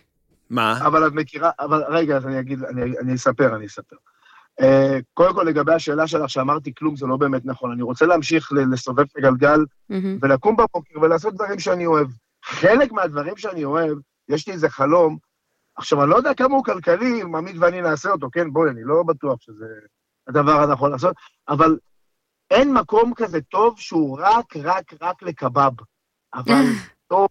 מה? 0.51 0.79
אבל 0.87 1.07
את 1.07 1.13
מכירה, 1.13 1.51
אבל 1.61 1.83
רגע, 1.89 2.17
אז 2.17 2.27
אני 2.27 2.41
אגיד, 2.41 2.65
אני, 2.65 2.83
אני 3.03 3.15
אספר, 3.15 3.57
אני 3.57 3.67
אספר. 3.67 3.97
Uh, 4.61 4.65
קודם 5.15 5.35
כל, 5.35 5.43
לגבי 5.43 5.73
השאלה 5.75 6.07
שלך, 6.07 6.31
שאמרתי 6.31 6.73
כלום, 6.79 6.97
זה 6.97 7.07
לא 7.07 7.17
באמת 7.17 7.43
נכון. 7.45 7.73
אני 7.73 7.83
רוצה 7.83 8.07
להמשיך 8.07 8.53
לסובב 8.73 9.01
את 9.13 9.17
הגלגל 9.19 9.59
מהמם. 9.91 10.19
ולקום 10.23 10.57
בבוקר 10.57 11.01
ולעשות 11.03 11.35
דברים 11.35 11.59
שאני 11.59 11.87
אוהב. 11.87 12.07
חלק 12.45 12.93
מהדברים 12.93 13.37
שאני 13.37 13.65
אוהב, 13.65 13.99
יש 14.29 14.47
לי 14.47 14.53
איזה 14.53 14.69
חלום. 14.69 15.19
עכשיו, 15.77 16.03
אני 16.03 16.11
לא 16.11 16.17
יודע 16.17 16.35
כמה 16.35 16.55
הוא 16.55 16.65
כלכלי, 16.65 17.23
אם 17.23 17.35
עמית 17.37 17.57
ואני 17.61 17.81
נעשה 17.81 18.11
אותו, 18.11 18.29
כן? 18.33 18.53
בואי, 18.53 18.71
אני 18.71 18.81
לא 18.85 19.03
בטוח 19.03 19.41
שזה 19.41 19.67
הדבר 20.29 20.53
הנכון 20.53 20.91
לעשות, 20.91 21.17
אבל 21.49 21.79
אין 22.51 22.73
מקום 22.73 23.15
כזה 23.15 23.41
טוב 23.41 23.79
שהוא 23.79 24.19
רק, 24.21 24.57
רק, 24.57 24.93
רק 25.01 25.23
לקבב. 25.23 25.73
אבל 26.35 26.65
טוב, 27.07 27.29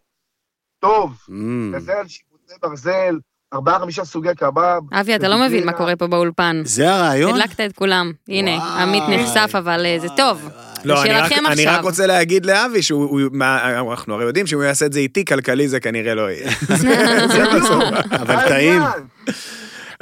טוב. 0.79 1.11
Mm. 1.29 1.75
כזה 1.75 1.99
על 1.99 2.07
שיפוצי 2.07 2.53
ברזל, 2.61 3.19
ארבעה, 3.55 3.79
חמישה 3.79 4.05
סוגי 4.05 4.29
קבב. 4.37 4.79
אבי, 4.93 5.15
אתה 5.15 5.27
לא 5.27 5.37
מבין 5.37 5.65
מה 5.65 5.71
קורה 5.73 5.95
פה 5.95 6.07
באולפן. 6.07 6.61
זה 6.65 6.91
הרעיון? 6.93 7.33
הדלקת 7.41 7.59
את 7.61 7.71
כולם. 7.75 8.11
הנה. 8.29 8.81
עמית 8.81 9.03
נחשף, 9.09 9.51
אבל 9.57 9.85
אה, 9.85 9.97
זה 10.01 10.07
טוב. 10.17 10.49
לא, 10.85 11.01
אני 11.03 11.11
רק, 11.13 11.31
אני. 11.51 11.65
רוצה 11.81 12.07
להגיד 12.07 12.45
לאבי 12.45 12.81
שהוא, 12.81 13.05
הוא- 13.09 13.21
מה, 13.31 13.59
אנחנו 13.91 14.13
הרי 14.13 14.23
יודעים 14.23 14.47
שאם 14.47 14.57
הוא 14.57 14.65
יעשה 14.65 14.85
את 14.85 14.93
זה 14.93 14.99
איתי, 14.99 15.25
כלכלי 15.25 15.67
זה 15.67 15.79
כנראה 15.79 16.13
לא 16.15 16.31
יהיה. 16.31 16.51
זה 17.33 17.43
בסוף. 17.55 17.83
אבל 18.11 18.35
מה 18.35 18.41
טעים. 18.47 18.81
העניין? 18.81 19.03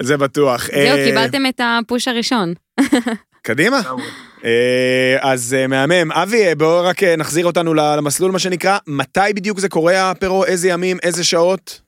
זה 0.01 0.17
בטוח. 0.17 0.65
זהו, 0.65 0.75
אה, 0.97 1.05
קיבלתם 1.05 1.45
את 1.49 1.61
הפוש 1.63 2.07
הראשון. 2.07 2.53
קדימה. 3.41 3.81
אה, 4.45 4.51
אז 5.21 5.55
אה, 5.59 5.67
מהמם. 5.67 6.11
אבי, 6.11 6.47
אה, 6.47 6.55
בואו 6.55 6.85
רק 6.85 7.03
אה, 7.03 7.15
נחזיר 7.15 7.45
אותנו 7.45 7.73
ל- 7.73 7.95
למסלול, 7.97 8.31
מה 8.31 8.39
שנקרא. 8.39 8.77
מתי 8.87 9.19
בדיוק 9.35 9.59
זה 9.59 9.69
קורה, 9.69 10.11
הפרו? 10.11 10.45
איזה 10.45 10.69
ימים, 10.69 10.97
איזה 11.03 11.23
שעות? 11.23 11.81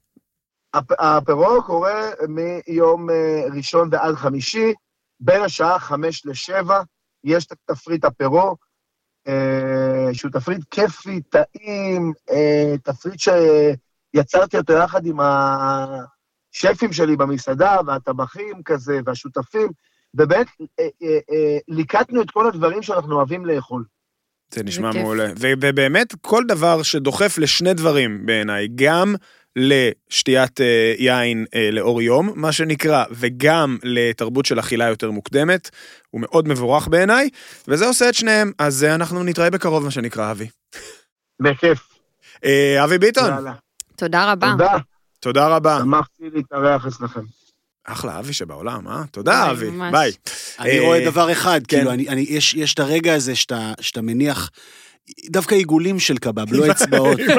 הפ- 0.75 0.99
הפירו 0.99 1.63
קורה 1.63 2.01
מיום 2.27 3.09
אה, 3.09 3.43
ראשון 3.55 3.89
ועד 3.91 4.15
חמישי, 4.15 4.73
בין 5.19 5.41
השעה 5.41 5.79
חמש 5.79 6.25
לשבע. 6.25 6.81
יש 7.23 7.45
את 7.45 7.57
תפריט 7.65 8.05
הפירו, 8.05 8.55
אה, 9.27 10.07
שהוא 10.13 10.31
תפריט 10.31 10.61
כיפי, 10.71 11.21
טעים, 11.21 12.13
אה, 12.31 12.73
תפריט 12.83 13.19
שיצרתי 13.19 14.57
אותו 14.57 14.73
יחד 14.73 15.05
עם 15.05 15.17
השפים 15.19 16.93
שלי 16.93 17.15
במסעדה, 17.15 17.77
והטבחים 17.87 18.63
כזה, 18.65 18.99
והשותפים, 19.05 19.69
ובאמת 20.13 20.47
ליקטנו 21.67 22.21
את 22.21 22.31
כל 22.31 22.47
הדברים 22.47 22.81
שאנחנו 22.81 23.15
אוהבים 23.15 23.45
לאכול. 23.45 23.83
זה 24.53 24.63
נשמע. 24.63 24.91
מעולה. 24.93 25.27
ובאמת, 25.39 26.13
כל 26.21 26.43
דבר 26.47 26.83
שדוחף 26.83 27.37
לשני 27.37 27.73
דברים 27.73 28.25
בעיניי, 28.25 28.67
גם 28.75 29.15
לשתיית 29.55 30.61
אה, 30.61 30.93
יין 30.97 31.45
אה, 31.55 31.69
לאור 31.71 32.01
יום, 32.01 32.31
מה 32.35 32.51
שנקרא, 32.51 33.03
וגם 33.11 33.77
לתרבות 33.83 34.45
של 34.45 34.59
אכילה 34.59 34.85
יותר 34.85 35.11
מוקדמת, 35.11 35.69
הוא 36.09 36.21
מאוד 36.21 36.47
מבורך 36.47 36.87
בעיניי, 36.87 37.29
וזה 37.67 37.85
עושה 37.87 38.09
את 38.09 38.13
שניהם, 38.13 38.51
אז 38.59 38.83
אה, 38.83 38.95
אנחנו 38.95 39.23
נתראה 39.23 39.49
בקרוב, 39.49 39.83
מה 39.83 39.91
שנקרא, 39.91 40.31
אבי. 40.31 40.47
בכיף. 41.39 41.79
אבי 42.83 42.97
ביטון, 42.97 43.29
יאללה. 43.29 43.53
תודה 43.95 44.31
רבה. 44.31 44.51
תודה, 44.51 44.77
תודה 45.19 45.47
רבה. 45.47 45.79
שמחתי 45.83 46.23
להתארח 46.33 46.85
אצלכם. 46.87 47.21
אחלה 47.85 48.19
אבי 48.19 48.33
שבעולם, 48.33 48.87
אה? 48.87 49.03
תודה, 49.11 49.43
ביי, 49.43 49.51
אבי. 49.51 49.69
ממש. 49.69 49.91
ביי. 49.91 50.11
אני 50.59 50.79
אה, 50.79 50.85
רואה 50.85 51.05
דבר 51.05 51.31
אחד, 51.31 51.61
כן. 51.67 51.77
כאילו, 51.77 51.91
אני, 51.91 52.09
אני, 52.09 52.21
יש, 52.29 52.53
יש 52.53 52.73
את 52.73 52.79
הרגע 52.79 53.13
הזה 53.13 53.35
שאתה, 53.35 53.73
שאתה 53.81 54.01
מניח, 54.01 54.49
דווקא 55.29 55.55
עיגולים 55.55 55.99
של 55.99 56.17
קבב, 56.17 56.53
לא 56.53 56.71
אצבעות. 56.71 57.19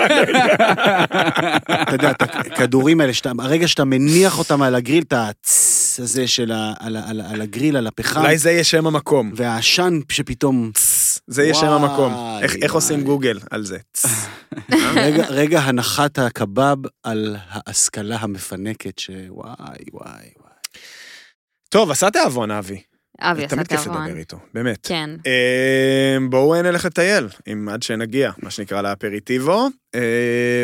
אתה 1.82 1.92
יודע, 1.92 2.10
את 2.10 2.22
הכדורים 2.22 3.00
האלה, 3.00 3.12
שאתה, 3.14 3.32
הרגע 3.38 3.68
שאתה 3.68 3.84
מניח 3.84 4.38
אותם 4.38 4.62
על 4.62 4.74
הגריל, 4.74 5.02
את 5.02 5.12
הצ 5.12 6.00
הזה 6.02 6.28
של 6.28 6.52
ה, 6.52 6.72
על, 6.80 6.96
על, 6.96 7.20
על 7.20 7.40
הגריל, 7.42 7.76
על 7.76 7.86
הפחם, 7.86 8.20
אולי 8.20 8.38
זה 8.38 8.50
יהיה 8.50 8.64
שם 8.64 8.86
המקום. 8.86 9.32
והעשן 9.36 9.98
שפתאום, 10.12 10.70
זה 11.26 11.42
יהיה 11.42 11.54
שם 11.54 11.66
המקום. 11.66 12.14
איך- 12.42 12.56
איך. 12.62 12.74
עושים 12.74 13.02
גוגל 13.04 13.38
על 13.50 13.64
זה? 13.64 13.78
רגע, 14.94 15.26
רגע 15.28 15.60
הנחת 15.60 16.18
הקבב 16.18 16.76
על 17.02 17.36
ההשכלה 17.48 18.16
המפנקת, 18.20 18.98
שוואי, 18.98 19.20
וואי, 19.28 19.82
וואי. 19.92 20.52
טוב, 21.68 21.90
עשה 21.90 22.10
תיאבון, 22.10 22.50
אבי. 22.50 22.82
אבי 23.20 23.44
עשה 23.44 23.56
תמיד 23.56 23.66
כיף. 23.66 23.86
לדבר 23.86 24.16
איתו, 24.16 24.38
באמת. 24.54 24.78
כן. 24.82 25.10
אה, 25.26 26.16
בואו 26.30 26.62
נלך 26.62 26.84
לטייל, 26.84 27.28
אם 27.52 27.68
עד 27.68 27.82
שנגיע, 27.82 28.30
מה 28.42 28.50
שנקרא 28.50 28.82
לאפריטיבו. 28.82 29.68
אה, 29.94 30.00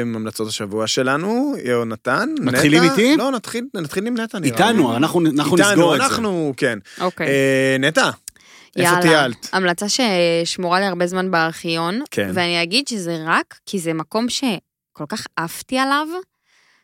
המלצות 0.02 0.48
השבוע 0.48 0.86
שלנו, 0.86 1.54
יונתן, 1.64 2.28
נטע. 2.34 2.42
מתחילים 2.42 2.82
איתי? 2.82 3.16
לא, 3.16 3.30
נתחיל 3.30 3.64
נתחיל 3.74 4.06
עם 4.06 4.20
נטע, 4.20 4.38
נראה 4.38 4.56
לי. 4.56 4.66
איתנו, 4.66 4.96
אנחנו, 4.96 5.20
אנחנו 5.20 5.56
איתנו, 5.56 5.70
נסגור 5.70 5.94
את 5.94 6.00
זה. 6.00 6.06
אנחנו, 6.06 6.54
כן. 6.56 6.78
אוקיי. 7.00 7.26
אה, 7.26 7.76
נטע, 7.80 8.10
איפה. 8.76 9.02
טיילת? 9.02 9.48
המלצה 9.52 9.86
ששמורה 9.88 10.80
לי 10.80 10.86
הרבה 10.86 11.06
זמן 11.06 11.30
בארכיון, 11.30 12.00
כן. 12.10 12.30
ואני 12.34 12.62
אגיד 12.62 12.88
שזה 12.88 13.18
רק 13.26 13.54
כי 13.66 13.78
זה 13.78 13.92
מקום 13.92 14.28
שכל 14.28 15.04
כך 15.08 15.26
עפתי 15.36 15.78
עליו, 15.78 16.06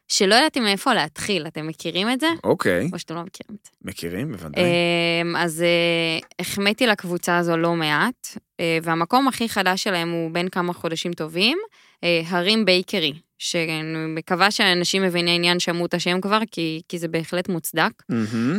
שלא 0.08 0.34
ידעתי 0.34 0.60
מאיפה 0.60 0.94
להתחיל. 0.94 1.46
אתם 1.46 1.66
מכירים 1.66 2.10
את 2.10 2.20
זה? 2.20 2.26
אוקיי, 2.44 2.88
או 2.92 2.98
שאתם 2.98 3.14
לא 3.14 3.22
מכירים 3.22 3.58
את 3.60 3.66
זה. 3.66 3.70
מכירים, 3.84 4.32
בוודאי. 4.32 4.64
אמ, 4.64 5.36
אז 5.36 5.62
אה, 5.62 6.18
החמאתי 6.38 6.86
לקבוצה 6.86 7.38
הזו 7.38 7.56
לא 7.56 7.74
מעט, 7.74 8.28
אה, 8.60 8.78
והמקום 8.82 9.28
הכי 9.28 9.48
חדש 9.48 9.82
שלהם 9.82 10.10
הוא 10.10 10.30
בין 10.30 10.48
כמה 10.48 10.72
חודשים 10.72 11.12
טובים, 11.12 11.58
אה, 12.04 12.22
הרים 12.28 12.64
בייקרי, 12.64 13.12
שאני 13.38 13.82
מקווה 14.08 14.50
שאנשים 14.50 15.02
מביני 15.02 15.34
עניין 15.34 15.60
שמעו 15.60 15.86
את 15.86 15.94
השם 15.94 16.20
כבר, 16.20 16.38
כי, 16.50 16.82
כי 16.88 16.98
זה 16.98 17.08
בהחלט 17.08 17.48
מוצדק. 17.48 17.90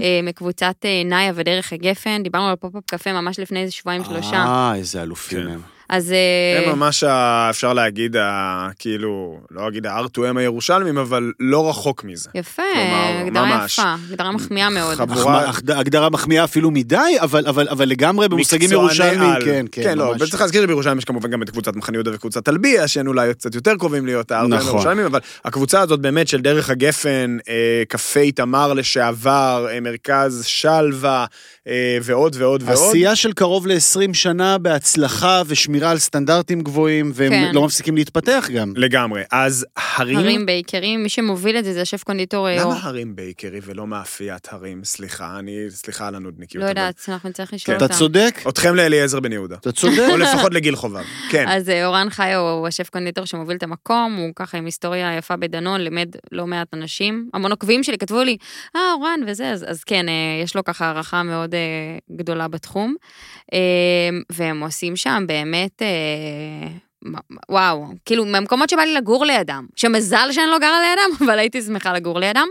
אה, 0.01 0.19
מקבוצת 0.23 0.75
נאיה 1.05 1.31
ודרך 1.35 1.73
הגפן, 1.73 2.23
דיברנו 2.23 2.49
על 2.49 2.55
פופ-אפ 2.55 2.83
קפה 2.85 3.13
ממש 3.13 3.39
לפני 3.39 3.61
איזה 3.61 3.71
שבועיים 3.71 4.03
שלושה. 4.03 4.35
אה, 4.35 4.75
איזה 4.75 5.01
אלופים 5.01 5.47
כן. 5.47 5.78
אז 5.89 6.11
אה, 6.11 6.63
הם 6.69 6.75
ממש, 6.75 7.03
ה- 7.03 7.47
אפשר 7.49 7.73
להגיד, 7.73 8.15
ה- 8.17 8.67
כאילו, 8.79 9.39
לא 9.51 9.67
אגיד 9.67 9.85
ה-R2M 9.85 10.37
הירושלמים, 10.39 10.97
אבל 10.97 11.31
לא 11.39 11.69
רחוק 11.69 12.03
מזה. 12.03 12.29
יפה, 12.35 12.61
כלומר, 12.73 13.21
הגדרה 13.27 13.45
ממש. 13.45 13.79
יפה, 13.79 13.93
הגדרה 14.09 14.31
מחמיאה 14.31 14.69
מאוד. 14.69 14.95
חב- 14.97 15.11
החמ- 15.11 15.29
החד- 15.29 15.69
הגדרה 15.71 16.09
מחמיאה 16.09 16.43
אפילו 16.43 16.71
מדי, 16.71 16.95
אבל, 17.21 17.47
אבל, 17.47 17.67
אבל 17.69 17.85
לגמרי 17.89 18.27
במושגים 18.29 18.69
מקצועני 18.69 18.85
ירושלמיים, 18.85 19.31
על. 19.31 19.45
כן, 19.45 19.65
כן, 19.71 19.83
כן, 19.83 19.97
לא. 19.97 20.13
וצריך 20.19 20.41
להזכיר 20.41 20.61
שבירושלים 20.63 20.97
יש 20.97 21.05
כמובן 21.05 21.29
גם 21.31 21.41
את 21.43 21.49
קבוצת 21.49 21.75
מחנה 21.75 21.95
יהודה 21.97 22.11
וקבוצת 22.13 22.43
טלביה, 22.45 22.87
שהן 22.87 23.07
אולי 23.07 23.33
קצת 23.33 23.55
יותר 23.55 23.75
קרובים 23.75 24.05
להיות 24.05 24.31
הארבעים 24.31 24.53
נכון. 24.53 24.69
הירושלמים, 24.71 25.05
אבל 25.05 25.19
הקבוצה 25.45 25.81
הזאת 25.81 25.99
באמת 25.99 26.27
של 26.27 26.41
דרך 26.41 26.69
הגפן, 26.69 27.37
אה, 27.49 27.55
קפה 27.87 28.19
איתמר 28.19 28.73
לשעבר, 28.73 29.67
אה, 29.71 29.79
מרכז 29.79 30.43
שלווה, 30.47 31.25
אה, 31.67 31.73
ועוד 32.03 32.35
ועוד 32.39 32.63
ועוד. 32.65 32.77
עשייה 32.89 33.15
של 33.15 33.33
קרוב 33.33 33.67
ל-20 33.67 33.77
שנה 34.13 34.57
בהצלחה 34.57 35.41
ושמירה 35.47 35.78
על 35.87 35.97
סטנדרטים 35.97 36.61
גבוהים, 36.61 37.11
והם 37.13 37.31
כן. 37.31 37.51
לא 37.53 37.65
מפסיקים 37.65 37.95
להתפתח 37.95 38.47
גם. 38.53 38.73
לגמרי. 38.75 39.23
אז 39.31 39.65
הרים... 39.77 40.17
הרים 40.17 40.45
בייקרים, 40.45 41.03
מי 41.03 41.09
שמוביל 41.09 41.57
את 41.57 41.63
זה 41.63 41.73
זה 41.73 41.81
השף 41.81 42.03
קונדיטור 42.03 42.49
אה, 42.49 42.63
אור. 42.63 42.71
למה 42.71 42.79
הרים 42.83 43.15
בייקרי 43.15 43.59
ולא 43.63 43.87
מאפיית 43.87 44.47
הרים? 44.51 44.83
סליחה, 44.83 45.39
אני... 45.39 45.51
סליחה 45.69 46.07
על 46.07 46.15
הנודניקיות. 46.15 46.61
לא 46.63 46.71
אבל- 46.71 46.79
יודעת, 46.79 47.05
אנחנו 47.09 47.29
נצטרך 47.29 47.53
לשאול 47.53 47.77
אתה 47.77 47.85
אותם. 47.85 47.95
צודק, 47.95 48.39
אתכם 48.49 48.75
לאליעזר 48.75 49.19
בן 49.19 49.31
יהודה. 49.31 49.55
אתה 49.55 49.71
צודק. 49.71 50.07
או 50.11 50.17
לפחות 50.17 50.53
לגיל 50.53 50.75
חובב. 50.75 51.03
כן. 51.31 51.45
אז 51.47 51.69
אה, 51.69 51.85
אורן 51.85 52.07
חיו 52.09 52.39
הוא 52.39 52.67
השף 52.67 52.89
קונדיטור 52.89 53.25
שמוביל 53.25 53.57
את 53.57 53.63
המקום, 53.63 54.15
הוא 54.15 54.31
ככה 54.35 54.57
עם 54.57 54.65
היסטוריה 54.65 55.17
יפה 55.17 55.35
בדנון, 55.35 55.81
לימד 55.81 56.09
לא 56.31 56.47
מעט 56.47 56.73
אנשים. 56.73 57.29
המון 57.33 57.51
עוקבים 57.51 57.83
שלי 57.83 57.97
כתבו 57.97 58.23
לי, 58.23 58.37
אה, 58.75 58.81
אורן 58.93 59.19
וזה, 59.27 59.49
אז, 59.49 59.65
אז 59.67 59.83
כן, 59.83 60.09
אה, 60.09 60.13
יש 60.43 60.55
לו 60.55 60.63
ככה 60.63 60.85
הערכה 60.85 61.23
מאוד 61.23 61.55
אה, 61.55 61.59
גדולה 62.17 62.47
בתחום. 62.47 62.95
אה, 63.53 63.59
והם 64.31 64.63
עושים 64.63 64.95
שם 64.95 65.23
באמת... 65.27 65.68
אה, 65.81 66.67
מ- 66.69 66.88
וואו, 67.49 67.85
כאילו 68.05 68.25
מהמקומות 68.25 68.69
שבא 68.69 68.81
לי 68.81 68.93
לגור 68.93 69.25
לידם, 69.25 69.65
שמזל 69.75 70.29
שאני 70.31 70.47
לא 70.47 70.59
גרה 70.59 70.79
לידם, 70.79 71.15
אבל 71.25 71.39
הייתי 71.39 71.61
שמחה 71.61 71.93
לגור 71.93 72.19
לידם. 72.19 72.47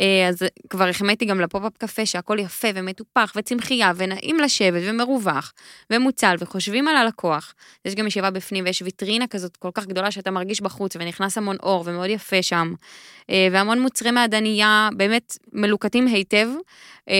אה, 0.00 0.28
אז 0.28 0.38
כבר 0.70 0.88
החמאתי 0.88 1.24
גם 1.24 1.40
לפופ-אפ 1.40 1.72
קפה 1.78 2.06
שהכל 2.06 2.38
יפה 2.40 2.68
ומטופח 2.74 3.32
וצמחייה 3.36 3.92
ונעים 3.96 4.38
לשבת 4.38 4.82
ומרווח 4.84 5.52
ומוצל 5.90 6.36
וחושבים 6.38 6.88
על 6.88 6.96
הלקוח. 6.96 7.54
יש 7.84 7.94
גם 7.94 8.06
ישיבה 8.06 8.30
בפנים 8.30 8.64
ויש 8.64 8.82
ויטרינה 8.82 9.26
כזאת 9.26 9.56
כל 9.56 9.70
כך 9.74 9.86
גדולה 9.86 10.10
שאתה 10.10 10.30
מרגיש 10.30 10.60
בחוץ 10.60 10.96
ונכנס 10.96 11.38
המון 11.38 11.56
אור 11.62 11.82
ומאוד 11.86 12.10
יפה 12.10 12.42
שם. 12.42 12.74
אה, 13.30 13.48
והמון 13.52 13.80
מוצרי 13.80 14.10
מעדנייה 14.10 14.88
באמת 14.96 15.38
מלוקטים 15.52 16.06
היטב. 16.06 16.48
אה, 17.10 17.14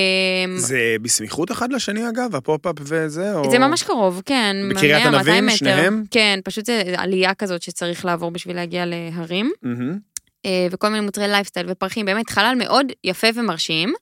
זה 0.56 0.96
בסמיכות 1.02 1.50
אחד 1.50 1.72
לשני 1.72 2.08
אגב, 2.08 2.36
הפופ-אפ 2.36 2.74
וזה, 2.80 3.34
או... 3.34 3.50
זה 3.50 3.58
ממש 3.58 3.82
קרוב, 3.82 4.22
כן. 4.24 4.56
בקריית 4.70 5.36
ענבים. 5.44 5.56
שניהם? 5.56 6.04
כן, 6.10 6.40
פשוט 6.44 6.65
זה 6.66 6.82
עלייה 6.96 7.34
כזאת 7.34 7.62
שצריך 7.62 8.04
לעבור 8.04 8.30
בשביל 8.30 8.56
להגיע 8.56 8.84
להרים. 8.86 9.52
אה, 10.46 10.66
וכל 10.70 10.88
מיני 10.88 11.00
מוצרי 11.00 11.28
לייפסטייל 11.28 11.66
ופרחים, 11.68 12.06
באמת 12.06 12.30
חלל 12.30 12.54
מאוד 12.58 12.86
יפה 13.04 13.26
ומרשים, 13.34 13.94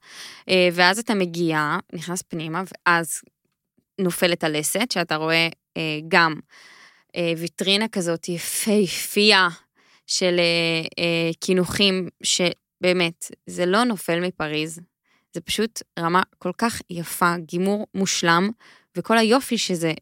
אה, 0.48 0.68
ואז 0.72 0.98
אתה 0.98 1.14
מגיע, 1.14 1.76
נכנס 1.92 2.22
פנימה, 2.22 2.62
ואז 2.86 3.20
נופלת 4.00 4.44
הלסת, 4.44 4.92
שאתה 4.92 5.16
רואה 5.16 5.48
אה, 5.76 5.98
גם 6.08 6.34
ויטרינה 7.38 7.88
כזאת 7.88 8.28
יפהפייה 8.28 9.48
של 10.06 10.40
קינוחים, 11.40 12.08
שבאמת, 12.22 13.30
זה 13.46 13.66
לא 13.66 13.84
נופל 13.84 14.20
מפריז, 14.20 14.80
זה 15.32 15.40
פשוט 15.40 15.82
רמה 15.98 16.22
כל 16.38 16.50
כך 16.58 16.80
יפה, 16.90 17.34
גימור 17.38 17.86
מושלם, 17.94 18.50
וכל 18.96 19.18
היופי 19.18 19.58
שזה, 19.58 19.92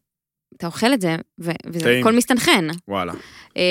אתה 0.57 0.67
אוכל 0.67 0.93
את 0.93 1.01
זה, 1.01 1.15
ו- 1.39 1.51
וזה 1.67 1.79
טעים. 1.85 2.01
הכל 2.07 2.15
מסתנכרן. 2.15 2.67
וואלה. 2.87 3.13
אמ, 3.55 3.61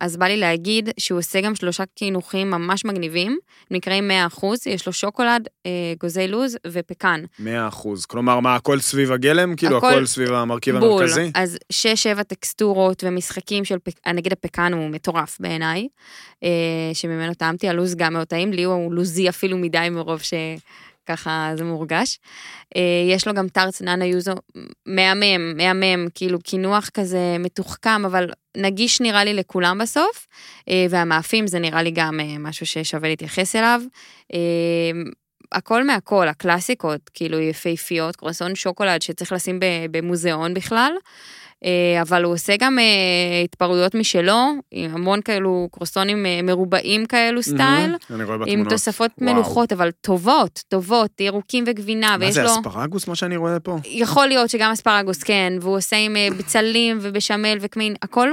אז 0.00 0.16
בא 0.16 0.26
לי 0.26 0.36
להגיד 0.36 0.88
שהוא 0.98 1.18
עושה 1.18 1.40
גם 1.40 1.54
שלושה 1.54 1.84
קינוחים 1.94 2.50
ממש 2.50 2.84
מגניבים, 2.84 3.38
נקראים 3.70 4.10
100%, 4.10 4.44
יש 4.66 4.86
לו 4.86 4.92
שוקולד, 4.92 5.48
אה, 5.66 5.70
גוזי 6.00 6.28
לוז 6.28 6.56
ופקן. 6.66 7.24
100 7.38 7.68
אחוז. 7.68 8.06
כלומר, 8.06 8.40
מה, 8.40 8.54
הכל 8.54 8.80
סביב 8.80 9.12
הגלם? 9.12 9.56
כאילו, 9.56 9.76
הכל 9.78 9.86
הכל 9.92 10.06
סביב 10.06 10.32
המרכיב 10.32 10.78
בול. 10.78 10.92
המרכזי? 11.02 11.30
אז 11.34 11.58
6-7 11.72 12.22
טקסטורות 12.22 13.04
ומשחקים 13.06 13.64
של, 13.64 13.76
פק- 13.78 14.08
נגיד 14.14 14.32
הפקן 14.32 14.72
הוא 14.72 14.88
מטורף 14.90 15.36
בעיניי, 15.40 15.88
אה, 16.44 16.48
שממנו 16.92 17.34
טעמתי, 17.34 17.68
הלוז 17.68 17.94
גם 17.94 18.12
מאוד 18.12 18.26
טעים, 18.26 18.52
לי 18.52 18.62
הוא 18.62 18.92
לוזי 18.94 19.28
אפילו 19.28 19.58
מדי 19.58 19.88
מרוב 19.90 20.20
שככה 21.04 21.52
זה 21.56 21.64
מורגש. 21.64 22.18
אה, 22.76 22.82
יש 23.10 23.26
לו 23.26 23.34
גם 23.34 23.48
טארץ 23.48 23.82
נאנה 23.82 24.04
יוזו, 24.04 24.32
מהמם, 24.86 25.56
מהמם, 25.56 26.06
כאילו 26.14 26.38
קינוח 26.38 26.88
כזה 26.94 27.36
מתוחכם, 27.38 28.04
אבל 28.04 28.30
נגיש 28.56 29.00
נראה 29.00 29.24
לי 29.24 29.34
לכולם 29.34 29.78
בסוף, 29.78 30.26
אה, 30.68 30.86
והמאפים 30.90 31.46
זה 31.46 31.58
נראה 31.58 31.82
לי 31.82 31.90
גם 31.90 32.20
אה, 32.20 32.38
משהו 32.38 32.66
ששווה 32.66 33.08
להתייחס 33.08 33.56
אליו. 33.56 33.80
הכל 35.52 35.84
מהכל, 35.84 36.28
הקלאסיקות, 36.28 37.10
כאילו 37.14 37.40
יפהפיות, 37.40 38.16
קרואסון 38.16 38.54
שוקולד 38.54 39.02
שצריך 39.02 39.32
לשים 39.32 39.60
במוזיאון 39.90 40.54
בכלל. 40.54 40.92
אה, 41.64 42.02
אבל 42.02 42.24
הוא 42.24 42.32
עושה 42.32 42.56
גם 42.58 42.78
אה, 42.78 42.84
התפרעויות 43.44 43.94
משלו, 43.94 44.52
עם 44.70 44.94
המון 44.94 45.20
כאלו 45.22 45.68
קרוסונים 45.72 46.26
אה, 46.26 46.40
מרובעים 46.42 47.06
כאלו 47.06 47.42
סטייל, 47.42 47.96
אני 48.10 48.24
רואה 48.24 48.36
עם 48.36 48.42
בתמונות. 48.42 48.68
תוספות 48.68 49.10
וואו. 49.20 49.34
מלוכות, 49.34 49.72
אבל 49.72 49.90
טובות, 49.90 50.62
טובות, 50.68 51.20
ירוקים 51.20 51.64
וגבינה, 51.66 52.16
מה 52.16 52.24
ויש 52.24 52.34
זה, 52.34 52.42
לו... 52.42 52.50
אספרגוס 52.50 53.08
מה 53.08 53.16
שאני 53.16 53.36
רואה 53.36 53.60
פה? 53.60 53.78
יכול 53.84 54.26
להיות 54.26 54.50
שגם 54.50 54.70
אספרגוס, 54.70 55.22
כן, 55.22 55.52
והוא 55.60 55.76
עושה 55.76 55.96
עם 55.96 56.16
בצלים 56.38 56.98
ובשמל 57.00 57.58
וקמין, 57.60 57.94
הכל 58.02 58.30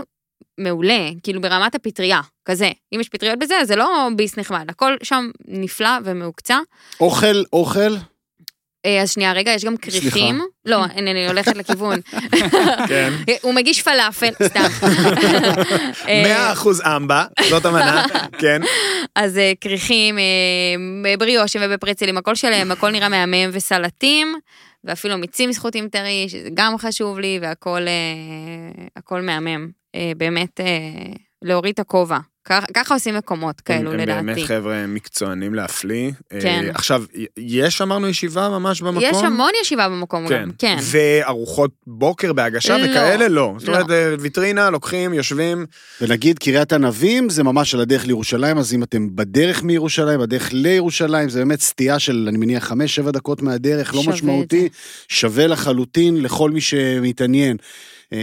מעולה, 0.57 1.09
כאילו 1.23 1.41
ברמת 1.41 1.75
הפטריה, 1.75 2.21
כזה. 2.45 2.71
אם 2.95 2.99
יש 2.99 3.09
פטריות 3.09 3.39
בזה, 3.39 3.57
אז 3.61 3.67
זה 3.67 3.75
לא 3.75 4.07
ביס 4.15 4.37
נחמד, 4.37 4.65
הכל 4.69 4.95
שם 5.03 5.29
נפלא 5.47 5.89
ומהוקצע. 6.03 6.57
אוכל, 6.99 7.43
אוכל. 7.53 7.95
אה, 8.85 9.01
אז 9.01 9.11
שנייה, 9.11 9.33
רגע, 9.33 9.51
יש 9.51 9.65
גם 9.65 9.77
כריכים. 9.77 10.41
לא, 10.65 10.85
אני 10.97 11.11
אני 11.11 11.27
הולכת 11.27 11.57
לכיוון. 11.57 11.99
כן. 12.87 13.13
הוא 13.43 13.53
מגיש 13.53 13.81
פלאפל, 13.81 14.31
סתם. 14.43 14.67
אה, 16.07 16.23
100 16.23 16.51
אחוז 16.51 16.81
אמבה, 16.81 17.25
זאת 17.49 17.65
המנה, 17.65 18.05
כן. 18.39 18.61
אז 19.15 19.37
אה, 19.37 19.51
כריכים, 19.61 20.19
אה, 20.19 20.23
בבריאושים 21.03 21.61
ובפרצלים, 21.65 22.17
הכל 22.17 22.35
שלהם, 22.35 22.71
הכל 22.71 22.91
נראה 22.91 23.09
מהמם, 23.09 23.49
וסלטים, 23.53 24.35
ואפילו 24.83 25.17
מיצים 25.17 25.51
זכותים 25.51 25.89
טרי, 25.89 26.25
שזה 26.29 26.49
גם 26.53 26.77
חשוב 26.77 27.19
לי, 27.19 27.39
והכל 27.41 27.87
אה, 27.87 28.83
הכל 28.95 29.21
מהמם. 29.21 29.69
אה, 29.95 30.11
באמת, 30.17 30.59
אה, 30.59 31.13
להוריד 31.41 31.73
את 31.73 31.79
הכובע. 31.79 32.17
ככה- 32.45 32.93
עושים 32.93 33.15
מקומות 33.15 33.61
כאלו, 33.61 33.91
הם 33.91 33.97
באמת 33.97 34.27
לדעתי. 34.27 34.45
חבר'ה 34.47 34.87
מקצוענים 34.87 35.53
להפליא. 35.53 36.11
כן. 36.41 36.63
אה, 36.65 36.69
עכשיו, 36.73 37.03
יש 37.37 37.81
אמרנו 37.81 38.07
ישיבה 38.07 38.49
ממש 38.49 38.81
במקום? 38.81 39.03
יש 39.03 39.17
המון 39.23 39.51
ישיבה 39.61 39.89
במקום 39.89 40.27
כן. 40.27 40.41
גם, 40.43 40.51
כן. 40.57 40.77
וארוחות 40.81 41.71
בוקר 41.87 42.33
בהגשה 42.33 42.77
לא. 42.77 42.83
וכאלה? 42.83 43.27
לא. 43.27 43.55
זאת 43.57 43.67
לא. 43.67 43.73
אומרת, 43.73 43.89
אה, 43.91 44.15
ויטרינה, 44.19 44.69
לוקחים, 44.69 45.13
יושבים. 45.13 45.65
ונגיד 46.01 46.39
קריית 46.39 46.73
ענבים 46.73 47.29
זה 47.29 47.43
ממש 47.43 47.73
על 47.73 47.81
הדרך 47.81 48.05
לירושלים, 48.05 48.57
אז 48.57 48.73
אם 48.73 48.83
אתם 48.83 49.15
בדרך 49.15 49.63
מירושלים, 49.63 50.19
בדרך 50.19 50.49
לירושלים, 50.53 51.29
זה 51.29 51.39
באמת 51.39 51.61
סטייה 51.61 51.99
של, 51.99 52.25
אני 52.29 52.37
מניח, 52.37 52.63
חמש-שבע 52.63 53.11
דקות 53.11 53.41
מהדרך, 53.41 53.95
לא 53.95 54.03
משמעותי, 54.07 54.69
שווה 55.07 55.47
לחלוטין 55.47 56.21
לכל 56.21 56.51
מי 56.51 56.61
שמתעניין. 56.61 57.57
אה, 58.13 58.19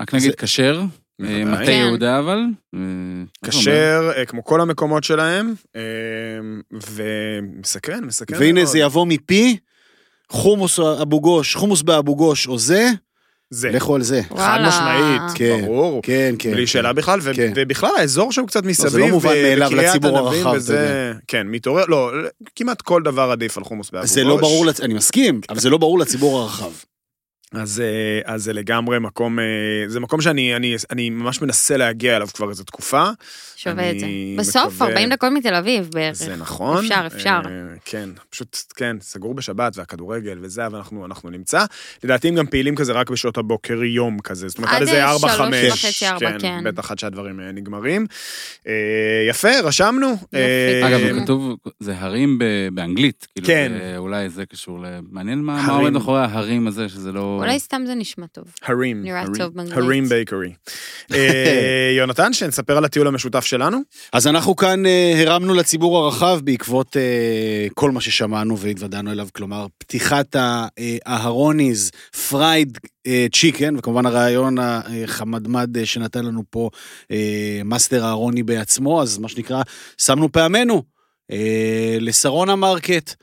רק 0.00 0.14
נגיד 0.14 0.34
כשר. 0.34 0.80
אה, 0.80 1.01
מטה 1.22 1.66
כן. 1.66 1.84
יהודה 1.86 2.18
אבל. 2.18 2.38
אה? 2.74 2.80
כשר, 3.44 4.10
אה, 4.16 4.24
כמו 4.24 4.44
כל 4.44 4.60
המקומות 4.60 5.04
שלהם, 5.04 5.54
אה, 5.76 5.80
ומסקרן, 6.72 8.04
מסקרן. 8.04 8.38
והנה. 8.40 8.64
זה 8.64 8.78
יבוא 8.78 9.06
מפי, 9.06 9.56
חומוס 10.28 10.80
אבו 10.80 11.20
גוש, 11.20 11.56
חומוס 11.56 11.82
באבו 11.82 12.16
גוש 12.16 12.46
או 12.46 12.58
זה, 12.58 12.90
זה. 13.50 13.70
לכו 13.70 13.94
על 13.94 14.02
זה. 14.02 14.20
חד. 14.36 14.58
משמעית, 14.66 15.22
כן. 15.34 15.60
ברור. 15.64 16.02
כן, 16.02 16.34
כן. 16.38 16.50
בלי 16.50 16.62
כן. 16.62 16.66
שאלה 16.66 16.92
בכלל, 16.92 17.18
ו- 17.22 17.34
כן. 17.34 17.52
ובכלל 17.56 17.90
האזור 17.98 18.32
שם 18.32 18.46
קצת 18.46 18.64
מסביב, 18.64 18.96
לא 18.96 19.08
מובן 19.08 19.28
ו- 19.28 19.42
מאליו 19.42 19.68
וקריית 19.68 19.88
לציבור 19.88 20.18
הרחב, 20.18 20.54
אתה 20.64 21.12
כן, 21.28 21.46
מתעורר, 21.46 21.84
לא, 21.88 22.10
כמעט 22.56 22.82
כל 22.82 23.02
דבר 23.02 23.30
עדיף 23.30 23.58
על 23.58 23.64
חומוס 23.64 23.90
באבו 23.90 24.02
גוש. 24.02 24.14
זה 24.14 24.24
לא 24.24 24.36
ברור, 24.36 24.66
אני 24.82 24.94
מסכים, 24.94 25.40
אבל 25.48 25.58
זה 25.58 25.70
לא 25.70 25.78
ברור 25.78 25.98
לציבור 25.98 26.40
הרחב. 26.40 26.70
אז, 27.54 27.80
אה, 27.80 28.34
אז 28.34 28.42
זה 28.44 28.52
לגמרי 28.52 28.98
מקום, 28.98 29.38
אה, 29.38 29.44
זה 29.86 30.00
מקום 30.00 30.20
שאני 30.20 30.56
אני, 30.56 30.76
אני 30.90 31.10
ממש 31.10 31.42
מנסה 31.42 31.76
להגיע 31.76 32.16
אליו 32.16 32.28
כבר 32.34 32.50
איזו 32.50 32.64
תקופה. 32.64 33.04
שווה 33.56 33.90
את 33.90 33.98
זה. 34.00 34.06
בסוף, 34.38 34.74
מקווה- 34.74 34.88
40 34.88 35.08
דקות 35.08 35.32
מתל 35.32 35.54
אביב 35.54 35.88
בערך. 35.94 36.14
זה 36.14 36.36
נכון. 36.36 36.84
אפשר, 36.84 37.02
אפשר. 37.06 37.40
אה, 37.44 37.50
כן, 37.84 38.08
פשוט, 38.30 38.56
כן, 38.76 38.96
סגור 39.00 39.34
בשבת 39.34 39.76
והכדורגל 39.76 40.38
וזה, 40.42 40.66
אבל 40.66 40.78
אנחנו, 40.78 41.06
אנחנו 41.06 41.30
נמצא. 41.30 41.64
לדעתי 42.04 42.28
הם 42.28 42.34
גם 42.34 42.46
פעילים 42.46 42.74
כזה 42.74 42.92
רק 42.92 43.10
בשעות 43.10 43.36
הבוקר 43.38 43.82
יום 43.82 44.18
כזה, 44.18 44.48
זאת 44.48 44.58
אומרת 44.58 44.70
עד 44.70 44.76
עד 44.76 44.82
איזה 44.82 45.04
אה, 45.04 45.10
ארבע, 45.10 45.28
שלוש 45.28 45.38
חמש. 45.46 45.84
וחצי, 45.84 46.06
ארבע, 46.06 46.38
כן. 46.38 46.60
בטח 46.64 46.90
עד 46.90 46.98
שהדברים 46.98 47.40
אה, 47.40 47.52
נגמרים. 47.52 48.06
אה, 48.66 48.72
יפה, 49.28 49.60
רשמנו. 49.64 50.16
אה, 50.34 50.80
אגב, 50.88 51.00
אה, 51.00 51.14
זה 51.14 51.20
כתוב, 51.20 51.56
זה 51.80 51.94
הרים 51.98 52.38
באנגלית. 52.72 53.26
כאילו, 53.34 53.46
כן. 53.46 53.72
זה- 53.78 53.94
אולי 53.96 54.28
זה 54.28 54.46
קשור 54.46 54.82
ל... 54.82 54.86
מעניין 55.10 55.38
מה 55.38 55.62
מה. 55.66 55.72
עומד 55.72 55.90
מאחורי 55.90 56.20
ההרים 56.20 56.66
הזה, 56.66 56.88
שזה 56.88 57.12
לא... 57.12 57.41
אולי 57.42 57.58
סתם 57.58 57.82
זה 57.86 57.94
נשמע 57.94 58.26
טוב. 58.26 58.44
הרים. 58.62 59.02
נראה. 59.02 59.24
טוב 59.38 59.54
באנגלית. 59.54 59.78
הרים 59.78 60.08
bakery. 60.08 60.52
אה, 61.14 61.94
יונתן, 61.96 62.32
שנספר 62.32 62.76
על 62.76 62.84
הטיול 62.84 63.06
המשותף 63.06 63.44
שלנו? 63.44 63.78
אז 64.12 64.26
אנחנו 64.26 64.56
כאן 64.56 64.86
אה, 64.86 65.14
הרמנו 65.16 65.54
לציבור 65.54 65.98
הרחב 65.98 66.40
בעקבות 66.44 66.96
אה, 66.96 67.66
כל 67.74 67.90
מה 67.90 68.00
ששמענו 68.00 68.58
והתוודענו 68.58 69.12
אליו, 69.12 69.28
כלומר, 69.32 69.66
פתיחת 69.78 70.36
האהרוניז, 70.38 71.90
fried 72.28 72.78
chicken, 73.32 73.76
וכמובן 73.76 74.06
הרעיון 74.06 74.56
החמדמד 74.58 75.84
שנתן 75.84 76.24
לנו 76.24 76.42
פה 76.50 76.70
מאסטר 77.64 78.04
אהרוני 78.04 78.42
בעצמו, 78.42 79.02
אז 79.02 79.18
מה 79.18 79.28
שנקרא, 79.28 79.62
שמנו 79.98 80.32
פעמנו 80.32 80.82
לשרונה 82.00 82.56
מרקט. 82.56 83.14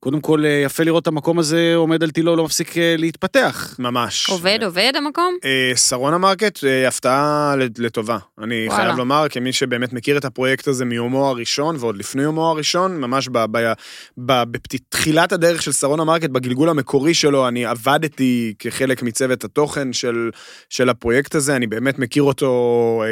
קודם 0.00 0.20
כל, 0.20 0.44
אה, 0.44 0.62
יפה 0.64 0.82
לראות 0.82 1.02
את 1.02 1.06
המקום 1.06 1.38
הזה 1.38 1.72
עומד 1.74 2.02
על 2.02 2.10
תילו, 2.10 2.36
לא 2.36 2.44
מפסיק 2.44 2.78
אה, 2.78 2.94
להתפתח. 2.98 3.76
ממש. 3.78 4.30
עובד, 4.30 4.58
עובד 4.64 4.92
המקום? 4.96 5.36
אה, 5.44 5.76
שרונה 5.76 6.18
מרקט, 6.18 6.58
הפתעה 6.88 7.54
לטובה. 7.78 8.18
אני 8.42 8.66
וואלה. 8.68 8.82
חייב 8.84 8.96
לומר, 8.96 9.26
כמי 9.30 9.52
שבאמת 9.52 9.92
מכיר 9.92 10.18
את 10.18 10.24
הפרויקט 10.24 10.68
הזה 10.68 10.84
מיומו 10.84 11.28
הראשון, 11.28 11.76
ועוד 11.78 11.96
לפני 11.96 12.22
יומו 12.22 12.50
הראשון, 12.50 13.00
ממש 13.00 13.28
ב- 13.32 13.44
ב- 13.50 13.72
ב- 14.18 14.42
בתחילת 14.52 15.32
הדרך 15.32 15.62
של 15.62 15.72
שרונה 15.72 16.04
מרקט, 16.04 16.30
בגלגול 16.30 16.68
המקורי 16.68 17.14
שלו, 17.14 17.48
אני 17.48 17.66
עבדתי 17.66 18.54
כחלק 18.58 19.02
מצוות 19.02 19.44
התוכן 19.44 19.92
של, 19.92 20.30
של 20.70 20.88
הפרויקט 20.88 21.34
הזה, 21.34 21.56
אני 21.56 21.66
באמת 21.66 21.98
מכיר 21.98 22.22
אותו 22.22 23.02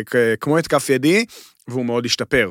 כמו 0.40 0.58
את 0.58 0.66
כף 0.66 0.90
ידי. 0.90 1.24
והוא 1.68 1.84
מאוד 1.86 2.06
השתפר. 2.06 2.50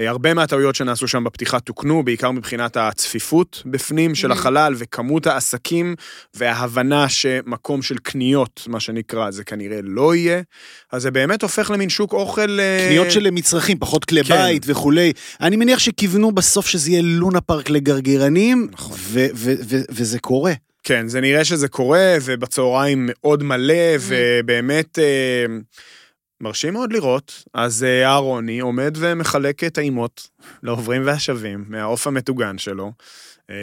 אה, 0.00 0.08
הרבה 0.08 0.34
מהטעויות 0.34 0.74
שנעשו 0.74 1.08
שם 1.08 1.24
בפתיחה 1.24 1.60
תוקנו, 1.60 2.02
בעיקר 2.02 2.30
מבחינת 2.30 2.76
הצפיפות 2.76 3.62
בפנים 3.66 4.14
של 4.14 4.30
Mhm. 4.30 4.34
החלל 4.34 4.74
וכמות 4.78 5.26
העסקים 5.26 5.94
וההבנה 6.34 7.08
שמקום 7.08 7.82
של 7.82 7.98
קניות, 7.98 8.64
מה 8.68 8.80
שנקרא, 8.80 9.30
זה 9.30 9.44
כנראה 9.44 9.78
לא 9.82 10.14
יהיה. 10.14 10.40
אז 10.92 11.02
זה 11.02 11.10
באמת 11.10 11.42
הופך 11.42 11.70
למין 11.70 11.88
שוק 11.88 12.12
אוכל... 12.12 12.60
אה, 12.60 12.86
קניות 12.88 13.10
של 13.10 13.30
מצרכים, 13.30 13.78
פחות 13.78 14.04
כלי 14.04 14.24
כן. 14.24 14.34
בית 14.36 14.62
וכולי. 14.66 15.12
אני 15.40 15.56
מניח 15.56 15.78
שכיוונו 15.78 16.32
בסוף 16.32 16.66
שזה 16.66 16.90
יהיה 16.90 17.02
לונה 17.02 17.40
פארק 17.40 17.70
לגרגרנים, 17.70 18.68
נכון. 18.72 18.96
ו- 19.00 19.26
ו- 19.34 19.54
ו- 19.68 19.82
וזה 19.90 20.18
קורה. 20.18 20.52
כן, 20.82 21.08
זה 21.08 21.20
נראה 21.20 21.44
שזה 21.44 21.68
קורה, 21.68 22.16
ובצהריים 22.24 23.06
מאוד 23.10 23.42
מלא, 23.42 23.74
ובאמת 24.00 24.98
אה, 24.98 25.04
מרשים 26.40 26.72
מאוד 26.72 26.92
לראות. 26.92 27.44
אז 27.54 27.84
אה, 27.84 28.06
אהרוני 28.06 28.60
עומד 28.60 28.94
ומחלק 28.98 29.64
טעימות 29.64 30.28
לעוברים 30.62 31.02
והשבים 31.06 31.64
מהעוף 31.68 32.06
המטוגן 32.06 32.58
שלו. 32.58 32.92
אה, 33.50 33.56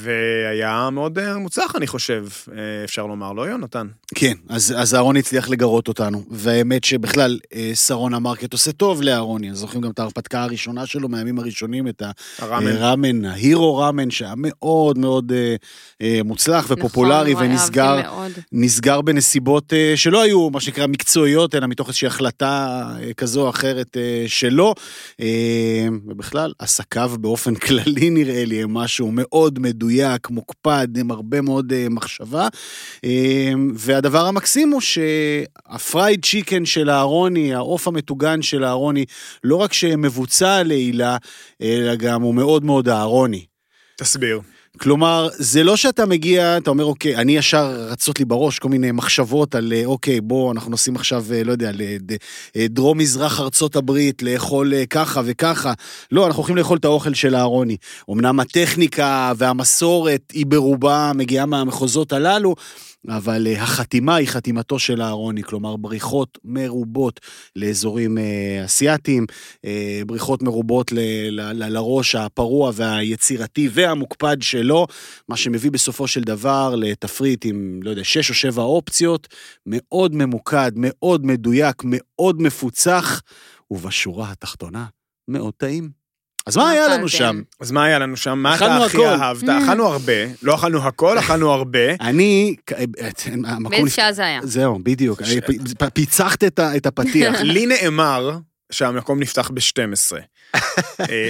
והיה 0.00 0.90
מאוד 0.92 1.18
אה, 1.18 1.38
מוצלח, 1.38 1.76
אני 1.76 1.86
חושב, 1.86 2.26
אה, 2.52 2.84
אפשר 2.84 3.06
לומר, 3.06 3.32
לא, 3.32 3.42
יונתן? 3.42 3.86
כן, 4.14 4.32
אז, 4.48 4.74
אז 4.76 4.94
אהרוני 4.94 5.18
הצליח 5.18 5.48
לגרות 5.48 5.88
אותנו. 5.88 6.22
והאמת 6.30 6.84
שבכלל, 6.84 7.38
אה, 7.54 7.70
שרונה 7.74 8.18
מרקט 8.18 8.52
עושה 8.52 8.72
טוב 8.72 9.02
לאהרוני. 9.02 9.50
אז 9.50 9.56
זוכרים 9.56 9.82
גם 9.82 9.90
את 9.90 9.98
ההרפתקה 9.98 10.42
הראשונה 10.42 10.86
שלו 10.86 11.08
מהימים 11.08 11.38
הראשונים, 11.38 11.88
את 11.88 12.02
הראמן. 12.38 12.66
הראמן, 12.66 13.24
ההירו 13.24 13.76
ראמן, 13.76 14.10
שהיה 14.10 14.34
מאוד 14.36 14.98
מאוד 14.98 15.32
אה, 16.02 16.20
מוצלח 16.24 16.66
ופופולרי, 16.68 17.32
נכון, 17.32 17.46
ונסגר. 17.46 18.00
נסגר 18.52 19.00
בנסיבות 19.00 19.72
אה, 19.72 19.92
שלא 19.96 20.22
היו, 20.22 20.50
מה 20.50 20.60
שנקרא, 20.60 20.86
מקצועיות, 20.86 21.54
אלא 21.54 21.66
מתוך 21.66 21.88
איזושהי 21.88 22.06
החלטה 22.06 22.84
אה, 23.02 23.14
כזו 23.14 23.42
או 23.42 23.50
אחרת 23.50 23.96
אה, 23.96 24.24
שלו. 24.26 24.74
אה, 25.20 25.88
ובכלל, 26.06 26.52
עסקיו 26.58 27.12
באופן 27.20 27.54
כללי 27.66 28.10
נראה 28.10 28.44
לי 28.44 28.62
הם 28.62 28.74
משהו 28.74 28.95
מאוד 29.04 29.58
מדויק, 29.58 30.30
מוקפד, 30.30 30.88
עם 30.98 31.10
הרבה 31.10 31.40
מאוד 31.40 31.72
אה, 31.72 31.86
מחשבה. 31.90 32.48
אה, 33.04 33.52
והדבר 33.74 34.26
המקסים 34.26 34.70
הוא 34.70 34.80
שה 34.80 35.34
fried 35.34 36.24
chicken 36.24 36.64
של 36.64 36.90
אהרוני, 36.90 37.54
העוף 37.54 37.88
המטוגן 37.88 38.42
של 38.42 38.64
אהרוני, 38.64 39.04
לא 39.44 39.56
רק 39.56 39.72
שמבוצע 39.72 40.62
לעילה, 40.62 41.16
אלא 41.62 41.94
גם 41.94 42.22
הוא 42.22 42.34
מאוד 42.34 42.64
מאוד 42.64 42.88
אהרוני. 42.88 43.46
תסביר. 43.96 44.40
כלומר, 44.80 45.28
זה 45.32 45.64
לא 45.64 45.76
שאתה 45.76 46.06
מגיע, 46.06 46.56
אתה 46.56 46.70
אומר, 46.70 46.84
אוקיי, 46.84 47.16
אני 47.16 47.36
ישר 47.36 47.86
רצות 47.90 48.18
לי 48.18 48.24
בראש 48.24 48.58
כל 48.58 48.68
מיני 48.68 48.92
מחשבות 48.92 49.54
על, 49.54 49.72
אה, 49.72 49.82
אוקיי, 49.84 50.20
בוא, 50.20 50.52
אנחנו 50.52 50.70
נוסעים 50.70 50.96
עכשיו, 50.96 51.24
אה, 51.32 51.44
לא 51.44 51.52
יודע, 51.52 51.70
לדרום-מזרח 52.56 53.40
ארצות 53.40 53.76
הברית, 53.76 54.22
לאכול 54.22 54.74
אה, 54.74 54.86
ככה 54.86 55.20
וככה. 55.24 55.72
לא, 56.12 56.26
אנחנו 56.26 56.40
הולכים 56.40 56.56
לאכול 56.56 56.78
את 56.78 56.84
האוכל 56.84 57.14
של 57.14 57.34
אהרוני. 57.34 57.76
אמנם 58.10 58.40
הטכניקה 58.40 59.32
והמסורת 59.36 60.32
היא 60.32 60.46
ברובה 60.46 61.12
מגיעה 61.14 61.46
מהמחוזות 61.46 62.12
הללו, 62.12 62.54
אבל 63.08 63.46
אה, 63.46 63.62
החתימה 63.62 64.14
היא 64.14 64.28
חתימתו 64.28 64.78
של 64.78 65.02
אהרוני, 65.02 65.42
כלומר 65.42 65.76
בריחות 65.76 66.38
מרובות 66.44 67.20
לאזורים 67.56 68.18
אה, 68.18 68.62
אסיאתיים, 68.64 69.26
אה, 69.64 70.02
בריחות 70.06 70.42
מרובות 70.42 70.92
ל, 70.92 70.98
ל, 71.30 71.40
ל, 71.40 71.68
לראש 71.68 72.14
הפרוע 72.14 72.72
והיצירתי 72.74 73.68
והמוקפד 73.72 74.36
שלו, 74.40 74.86
מה 75.28 75.36
שמביא 75.36 75.70
בסופו 75.70 76.08
של 76.08 76.20
דבר 76.20 76.74
לתפריט 76.76 77.44
עם, 77.44 77.80
לא 77.82 77.90
יודע, 77.90 78.04
שש 78.04 78.30
או 78.30 78.34
שבע 78.34 78.62
אופציות, 78.62 79.28
מאוד 79.66 80.14
ממוקד, 80.14 80.72
מאוד 80.76 81.26
מדויק, 81.26 81.82
מאוד 81.84 82.42
מפוצח, 82.42 83.22
ובשורה 83.70 84.32
התחתונה, 84.32 84.86
מאוד 85.28 85.54
טעים. 85.56 86.05
אז 86.46 86.56
מה 86.56 86.70
היה 86.70 86.88
לנו? 86.88 87.08
שם? 87.08 87.42
אז 87.60 87.70
מה 87.70 87.84
היה 87.84 87.98
לנו 87.98 88.16
שם? 88.16 88.38
מה 88.38 88.56
אתה 88.56 88.76
הכי. 88.84 89.06
אהבת? 89.06 89.48
אכלנו 89.48 89.86
הרבה, 89.86 90.12
לא 90.42 90.54
אכלנו 90.54 90.82
הכל, 90.86 91.18
אכלנו 91.18 91.50
הרבה. 91.52 91.94
אני, 92.00 92.54
באיזה 93.70 93.90
שעה 93.90 94.12
זה 94.12 94.22
היה? 94.24 94.40
זהו, 94.42 94.78
בדיוק. 94.82 95.22
פ- 95.78 95.84
פיצחת 95.94 96.44
את 96.58 96.86
הפתיח. 96.86 97.34
לי 97.54 97.66
נאמר 97.66 98.38
שהמקום 98.72 99.20
נפתח 99.20 99.50
ב-12. 99.54 100.16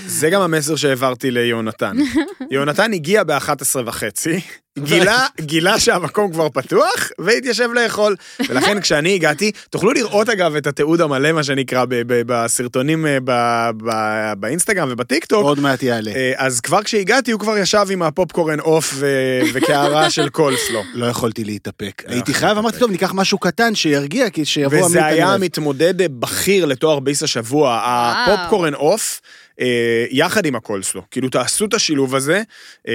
זה 0.06 0.30
גם 0.30 0.40
המסר 0.42 0.76
שהעברתי 0.76 1.30
ליונתן. 1.30 1.96
יונתן 2.50 2.92
הגיע 2.92 3.24
ב-11 3.24 3.52
וחצי, 3.86 4.40
גילה, 4.78 5.26
גילה 5.40 5.80
שהמקום 5.80 6.32
כבר 6.32 6.48
פתוח, 6.48 7.10
והתיישב 7.18 7.68
לאכול. 7.74 8.16
ולכן 8.48 8.80
כשאני 8.80 9.14
הגעתי, 9.14 9.50
תוכלו 9.70 9.92
לראות 9.92 10.28
אגב 10.28 10.56
את 10.56 10.66
התיעוד 10.66 11.00
המלא, 11.00 11.32
מה 11.32 11.42
שנקרא, 11.44 11.84
ב- 11.84 11.94
ב- 11.94 12.22
בסרטונים 12.26 13.06
אה, 13.06 13.18
ב- 13.24 13.70
ב- 13.84 14.32
באינסטגרם 14.40 14.88
ובטיקטוק. 14.92 15.42
עוד 15.44 15.60
מעט 15.60 15.82
יעלה. 15.82 16.10
אה, 16.10 16.32
אז 16.36 16.60
כבר 16.60 16.82
כשהגעתי, 16.82 17.30
הוא 17.32 17.40
כבר 17.40 17.58
ישב 17.58 17.86
עם 17.90 18.02
הפופקורן 18.02 18.60
עוף 18.60 18.90
ו- 18.94 19.40
וקערה 19.54 20.10
של 20.10 20.28
קולסלו. 20.28 20.82
לא 20.94 21.06
יכולתי 21.06 21.44
להתאפק. 21.44 22.02
לא 22.08 22.12
הייתי 22.12 22.34
חייב, 22.34 22.58
אמרתי. 22.58 22.78
טוב, 22.78 22.90
ניקח 22.90 23.12
משהו 23.14 23.38
קטן 23.38 23.74
שירגיע, 23.74 24.30
כי 24.30 24.44
שיבוא 24.44 24.76
עמית. 24.78 24.86
וזה 24.90 25.04
היה 25.06 25.28
אוהב. 25.28 25.40
מתמודד 25.40 26.20
בכיר 26.20 26.64
לתואר 26.64 27.00
ביס 27.00 27.22
השבוע, 27.22 27.80
הפופקורן 27.84 28.74
עוף, 28.74 29.20
אה, 29.60 29.66
יחד 30.10 30.46
עם 30.46 30.54
הקולסלו. 30.56 31.02
כאילו, 31.10 31.28
תעשו 31.28 31.64
את 31.64 31.74
השילוב 31.74 32.14
הזה, 32.14 32.42
אה, 32.88 32.92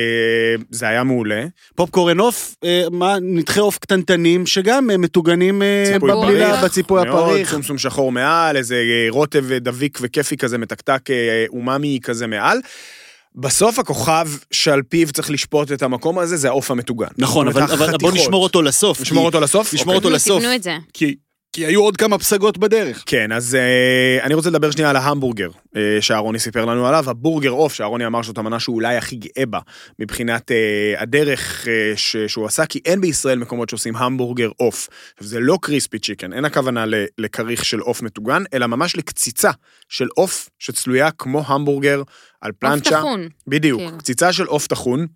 זה 0.69 0.87
היה 0.87 1.03
מעולה. 1.03 1.45
פופקורן 1.75 2.19
עוף, 2.19 2.55
אה, 2.63 2.83
מה, 2.91 3.15
נתחי 3.21 3.59
עוף 3.59 3.77
קטנטנים, 3.77 4.45
שגם 4.45 4.89
אה, 4.91 4.97
מטוגנים 4.97 5.61
אה, 5.61 5.83
ציפוי 5.93 6.11
בבלילה, 6.11 6.49
פריך. 6.49 6.63
בציפוי 6.63 7.03
מאוד, 7.05 7.29
הפריך. 7.29 7.51
סומסום 7.51 7.77
שחור 7.77 8.11
מעל, 8.11 8.57
איזה 8.57 8.75
אה, 8.75 9.05
רוטב 9.09 9.53
דביק 9.53 9.97
וכיפי 10.01 10.37
כזה 10.37 10.57
מתקתק, 10.57 11.01
אה, 11.09 11.45
אומאמי 11.49 11.99
כזה 12.03 12.27
מעל. 12.27 12.57
בסוף 13.35 13.79
הכוכב 13.79 14.27
שעל 14.51 14.81
פיו 14.89 15.11
צריך 15.11 15.31
לשפוט 15.31 15.71
את 15.71 15.83
המקום 15.83 16.19
הזה, 16.19 16.37
זה 16.37 16.47
העוף 16.47 16.71
המטוגן. 16.71 17.07
נכון, 17.17 17.47
זאת 17.47 17.55
אומרת, 17.55 17.69
אבל 17.69 17.77
אבל 17.77 17.87
בוא 17.87 17.95
החתיכות. 18.09 18.13
נשמור 18.27 18.43
אותו 18.43 18.61
לסוף. 18.61 19.01
נשמור 19.01 19.21
כי- 19.23 19.25
אותו 19.25 19.39
לסוף? 19.39 19.73
נשמור 19.73 19.95
אוקיי. 19.95 20.05
אותו 20.05 20.15
לסוף. 20.15 20.39
תבנו 20.41 20.55
את 20.55 20.63
זה. 20.63 20.77
כי 20.93 21.15
כי 21.53 21.65
היו 21.65 21.83
עוד 21.83 21.97
כמה 21.97 22.17
פסגות 22.17 22.57
בדרך. 22.57 23.03
כן, 23.05 23.31
אז 23.31 23.55
אה, 23.55 24.23
אני 24.25 24.33
רוצה 24.33 24.49
לדבר 24.49 24.71
שנייה 24.71 24.89
על 24.89 24.95
ההמבורגר 24.95 25.49
אה, 25.75 25.97
שאהרוני 26.01 26.39
סיפר 26.39 26.65
לנו 26.65 26.87
עליו, 26.87 27.09
הבורגר 27.09 27.49
עוף, 27.49 27.73
שאהרוני 27.73 28.05
אמר 28.05 28.21
שזאת 28.21 28.37
המנה 28.37 28.59
שהוא 28.59 28.75
אולי 28.75 28.97
הכי 28.97 29.15
גאה 29.15 29.45
בה, 29.45 29.59
מבחינת 29.99 30.51
אה, 30.51 31.01
הדרך 31.01 31.67
אה, 31.67 31.93
ש, 31.95 32.17
שהוא 32.17 32.45
עשה, 32.45 32.65
כי 32.65 32.79
אין 32.85 33.01
בישראל 33.01 33.39
מקומות 33.39 33.69
שעושים 33.69 33.95
המבורגר 33.95 34.49
עוף. 34.57 34.87
זה 35.19 35.39
לא 35.39 35.57
crispy 35.61 35.99
chicken, 35.99 36.33
אין 36.33 36.45
הכוונה 36.45 36.85
ל- 36.85 37.05
לכריך 37.17 37.65
של 37.65 37.79
עוף 37.79 38.01
מטוגן, 38.01 38.43
אלא 38.53 38.67
ממש 38.67 38.95
לקציצה 38.95 39.51
של 39.89 40.07
עוף 40.15 40.49
שצלויה 40.59 41.11
כמו 41.11 41.43
המבורגר 41.47 42.03
על 42.41 42.51
עוף 42.51 42.59
פלנצ'ה. 42.59 42.89
טחון. 42.89 43.27
בדיוק, 43.47 43.81
כאילו. 43.81 43.97
קציצה 43.97 44.33
של 44.33 44.45
עוף 44.45 44.67
טחון. 44.67 45.07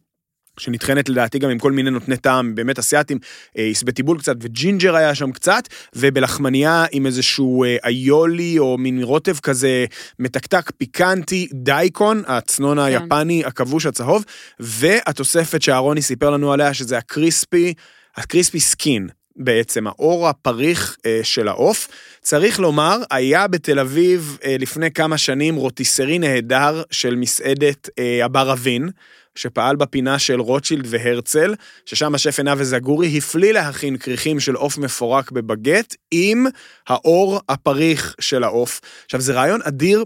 שנטחנת 0.59 1.09
לדעתי 1.09 1.39
גם 1.39 1.49
עם 1.49 1.59
כל 1.59 1.71
מיני 1.71 1.89
נותני 1.89 2.17
טעם 2.17 2.55
באמת 2.55 2.79
אסיאתים, 2.79 3.17
אה, 3.57 3.63
איזה 3.63 3.82
בצל 3.82 4.01
ירוק 4.01 4.19
קצת 4.19 4.35
וג'ינג'ר 4.41 4.95
היה 4.95 5.15
שם 5.15 5.31
קצת, 5.31 5.63
ובלחמניה 5.95 6.85
עם 6.91 7.05
איזשהו 7.05 7.63
אה, 7.63 7.77
איולי 7.85 8.59
או 8.59 8.77
מין 8.77 9.03
רוטב 9.03 9.37
כזה 9.39 9.85
מתקתק 10.19 10.71
פיקנטי, 10.77 11.47
דייקון, 11.53 12.23
הצנון 12.27 12.79
היפני 12.79 13.43
הכבוש 13.45 13.85
הצהוב, 13.85 14.25
והתוספת 14.59 15.61
שאהרוני 15.61 16.01
סיפר 16.01 16.29
לנו 16.29 16.53
עליה 16.53 16.73
שזה 16.73 16.97
ה 16.97 17.07
crispy, 17.07 17.73
ה 18.17 18.23
crispy 18.23 18.59
skin. 18.59 19.07
בעצם 19.35 19.87
העור 19.87 20.29
הפריך 20.29 20.97
אה, 21.05 21.19
של 21.23 21.47
העוף. 21.47 21.87
צריך 22.21 22.59
לומר, 22.59 22.97
היה 23.11 23.47
בתל 23.47 23.79
אביב 23.79 24.37
אה, 24.43 24.55
לפני 24.59 24.91
כמה 24.91 25.17
שנים 25.17 25.55
רוטיסרי 25.55 26.19
נהדר 26.19 26.83
של 26.91 27.15
מסעדת 27.15 27.89
אה, 27.99 28.25
הבר 28.25 28.53
אבין, 28.53 28.89
שפעל 29.35 29.75
בפינה 29.75 30.19
של 30.19 30.39
רוטשילד 30.39 30.85
והרצל, 30.89 31.55
ששם 31.85 32.15
השף 32.15 32.39
עינב 32.39 32.57
וזגורי 32.57 33.17
הפליא 33.17 33.51
להכין 33.51 33.97
כריכים 33.97 34.39
של 34.39 34.55
עוף 34.55 34.77
מפורק 34.77 35.31
בבגט 35.31 35.95
עם 36.11 36.45
האור 36.87 37.41
הפריך 37.49 38.15
של 38.19 38.43
העוף. 38.43 38.81
עכשיו, 39.05 39.21
זה 39.21 39.33
רעיון 39.33 39.61
אדיר 39.63 40.03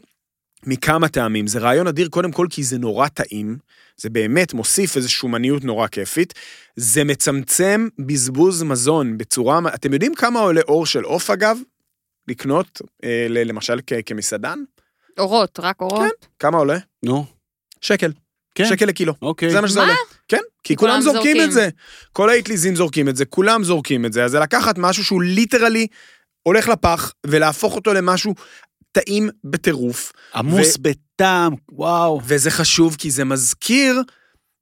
מכמה 0.66 1.08
טעמים. 1.08 1.48
זה 1.48 1.60
רעיון 1.60 1.88
אדיר 1.88 2.08
קודם 2.10 2.32
כל 2.32 2.48
כי 2.50 2.64
זה 2.64 2.78
נורא 2.78 3.08
טעים, 3.08 3.58
זה 3.98 4.10
באמת 4.10 4.54
מוסיף 4.54 4.98
איזו 4.98 5.12
שומניות 5.12 5.64
נורא 5.64 5.88
כיפית. 5.88 6.34
זה 6.76 7.04
מצמצם 7.04 7.88
בזבוז 8.00 8.64
מזון 8.64 9.18
בצורה... 9.18 9.60
אתם 9.76 9.94
יודעים 9.94 10.16
כמה 10.16 10.40
עולה 10.40 10.62
אור 10.62 10.86
של 10.86 11.04
עוף 11.04 11.30
אגב? 11.30 11.58
לקנות, 12.28 12.82
אה, 13.04 13.26
ל- 13.30 13.48
למשל 13.50 13.80
כ- 13.88 13.94
כמסעדן? 14.06 14.60
אורות, 15.20 15.60
רק 15.60 15.82
אורות. 15.82 16.28
כמה 16.40 16.58
עולה? 16.58 16.78
נו, 17.04 17.26
שקל. 17.82 18.12
כן. 18.64 18.70
שקל 18.70 18.86
לקילו. 18.86 19.14
אוקיי. 19.22 19.50
זה 19.50 19.62
מה 19.62 19.68
שזה 19.68 19.80
מה? 19.80 19.86
עולה. 19.86 19.96
כן, 20.28 20.38
כי 20.64 20.76
כולם 20.76 20.92
כולם 20.92 21.02
זורקים 21.02 21.22
זורקים. 21.22 21.44
את 21.44 21.52
זה. 21.52 21.70
כל 22.14 22.30
האטליזים 22.30 22.76
זורקים 22.76 23.10
את 23.10 23.16
זה, 23.16 23.26
כולם 23.26 23.64
זורקים 23.64 24.06
את 24.06 24.14
זה. 24.14 24.24
אז 24.24 24.32
זה 24.32 24.40
לקחת 24.40 24.78
משהו 24.78 25.06
שהוא 25.06 25.22
ליטרלי 25.22 25.88
הולך 26.44 26.68
לפח, 26.68 27.14
ולהפוך 27.26 27.76
אותו 27.76 27.94
למשהו 27.94 28.36
טעים 28.92 29.30
בטירוף. 29.44 30.12
עמוס 30.36 30.76
ו- 30.76 30.82
בטעם, 30.82 31.54
וואו. 31.72 32.22
וזה 32.26 32.52
חשוב 32.52 32.96
כי 33.00 33.12
זה 33.12 33.26
מזכיר 33.26 34.02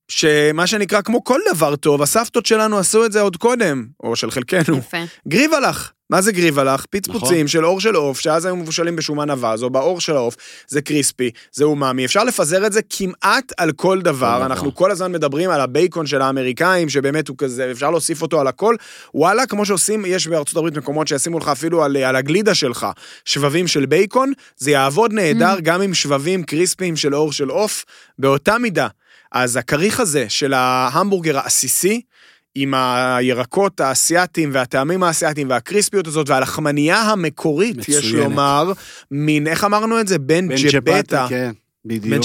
שמה 0.07 0.67
שנקרא 0.67 1.01
כמו 1.01 1.23
כל 1.23 1.39
דבר 1.53 1.75
טוב, 1.75 2.01
הסבתות 2.01 2.45
שלנו 2.45 2.77
עשו 2.77 3.05
את 3.05 3.11
זה 3.11 3.21
עוד 3.21 3.37
קודם, 3.37 3.85
או 4.03 4.15
של 4.15 4.31
חלקנו. 4.31 4.77
יפה. 4.77 4.97
גריבלח. 5.27 5.93
מה 6.09 6.21
זה 6.21 6.31
גריבלח? 6.31 6.85
פצפוצים 6.89 7.37
נכון. 7.37 7.47
של 7.47 7.63
עור 7.63 7.81
של 7.81 7.95
עוף, 7.95 8.19
שאז 8.19 8.45
היו 8.45 8.55
מבושלים 8.55 8.95
בשומן 8.95 9.29
אבז, 9.29 9.63
או 9.63 9.69
בעור 9.69 10.01
של 10.01 10.15
העוף, 10.15 10.35
זה 10.67 10.81
קריספי, 10.81 11.31
זה 11.51 11.63
אומאמי. 11.63 12.05
אפשר 12.05 12.23
לפזר 12.23 12.65
את 12.65 12.73
זה 12.73 12.81
כמעט 12.89 13.51
על 13.57 13.71
כל 13.71 14.01
דבר. 14.01 14.17
דבר. 14.17 14.45
אנחנו 14.45 14.75
כל 14.75 14.91
הזמן 14.91 15.11
מדברים 15.11 15.49
על 15.49 15.61
הבייקון 15.61 16.07
של 16.07 16.21
האמריקאים, 16.21 16.89
שבאמת 16.89 17.27
הוא 17.27 17.37
כזה, 17.37 17.71
אפשר 17.71 17.91
להוסיף 17.91 18.21
אותו 18.21 18.41
על 18.41 18.47
הכל. 18.47 18.75
וואלה, 19.13 19.45
כמו 19.45 19.65
שעושים, 19.65 20.05
יש 20.05 20.27
בארצות 20.27 20.57
הברית 20.57 20.77
מקומות 20.77 21.07
שישימו 21.07 21.39
לך 21.39 21.47
אפילו 21.47 21.83
על, 21.83 21.97
על 21.97 22.15
הגלידה 22.15 22.55
שלך 22.55 22.87
שבבים 23.25 23.67
של 23.67 23.85
בייקון, 23.85 24.33
זה 24.57 24.71
יעבוד 24.71 25.13
נהדר 25.13 25.55
גם 25.63 25.81
עם 25.81 25.93
שבבים 25.93 26.43
קריספיים 26.43 26.95
של 26.95 27.13
עור 27.13 27.31
של 27.31 27.49
עוף, 27.49 27.85
באותה 28.19 28.57
מידה. 28.57 28.87
אז 29.31 29.55
הכריך 29.55 29.99
הזה 29.99 30.25
של 30.29 30.53
ההמבורגר 30.53 31.37
העסיסי, 31.37 32.01
עם 32.55 32.73
הירקות 32.73 33.79
האסייתיים 33.79 34.49
והטעמים 34.53 35.03
האסייתיים 35.03 35.49
והקריספיות 35.49 36.07
הזאת 36.07 36.29
והלחמנייה 36.29 37.01
המקורית, 37.01 37.77
יש 37.89 38.05
מצוינת. 38.05 38.13
לומר, 38.23 38.71
מן, 39.11 39.47
איך 39.47 39.63
אמרנו 39.63 39.99
את 39.99 40.07
זה? 40.07 40.19
בין 40.19 40.47
בן 40.47 40.55
ג'בטה. 40.71 41.25
כן, 41.29 41.51
בדיוק. 41.85 42.05
בין 42.05 42.21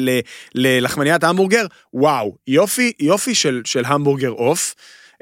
ל- 0.00 0.20
ללחמניית 0.54 1.24
ההמבורגר, 1.24 1.66
וואו, 1.94 2.36
יופי, 2.46 2.92
יופי 3.00 3.34
של, 3.34 3.62
של 3.64 3.82
המבורגר 3.86 4.28
עוף. 4.30 4.74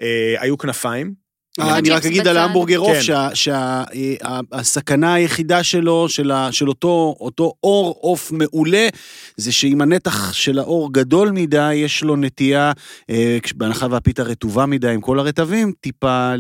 אה, 0.03 0.35
היו 0.39 0.59
כנפיים, 0.59 1.15
אני 1.61 1.91
רק 1.91 2.07
אגיד 2.07 2.29
על. 2.29 2.37
ההמבורגר 2.37 2.79
עוף, 2.79 2.97
כן. 2.97 3.31
שהסכנה 3.35 5.15
היחידה 5.15 5.63
שלו, 5.63 6.09
של 6.51 6.69
אותו 6.69 7.15
עור 7.61 7.97
עוף 8.01 8.33
מעולה, 8.33 8.89
זה 9.37 9.53
שאם 9.53 9.81
הנתח 9.81 10.33
של 10.33 10.59
העור 10.59 10.93
גדול 10.93 11.31
מדי, 11.31 11.75
יש 11.75 12.03
לו 12.03 12.17
נטייה, 12.17 12.73
אה, 13.11 13.39
בהנחה 13.55 13.87
והפיתה 13.91 14.23
רטובה 14.23 14.67
מדי 14.67 14.89
עם 14.89 15.01
כל 15.01 15.19
הרטבים, 15.19 15.73
טיפה 15.81 16.33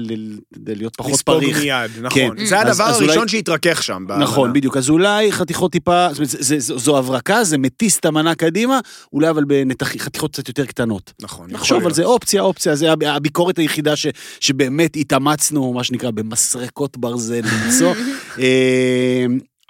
להיות 0.66 0.96
פחות 0.96 1.12
לספוג 1.12 1.34
פריך. 1.40 1.58
מיד, 1.60 1.90
נכון. 2.02 2.36
כן. 2.38 2.46
זה 2.46 2.58
אז- 2.58 2.66
הדבר 2.80 2.84
הראשון 2.84 3.28
שהתרכך 3.28 3.82
שם. 3.82 4.04
נכון, 4.20 4.52
בדיוק. 4.52 4.76
אז 4.76 4.90
אולי 4.90 5.32
חתיכות 5.32 5.72
טיפה, 5.72 6.06
זאת 6.10 6.18
אומרת, 6.18 6.30
זה- 6.30 6.58
זה- 6.60 6.78
זו- 6.78 6.98
הברקה, 6.98 7.44
זה 7.44 7.58
מטיס 7.58 7.98
את 7.98 8.04
המנה 8.04 8.34
קדימה, 8.34 8.80
אולי 9.12 9.30
אבל 9.30 9.44
בחתיכות 9.78 10.32
קצת 10.32 10.48
יותר 10.48 10.64
קטנות. 10.64 11.12
נכון, 11.22 11.50
נחשוב 11.50 11.86
על. 11.86 11.92
זה, 11.92 12.04
אופציה, 12.04 12.42
אופציה, 12.42 12.76
זה 12.76 12.92
הב- 12.92 13.02
הביקורת 13.04 13.58
היחידה 13.58 13.92
שבאמת 14.40 14.96
התאמצנו, 15.04 15.72
מה 15.72 15.84
שנקרא, 15.84 16.10
במסרקות 16.10 16.98
ברזל 16.98 17.40
למצוא. 17.44 17.94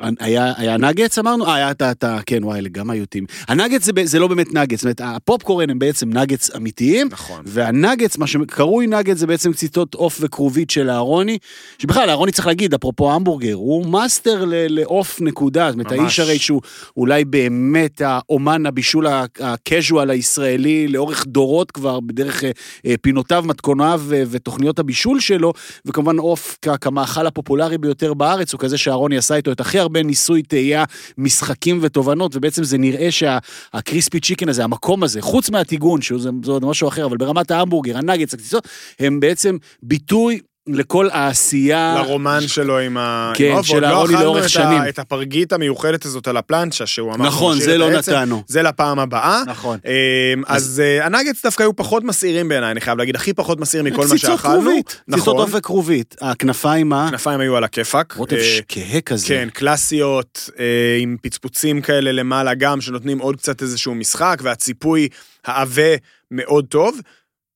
אה, 0.03 0.09
היה, 0.21 0.53
היה 0.57 0.77
נגץ 0.77 1.19
אמרנו? 1.19 1.47
אה, 1.47 1.55
היה 1.55 1.71
את 1.71 2.05
ה... 2.05 2.19
כן, 2.27 2.45
וואי, 2.45 2.61
גם 2.73 2.91
היו 2.91 3.07
טעים. 3.07 3.25
הנגץ 3.49 3.85
זה, 3.85 3.93
זה 4.05 4.19
לא 4.19 4.29
באמת 4.29 4.55
נגץ, 4.55 4.79
זאת 4.79 4.85
אומרת, 4.85 5.01
הפופקורן 5.05 5.71
הם 5.71 5.79
בעצם 5.79 6.13
נגץ 6.13 6.51
אמיתיים, 6.57 7.09
נכון. 7.11 7.43
והנגץ, 7.47 8.19
מה 8.19 8.27
שקרוי 8.27 8.87
נגץ, 8.87 9.17
זה 9.17 9.27
בעצם 9.27 9.53
קציצות 9.53 9.95
עוף 9.95 10.19
וכרובית 10.21 10.71
של 10.71 10.91
אהרוני, 10.91 11.39
שבכלל, 11.79 12.11
אהרוני 12.11 12.33
צריך 12.33 12.47
להגיד, 12.47 12.75
אפרופו 12.75 13.13
המבורגר, 13.13 13.55
הוא 13.55 13.87
מאסטר 13.87 14.45
לעוף 14.49 15.21
נקודה, 15.21 15.67
זאת 15.67 15.75
אומרת, 15.75 15.93
ממש. 15.93 16.01
האיש 16.01 16.21
הרי 16.21 16.39
שהוא 16.39 16.61
אולי 16.97 17.25
באמת 17.25 18.03
האומן 18.05 18.67
הבישול 18.67 19.07
הקז'ואל 19.41 20.11
הישראלי 20.11 20.89
לאורך 20.89 21.27
דורות 21.27 21.71
כבר, 21.71 22.01
בדרך 22.01 22.45
אה, 22.45 22.51
אה, 22.87 22.95
פינותיו, 23.03 23.45
מתכוניו 23.47 24.01
ו- 24.05 24.23
ותוכניות 24.31 24.79
הבישול 24.79 25.21
שלו, 25.21 25.53
וכמובן 25.85 26.19
עוף 26.19 26.59
כ- 26.63 26.69
כמאכל 26.81 27.27
הפופולרי 27.27 27.79
ביותר 27.79 28.15
בארץ, 28.15 28.53
הוא 28.53 28.61
כזה 28.61 28.79
שאהרוני 28.79 29.17
עשה 29.17 29.35
איתו 29.35 29.53
את 29.53 29.61
הכי 29.61 29.84
הרבה 29.85 30.03
ניסוי 30.03 30.43
וטעייה, 30.43 30.85
משחקים 31.19 31.79
ותובנות, 31.83 32.37
ובעצם 32.37 32.65
זה 32.65 32.79
נראה 32.79 33.11
שה 33.11 33.47
crispy 33.47 34.21
chicken 34.21 34.49
הזה, 34.49 34.65
המקום 34.65 35.03
הזה, 35.03 35.23
חוץ 35.23 35.51
מהטיגון, 35.51 36.03
שהוא 36.03 36.21
זה, 36.21 36.31
זה 36.45 36.51
עוד 36.51 36.65
משהו 36.65 36.89
אחר, 36.89 37.07
אבל 37.07 37.17
ברמת 37.17 37.51
ההמבורגר, 37.51 37.99
הנגץ, 37.99 38.35
הקציצות, 38.35 38.69
הם 38.99 39.21
בעצם 39.21 39.57
ביטוי 39.83 40.41
לכל 40.69 41.09
העשייה. 41.13 41.95
לרומן 41.99 42.41
שלו 42.49 42.79
עם 42.79 42.97
ה... 42.97 43.33
כן, 43.37 43.45
עם 43.45 43.53
העוף, 43.53 43.67
של 43.67 43.73
ועוד 43.75 43.85
אהרוני 43.85 44.13
לא 44.15 44.21
לאורך 44.21 44.45
אכלנו 44.45 44.67
את 44.67 44.71
שנים. 44.73 44.83
ה- 44.83 44.89
את 44.89 44.99
הפרגית 44.99 45.53
המיוחדת 45.53 46.05
הזאת 46.05 46.29
על 46.29 46.37
הפלנצ'ה, 46.37 46.87
שהוא 46.87 47.15
אמר... 47.15 47.27
נכון, 47.27 47.61
זה 47.61 47.79
לא. 47.79 47.91
נתנו. 47.91 48.43
זה 48.47 48.63
לפעם 48.63 48.99
הבאה. 48.99 49.43
נכון. 49.47 49.79
אמ, 49.85 50.43
אז 50.47 50.83
אה, 50.85 51.07
הנגץ 51.07 51.43
דווקא 51.45 51.63
היו 51.63 51.77
פחות 51.77 52.05
מסעירים 52.05 52.49
בעיניי, 52.49 52.71
אני 52.71 52.81
חייב 52.81 52.99
להגיד, 52.99 53.17
הכי 53.17 53.33
פחות 53.33 53.61
מסעיר 53.61 53.83
מכל 53.83 53.97
מה 53.97 54.05
קציצות 54.15 54.21
שאכלנו. 54.39 54.55
כרובית, 54.63 54.87
קציצות 54.87 55.09
נכון, 55.09 55.37
עוף 55.37 55.51
וכרובית. 55.53 56.17
הכנפיים, 56.21 56.89
מה? 56.89 57.07
כנפיים 57.11 57.41
היו 57.41 57.57
על 57.57 57.65
הכיפאק. 57.65 58.15
רוטב 58.17 58.37
אה, 58.37 58.59
כהה 58.69 59.01
כזה. 59.01 59.27
כן, 59.29 59.49
קלאסיות, 59.53 60.51
אה, 60.59 60.65
עם 61.01 61.17
פצפוצים 61.23 61.81
כאלה 61.81 62.13
למעלה 62.13 62.55
גם, 62.55 62.81
שנותנים 62.81 63.19
עוד 63.19 63.37
קצת 63.37 63.63
איזשהו 63.63 63.95
משחק, 63.95 64.39
והציפוי 64.43 65.09
העבה 65.45 65.95
מאוד 66.31 66.65
טוב, 66.69 66.99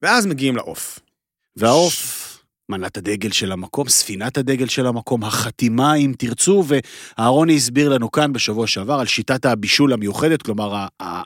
ואז 0.03 0.27
מגיעים 0.27 0.57
לעוף. 0.57 0.99
והעוף, 1.57 2.28
מנת 2.71 2.97
הדגל 2.97 3.31
של 3.31 3.53
המקום, 3.53 3.89
ספינת 3.89 4.39
הדגל 4.39 4.67
של 4.69 4.87
המקום, 4.87 5.25
החתימה 5.25 5.95
אם 5.95 6.13
תרצו, 6.19 6.65
ואהרוני 7.19 7.57
הסביר 7.57 7.89
לנו 7.89 8.11
כאן 8.11 8.33
בשבוע 8.33 8.67
שעבר 8.67 8.95
על 8.95 9.07
שיטת 9.07 9.47
הבישול 9.47 9.93
המיוחדת, 9.93 10.43
כלומר, 10.43 10.75
ה- 10.75 10.87
ה- 11.03 11.23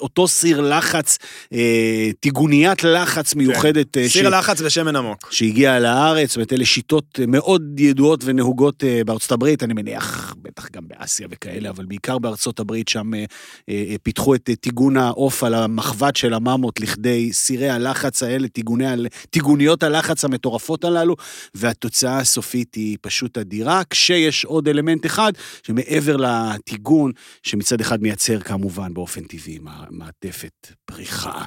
אותו 0.00 0.28
סיר 0.28 0.60
לחץ, 0.60 1.18
אה, 1.52 2.10
טיגוניית 2.20 2.84
לחץ 2.84 3.34
מיוחדת. 3.34 3.96
אה, 3.96 4.08
סיר 4.08 4.28
לחץ 4.28 4.60
ושמן 4.60 4.96
עמוק. 4.96 5.28
שהגיעה 5.32 5.78
לארץ, 5.78 6.28
זאת 6.28 6.36
אומרת, 6.36 6.52
אלה 6.52 6.64
שיטות 6.64 7.20
מאוד 7.28 7.80
ידועות 7.80 8.20
ונהוגות 8.24 8.84
אה, 8.84 9.00
בארצות 9.06 9.32
הברית, 9.32 9.62
אני 9.62 9.74
מניח, 9.74 10.34
בטח 10.42 10.68
גם 10.72 10.82
באסיה 10.88 11.28
וכאלה, 11.30 11.70
אבל 11.70 11.84
בעיקר 11.84 12.18
בארצות 12.18 12.60
הברית, 12.60 12.88
שם 12.88 13.14
אה, 13.14 13.24
אה, 13.68 13.94
פיתחו 14.02 14.34
את 14.34 14.50
אה, 14.50 14.56
טיגון 14.56 14.96
העוף 14.96 15.44
על 15.44 15.54
המחבת 15.54 16.16
של 16.16 16.34
הממות 16.34 16.80
לכדי 16.80 17.32
סירי 17.32 17.68
הלחץ 17.70 18.22
האלה, 18.22 18.48
טיגוני, 18.48 18.84
טיגוניות 19.30 19.82
הלחץ 19.82 20.24
המטורפות 20.24 20.81
הללו, 20.84 21.16
והתוצאה 21.54 22.18
הסופית 22.18 22.74
היא 22.74 22.98
פשוט 23.00 23.38
אדירה, 23.38 23.82
כשיש 23.90 24.44
עוד 24.44 24.68
אלמנט 24.68 25.06
אחד, 25.06 25.32
שמעבר 25.66 26.16
לטיגון, 26.16 27.12
שמצד 27.42 27.80
אחד 27.80 28.02
מייצר 28.02 28.40
כמובן 28.40 28.94
באופן 28.94 29.24
טבעי 29.24 29.58
מע- 29.58 29.84
מעטפת 29.90 30.52
פריחה 30.84 31.44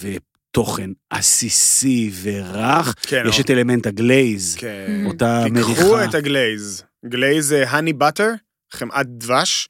ותוכן 0.00 0.90
עסיסי 1.10 2.10
ורך, 2.22 2.94
כן, 3.02 3.22
יש 3.28 3.36
או. 3.36 3.40
את 3.40 3.50
אלמנט 3.50 3.86
הגלייז, 3.86 4.56
כן. 4.58 5.02
אותה 5.06 5.44
תיקחו 5.54 5.70
מריחה. 5.70 6.04
את 6.04 6.14
הגלייז. 6.14 6.82
glaze 7.08 7.48
זה 7.48 7.64
honey 7.68 7.92
butter, 7.92 8.30
חמאת 8.72 9.06
דבש. 9.08 9.68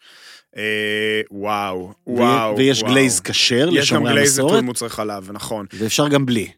אה, 0.57 0.63
וואו, 1.31 1.93
וואו. 2.07 2.57
ויש 2.57 2.83
וואו. 2.83 2.93
glaze 2.93 3.21
כשר 3.21 3.55
יש 3.55 3.69
גם 3.69 3.73
לשומרי 3.79 4.13
glaze 4.13 4.39
נטול 4.39 4.49
המסורת, 4.51 4.65
מוצרי 4.65 4.89
חלב, 4.89 5.31
נכון. 5.33 5.67
ואפשר 5.73 6.09
גם 6.09 6.27
בלי. 6.27 6.49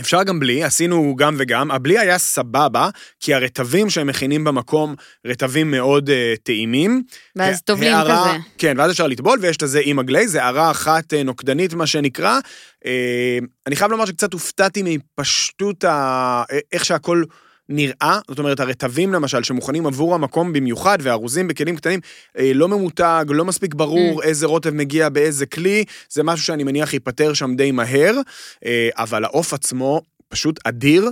אפשר 0.00 0.22
גם 0.22 0.40
בלי, 0.40 0.64
עשינו 0.64 1.16
גם 1.18 1.34
וגם. 1.38 1.70
הבלי 1.70 1.98
היה 1.98 2.18
סבבה, 2.18 2.88
כי 3.20 3.34
הרטבים 3.34 3.90
שהם 3.90 4.06
מכינים 4.06 4.44
במקום, 4.44 4.94
רטבים 5.26 5.70
מאוד 5.70 6.08
uh, 6.08 6.12
טעימים. 6.42 7.02
ואז 7.36 7.62
טובלים 7.62 7.94
הערה- 7.94 8.28
כזה. 8.28 8.38
כן, 8.58 8.74
ואז 8.78 8.90
אפשר 8.90 9.06
לטבול, 9.06 9.38
ויש 9.42 9.56
את 9.56 9.68
זה 9.68 9.80
עם 9.84 9.98
ה 9.98 10.03
glaze, 10.03 10.32
זה 10.32 10.42
הערה 10.44 10.70
אחת 10.70 11.14
אה, 11.14 11.22
נוקדנית, 11.22 11.74
מה 11.74 11.86
שנקרא. 11.86 12.38
אה, 12.86 13.38
אני 13.66 13.76
חייב 13.76 13.90
לומר 13.90 14.06
שקצת 14.06 14.32
הופתעתי 14.32 14.82
מפשטות 15.18 15.84
ה... 15.84 16.42
איך 16.72 16.84
שהכל 16.84 17.22
נראה, 17.70 18.18
זאת 18.28 18.38
אומרת, 18.38 18.60
הרטבים 18.60 19.12
למשל, 19.12 19.42
שמוכנים 19.42 19.86
עבור 19.86 20.14
המקום 20.14 20.52
במיוחד, 20.52 20.98
וארוזים 21.02 21.48
בכלים 21.48 21.76
קטנים, 21.76 22.00
אה, 22.38 22.52
לא 22.54 22.68
ממותג, 22.68 23.24
לא 23.28 23.44
מספיק 23.44 23.74
ברור 23.74 24.22
איזה 24.22 24.46
רוטב 24.46 24.70
מגיע 24.70 25.08
באיזה 25.08 25.46
כלי, 25.46 25.84
זה 26.10 26.22
משהו 26.22 26.44
שאני 26.44 26.64
מניח 26.64 26.92
ייפתר 26.92 27.34
שם 27.34 27.56
די 27.56 27.70
מהר, 27.70 28.16
אה, 28.64 28.88
אבל 28.96 29.24
העוף 29.24 29.54
עצמו 29.54 30.02
פשוט 30.28 30.60
אדיר. 30.64 31.10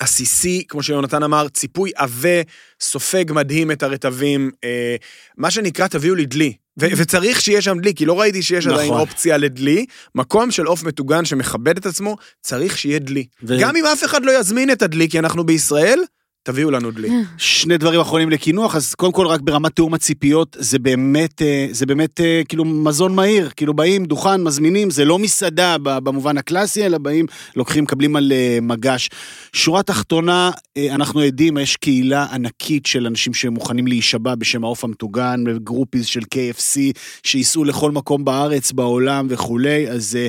עסיסי, 0.00 0.64
כמו 0.68 0.82
שיונתן 0.82 1.22
אמר, 1.22 1.48
ציפוי 1.48 1.90
עבה, 1.94 2.42
סופג 2.80 3.24
מדהים 3.32 3.70
את 3.70 3.82
הרטבים, 3.82 4.50
אה, 4.64 4.96
מה 5.36 5.50
שנקרא, 5.50 5.86
תביאו 5.86 6.14
לי 6.14 6.26
דלי. 6.26 6.52
ו- 6.80 6.86
וצריך 6.96 7.40
שיהיה 7.40 7.62
שם 7.62 7.78
דלי, 7.78 7.94
כי 7.94 8.04
לא 8.06 8.20
ראיתי 8.20 8.42
שיש 8.42 8.66
נכון. 8.66 8.78
עדיין 8.78 8.92
אופציה 8.92 9.36
לדלי. 9.36 9.86
מקום 10.14 10.50
של 10.50 10.66
עוף 10.66 10.82
מטוגן 10.82 11.24
שמכבד 11.24 11.76
את 11.76 11.86
עצמו, 11.86 12.16
צריך 12.40 12.78
שיהיה 12.78 12.98
דלי. 12.98 13.26
ו- 13.42 13.60
גם 13.60 13.76
אם 13.76 13.86
אף 13.86 14.04
אחד 14.04 14.24
לא 14.24 14.40
יזמין 14.40 14.70
את 14.70 14.82
הדלי, 14.82 15.08
כי 15.08 15.18
אנחנו 15.18 15.44
בישראל, 15.44 16.00
תביאו 16.42 16.70
לנו 16.70 16.90
דלי. 16.90 17.08
שני 17.38 17.78
דברים 17.78 18.00
אחרונים 18.00 18.30
לקינוח, 18.30 18.76
אז 18.76 18.94
קודם 18.94 19.12
כל 19.12 19.26
רק 19.26 19.40
ברמת 19.40 19.76
תיאום 19.76 19.94
הציפיות, 19.94 20.56
זה 20.60 20.78
באמת, 20.78 21.42
אה, 21.42 21.66
זה 21.70 21.86
באמת 21.86 22.20
אה, 22.20 22.42
כאילו 22.48 22.64
מזון 22.64 23.14
מהיר, 23.14 23.50
כאילו 23.56 23.74
באים, 23.74 24.04
דוכן, 24.04 24.42
מזמינים, 24.42 24.90
זה 24.90 25.04
לא 25.04 25.18
מסעדה 25.18 25.76
במובן 25.78 26.38
הקלאסי, 26.38 26.86
אלא 26.86 26.98
באים, 26.98 27.26
לוקחים, 27.56 27.84
מקבלים 27.84 28.16
על 28.16 28.32
אה, 28.32 28.58
מגש. 28.62 29.08
שורה 29.52 29.82
תחתונה, 29.82 30.50
אה, 30.76 30.94
אנחנו 30.94 31.20
עדים, 31.20 31.58
יש 31.58 31.76
קהילה 31.76 32.26
ענקית 32.32 32.86
של 32.86 33.06
אנשים 33.06 33.34
שמוכנים 33.34 33.86
להישבע 33.86 34.34
בשם 34.34 34.64
העוף 34.64 34.84
המטוגן, 34.84 35.44
גרופיז 35.56 36.06
של 36.06 36.22
KFC, 36.34 36.78
שייסעו 37.22 37.64
לכל 37.64 37.90
מקום 37.90 38.24
בארץ, 38.24 38.72
בעולם 38.72 39.26
וכולי, 39.30 39.88
אז 39.88 40.16
אה, 40.16 40.26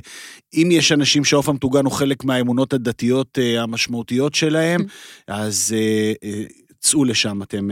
אם 0.54 0.70
יש 0.72 0.92
אנשים 0.92 1.24
שהעוף 1.24 1.50
המטוגן 1.50 1.86
הוא 1.86 1.94
חלק 1.94 2.24
מהאמונות 2.24 2.74
הדתיות 2.74 3.40
אה, 3.42 3.62
המשמעותיות 3.62 4.36
שלהם, 4.36 4.82
אז 5.28 5.76
אה, 5.78 6.14
אה, 6.24 6.44
צאו 6.80 7.06
לשם, 7.06 7.44
אתם 7.44 7.70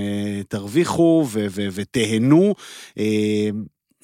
תרוויחו 0.47 1.27
ותהנו. 1.73 2.55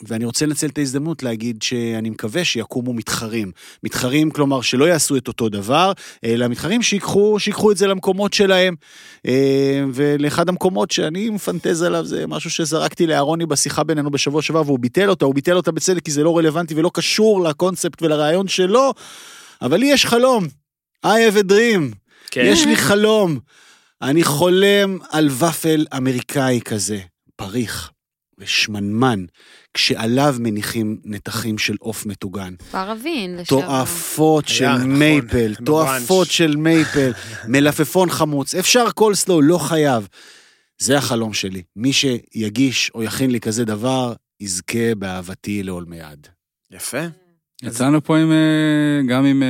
ואני 0.03 0.25
רוצה 0.25 0.45
לנצל 0.45 0.67
את 0.67 0.77
ההזדמנות 0.77 1.23
להגיד 1.23 1.61
שאני 1.61 2.09
מקווה 2.09 2.45
שיקומו 2.45 2.93
מתחרים. 2.93 3.51
מתחרים, 3.83 4.31
כלומר, 4.31 4.61
שלא 4.61 4.85
יעשו 4.85 5.17
את 5.17 5.27
אותו 5.27 5.49
דבר, 5.49 5.91
אלא 6.23 6.47
מתחרים 6.47 6.81
שיקחו, 6.81 7.39
שיקחו 7.39 7.71
את 7.71 7.77
זה 7.77 7.87
למקומות 7.87 8.33
שלהם. 8.33 8.75
אה, 9.27 9.83
ולאחד 9.93 10.49
המקומות 10.49 10.91
שאני 10.91 11.29
מפנטז 11.29 11.81
עליו 11.81 12.05
זה 12.05 12.27
משהו 12.27 12.49
שזרקתי 12.49 13.07
לאהרוני 13.07 13.45
בשיחה 13.45 13.83
בינינו 13.83 14.11
בשבוע 14.11 14.41
שעבר, 14.41 14.61
והוא 14.65 14.79
ביטל 14.79 15.09
אותה, 15.09 15.25
הוא 15.25 15.35
ביטל 15.35 15.55
אותה 15.55 15.71
בצדק 15.71 16.05
כי 16.05 16.11
זה 16.11 16.23
לא 16.23 16.37
רלוונטי 16.37 16.75
ולא 16.75 16.91
קשור 16.93 17.43
לקונספט 17.43 18.01
ולרעיון 18.01 18.47
שלו, 18.47 18.93
אבל 19.61 19.77
לי 19.77 19.85
יש 19.85 20.05
חלום. 20.05 20.47
I 21.05 21.07
have 21.07 21.37
a 21.37 21.51
dream. 21.51 21.95
כן. 22.31 22.41
יש 22.45 22.65
לי 22.65 22.75
חלום. 22.75 23.39
אני 24.01 24.23
חולם 24.23 24.97
על 25.09 25.29
ופל 25.29 25.85
אמריקאי 25.97 26.59
כזה, 26.65 26.99
פריך 27.35 27.91
ושמנמן, 28.38 29.25
כשעליו 29.73 30.36
מניחים 30.39 30.97
נתחים 31.03 31.57
של 31.57 31.75
עוף 31.79 32.05
מטוגן. 32.05 32.53
פרבין, 32.71 33.38
לשעבר. 33.38 33.61
תועפות 33.61 34.47
של 34.47 34.69
נכון, 34.69 34.99
מייפל, 34.99 35.27
בבראנץ'. 35.27 35.65
תועפות 35.65 36.31
של 36.31 36.55
מייפל, 36.55 37.11
מלפפון 37.47 38.09
חמוץ, 38.09 38.55
אפשר 38.55 38.91
קולסלו, 38.91 39.41
לא 39.41 39.57
חייב. 39.57 40.07
זה 40.77 40.97
החלום 40.97 41.33
שלי. 41.33 41.63
מי 41.75 41.93
שיגיש 41.93 42.91
או 42.95 43.03
יכין 43.03 43.31
לי 43.31 43.39
כזה 43.39 43.65
דבר, 43.65 44.13
יזכה 44.39 44.95
באהבתי 44.97 45.63
לעולמי 45.63 46.01
עד. 46.01 46.27
יפה. 46.71 47.01
יצאנו 47.68 48.03
פה 48.03 48.18
עם, 48.18 48.32
אה, 48.32 48.38
גם 49.07 49.26
עם 49.26 49.43
אה, 49.43 49.47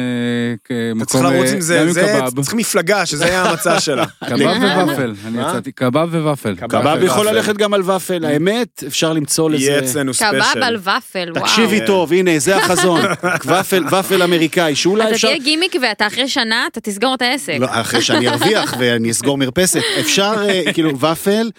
כ- 0.63 0.71
אתה 0.71 0.93
מקום, 0.95 1.05
צריך 1.05 1.23
לרוץ 1.23 1.47
אה, 1.47 1.53
עם 1.53 1.61
זה, 1.61 1.75
גם 1.79 1.87
עם 1.87 1.93
זה. 1.93 2.19
צריך 2.41 2.53
מפלגה, 2.53 3.05
שזה 3.05 3.25
היה 3.25 3.43
המצע 3.43 3.79
שלה. 3.85 4.05
קבב 4.29 4.39
וופל, 4.87 5.13
אני? 5.27 5.41
יצאתי, 5.41 5.71
קבב 5.71 6.09
וופל. 6.13 6.55
קבב 6.55 6.97
יכול 7.03 7.27
ללכת 7.29 7.57
גם 7.57 7.73
על 7.73 7.81
ופל, 7.91 8.25
האמת, 8.25 8.83
אפשר 8.87 9.13
למצוא 9.13 9.51
יהיה 9.51 9.77
לזה... 9.77 9.85
אצלנו 9.85 10.13
special. 10.13 10.53
קבב 10.53 10.63
על 10.63 10.75
ופל, 10.75 11.31
וואו. 11.31 11.45
תקשיבי. 11.45 11.79
טוב, 11.85 12.13
הנה, 12.13 12.39
זה 12.39 12.57
החזון. 12.57 13.01
ופל, 13.99 14.23
אמריקאי, 14.23 14.75
שאולי 14.75 15.03
אתה 15.03 15.11
אפשר... 15.15 15.27
תהיה 15.27 15.39
גימיק 15.39 15.75
ואתה 15.81 16.07
אחרי 16.07 16.27
שנה, 16.27 16.63
אתה 16.71 16.79
תסגור 16.81 17.15
את 17.15 17.21
העסק. 17.21 17.57
לא, 17.59 17.67
אחרי 17.69 18.01
שאני 18.01 18.27
ארוויח 18.27 18.73
ואני 18.79 19.11
אסגור 19.11 19.37
מרפסת. 19.37 19.81
אפשר, 19.99 20.33
כאילו, 20.73 20.99
ופל, 20.99 21.49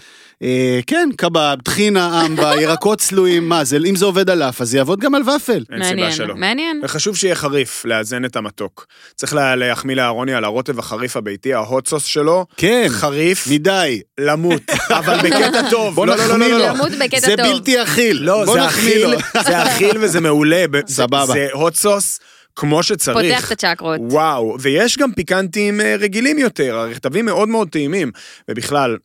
כן, 0.87 1.09
קבב, 1.17 1.57
טחינה, 1.65 2.27
אמבה, 2.27 2.53
ירקות 2.63 2.99
צלויים, 2.99 3.49
מה 3.49 3.65
זה, 3.65 3.79
אם 3.89 3.97
זה 3.97 4.05
עובד 4.05 4.31
על 4.31 4.43
אף, 4.43 4.61
אז 4.61 4.71
זה 4.71 4.79
יעבוד 4.79 5.01
גם 5.01 5.15
על 5.15 5.23
ופל. 5.23 5.53
אין 5.53 5.65
סיבה 5.71 5.79
מעניין, 5.95 6.13
שלא. 6.13 6.35
מעניין. 6.37 6.81
וחשוב 6.85 7.17
שיהיה 7.17 7.35
חריף, 7.35 7.85
לאזן 7.85 8.25
את 8.25 8.37
המתוק. 8.37 8.87
צריך 9.15 9.35
לה- 9.35 9.57
להחמיא 9.57 9.97
לאהרוני 9.97 10.35
על 10.35 10.45
הרוטב 10.45 10.79
החריף 10.79 11.17
הביתי, 11.17 11.55
ההוט 11.55 11.89
סוס 11.89 12.05
שלו, 12.05 12.47
כן, 12.57 12.87
חריף, 12.89 13.47
מדי. 13.51 14.01
למות, 14.21 14.63
אבל 14.99 15.17
בקטע 15.23 15.71
טוב. 15.71 15.95
בוא 15.95 16.07
לא, 16.07 16.17
לא, 16.17 16.25
נחמיא 16.25 16.49
לא, 16.49 16.59
לו. 16.59 16.65
למות 16.67 16.93
בקטע 16.93 17.21
זה 17.21 17.35
טוב. 17.37 17.47
בלתי 17.47 17.83
אכיל. 17.83 18.17
לא, 18.23 18.45
זה. 18.53 18.67
אכיל, 18.67 19.07
זה 19.45 19.63
אכיל 19.63 19.97
וזה 20.01 20.21
מעולה. 20.21 20.65
זה- 20.87 20.95
סבבה. 20.95 21.27
זה 21.27 21.49
הוט 21.53 21.75
סוס 21.75 22.21
כמו 22.57 22.83
שצריך. 22.83 23.33
פותח 23.35 23.53
את 23.53 23.65
הצ'קרות. 23.65 24.01
וואו, 24.03 24.57
ויש 24.61 24.99
גם 24.99 25.13
פיקנטים 25.13 25.81
אה, 25.81 25.97
רגילים 25.99 26.39
יותר, 26.39 26.77
הרכתבים 26.77 27.25
מאוד 27.27 27.49
מאוד 27.49 27.69
טעימים. 27.69 28.11
ובכלל, 28.51 28.91
אה, 28.91 28.97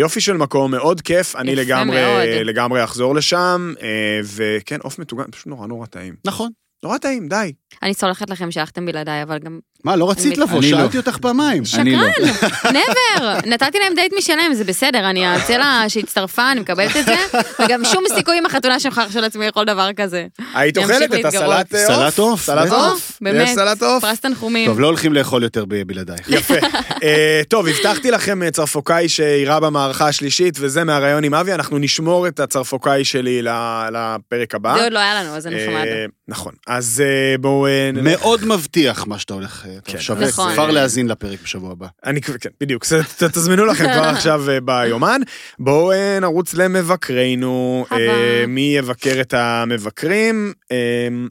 יופי 0.00 0.20
של 0.20 0.36
מקום, 0.36 0.70
מאוד 0.70 1.00
כיף, 1.00 1.36
אני 1.36 1.56
לגמרי, 1.56 2.00
מאוד. 2.00 2.28
לגמרי 2.44 2.84
אחזור 2.84 3.14
לשם, 3.14 3.74
אה, 3.82 4.20
וכן, 4.24 4.78
עוף 4.82 4.98
מטוגן, 4.98 5.24
פשוט 5.30 5.46
נורא 5.46 5.66
נורא 5.66 5.86
טעים. 5.86 6.14
נכון. 6.26 6.50
נורא 6.82 6.98
טעים, 6.98 7.28
די. 7.28 7.52
אני 7.82 7.94
סולחת 7.94 8.30
לכם 8.30 8.50
שהלכתם 8.50 8.86
בלעדיי, 8.86 9.22
אבל 9.22 9.38
גם... 9.38 9.60
מה, 9.84 9.96
לא 9.96 10.10
רצית 10.10 10.38
לבוא? 10.38 10.58
אני 10.58 10.70
לא. 10.70 10.78
שאלתי 10.78 10.96
אותך 10.96 11.16
פעמיים. 11.16 11.62
לא. 11.84 11.98
נבר! 12.70 13.38
נתתי 13.46 13.78
להם 13.78 13.94
דייט 13.94 14.12
משלם, 14.18 14.54
זה 14.54 14.64
בסדר, 14.64 15.10
אני 15.10 15.26
הצלע 15.26 15.84
שהצטרפה, 15.88 16.52
אני 16.52 16.60
מקבלת 16.60 16.96
את 16.96 17.04
זה, 17.06 17.16
וגם 17.64 17.84
שום 17.84 18.04
סיכוי 18.14 18.38
עם 18.38 18.46
החתונה 18.46 18.80
שלך 18.80 19.02
של 19.12 19.24
עצמי 19.24 19.46
לכל 19.48 19.64
דבר 19.64 19.88
כזה. 19.96 20.26
היית 20.54 20.78
אוכלת 20.78 21.14
את. 21.14 21.24
הסלט 21.24 21.72
עוף? 21.74 21.86
סלט 21.86 22.18
עוף, 22.18 22.42
סלט. 22.42 22.72
עוף? 22.72 23.12
באמת. 23.20 23.48
סלט 23.54 23.82
עוף? 23.82 24.04
פרס 24.04 24.20
תנחומים. 24.20 24.66
טוב, 24.66 24.80
לא 24.80 24.86
הולכים 24.86 25.12
לאכול 25.12 25.42
יותר 25.42 25.64
בלעדייך. 25.86 26.28
יפה. 26.28 26.54
אה, 27.02 27.40
טוב, 27.48 27.66
הבטחתי 27.66 28.10
לכם 28.10 28.42
אה, 28.42 28.50
צרפוקאי 28.50 29.08
שאירע 29.08 29.60
במערכה 29.60 30.08
השלישית, 30.08 30.54
וזה 30.60 30.84
מהראיון 30.84 31.24
עם 31.24 31.34
אבי, 31.34 31.52
אנחנו 31.52 31.78
נשמור 31.78 32.28
את 32.28 32.40
הצרפוקאי 32.40 33.04
שלי 33.04 33.42
ל- 33.42 33.48
לפרק 33.92 34.54
הבא. 34.54 34.74
זה 34.78 34.84
עוד 34.84 34.92
לא 34.92 34.98
היה 34.98 35.22
לנו, 35.22 35.36
אז 35.36 35.42
זה 35.42 35.50
נחמד. 35.50 35.86
אה, 35.86 36.04
נכון. 36.28 36.52
אז 36.66 37.02
בואו. 37.40 37.66
מאוד 38.02 38.44
מבטיח 38.44 39.06
מה 39.06 39.18
שאתה 39.18 39.34
הולך, 39.34 39.64
כן. 39.84 39.98
שווה 39.98 40.28
נכון. 40.28 40.52
כבר 40.52 40.70
להאזין 40.70 41.08
לפרק 41.08 41.42
בשבוע 41.42 41.72
הבא. 41.72 41.86
אני, 42.04 42.20
כן, 42.22 42.50
בדיוק, 42.60 42.84
תזמינו 43.32 43.64
לכם 43.64 43.84
כבר 43.84 44.04
עכשיו 44.14 44.50
אה, 44.50 44.60
ביומן. 44.60 45.20
בואו 45.58 45.92
אה, 45.92 46.18
נרוץ 46.20 46.54
למבקרינו. 46.54 47.86
אה, 47.92 48.44
מי 48.48 48.74
יבקר 48.76 49.20
את 49.20 49.34
המבקרים. 49.34 50.52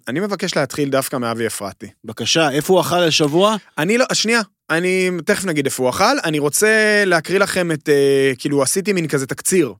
אני 0.08 0.20
מבקש 0.20 0.56
להתחיל 0.56 0.90
דווקא 0.90 1.18
מאבי 1.18 1.48
אפרתי. 1.48 1.88
בבקשה, 2.04 2.50
איפה 2.50 2.74
הוא 2.74 2.82
אכל 2.82 3.04
השבוע? 3.04 3.56
אני 3.78 3.98
לא, 3.98 4.06
שנייה, 4.14 4.42
אני 4.70 5.10
תכף 5.26 5.46
נגיד 5.46 5.66
איפה 5.66 5.84
הוא 5.84 5.90
אכל, 5.90 6.20
אני 6.24 6.40
רוצה 6.40 7.04
להקריא 7.06 7.40
לכם 7.40 7.72
את, 7.72 7.90
אה, 7.90 8.32
כאילו 8.38 8.64
עשיתי 8.64 8.94
מין 8.94 9.08
כזה 9.08 9.28
תקציר 9.28 9.74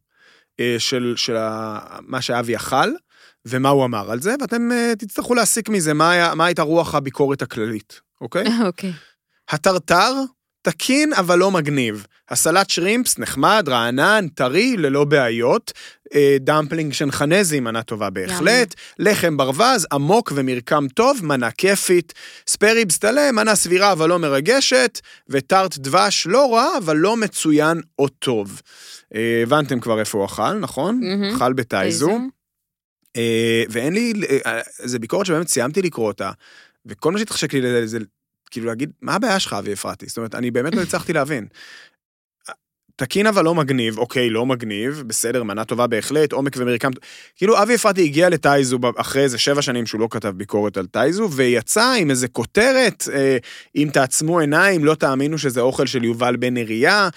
אה, 0.60 0.76
של, 0.80 1.14
של 1.18 1.36
ה, 1.36 1.80
מה 2.08 2.22
שאבי 2.22 2.56
אכל, 2.56 2.90
ומה 3.46 3.70
הוא 3.70 3.86
אמר 3.86 4.12
על 4.12 4.22
זה, 4.22 4.36
ואתם 4.42 4.72
אה, 4.72 4.94
תצטרכו 4.98 5.34
להסיק 5.34 5.70
מזה 5.70 5.94
מה, 5.94 6.12
היה, 6.12 6.36
מה 6.36 6.46
הייתה 6.46 6.62
רוח 6.62 6.96
הביקורת 6.96 7.42
הכללית, 7.42 8.02
אוקיי? 8.22 8.46
אוקיי. 8.68 8.94
הטרטר, 9.50 10.14
תקין 10.62 11.14
אבל 11.14 11.40
לא 11.40 11.52
מגניב. 11.52 12.06
הסלט 12.30 12.70
שרימפס, 12.70 13.20
נחמד, 13.20 13.66
רענן, 13.68 14.28
טרי, 14.34 14.78
ללא 14.78 15.04
בעיות. 15.04 15.74
אה, 16.16 16.38
דמפלינג 16.40 16.94
שנחנזי, 16.94 17.60
מנה 17.60 17.84
טובה 17.84 18.10
בהחלט. 18.10 18.76
לחם 19.00 19.38
ברווז, 19.38 19.88
עמוק 19.92 20.32
ומרקם 20.36 20.88
טוב, 20.88 21.20
מנה 21.24 21.52
כיפית. 21.52 22.14
spare 22.48 22.76
ribs 22.76 22.98
טלה, 22.98 23.32
מנה 23.32 23.56
סבירה 23.56 23.92
אבל 23.92 24.10
לא 24.10 24.20
מרגשת. 24.20 25.00
וטארט 25.30 25.78
דבש, 25.78 26.28
לא 26.28 26.54
רע, 26.56 26.78
אבל 26.78 26.98
לא 26.98 27.18
מצוין 27.18 27.82
או 28.00 28.08
טוב. 28.08 28.62
אה, 29.16 29.40
הבנתם 29.44 29.80
כבר 29.80 30.00
איפה 30.00 30.18
הוא 30.18 30.26
אכל, 30.26 30.54
נכון? 30.54 31.00
מהמם. 31.02 31.36
אכל 31.36 31.54
בטייזו. 31.54 32.20
אה, 33.16 33.64
ואין 33.70 33.94
לי, 33.94 34.14
זה 34.78 35.00
ביקורת 35.00 35.26
שבאמת 35.26 35.48
סיימתי 35.48 35.82
לקרוא 35.82 36.08
אותה, 36.08 36.32
וכל 36.88 37.12
מה 37.12 37.20
שהתחשק 37.20 37.54
לי 37.54 37.62
לזה, 37.62 37.88
זה 37.88 38.00
כאילו 38.52 38.68
להגיד, 38.68 38.92
מה 39.02 39.14
הבעיה 39.14 39.40
שלך, 39.40 39.54
אבי 39.54 39.74
אפרתי? 39.74 40.06
זאת 40.08 40.18
אומרת, 40.18 40.36
אני 40.36 40.52
באמת 40.52 40.76
לא 40.76 40.82
הצלחתי 40.82 41.14
להבין. 41.14 41.48
תקין 42.98 43.28
אבל 43.28 43.44
לא 43.44 43.56
מגניב, 43.56 43.98
אוקיי, 43.98 44.30
לא 44.30 44.46
מגניב, 44.46 45.04
בסדר, 45.08 45.44
מנה 45.44 45.66
טובה 45.66 45.88
בהחלט, 45.88 46.32
עומק 46.32 46.54
ומרקם, 46.58 46.92
כאילו 47.36 47.62
אבי 47.62 47.76
אפרתי 47.76 48.04
הגיע 48.04 48.30
לטייזו 48.30 48.80
אחרי 48.96 49.24
איזה 49.24 49.38
שבע 49.38 49.62
שנים 49.62 49.86
שהוא 49.86 50.02
לא 50.02 50.08
כתב 50.12 50.30
ביקורת 50.30 50.78
על 50.78 50.86
טייזו, 50.86 51.30
ויצא 51.32 51.94
עם 52.00 52.10
איזה 52.10 52.28
כותרת, 52.28 53.04
אה, 53.14 53.38
אם 53.76 53.90
תעצמו 53.94 54.40
עיניים, 54.40 54.86
לא 54.86 54.96
תאמינו 54.96 55.38
שזה 55.38 55.62
אוכל 55.62 55.86
של 55.86 56.04
יובל 56.04 56.36
בן 56.36 56.54
נריה, 56.54 57.10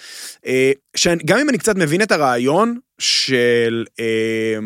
אה, 0.46 0.72
שגם 0.96 1.38
אם 1.38 1.48
אני 1.48 1.58
קצת 1.58 1.76
מבין 1.76 2.02
את 2.02 2.12
הרעיון 2.12 2.78
של 2.98 3.84
אה, 4.00 4.58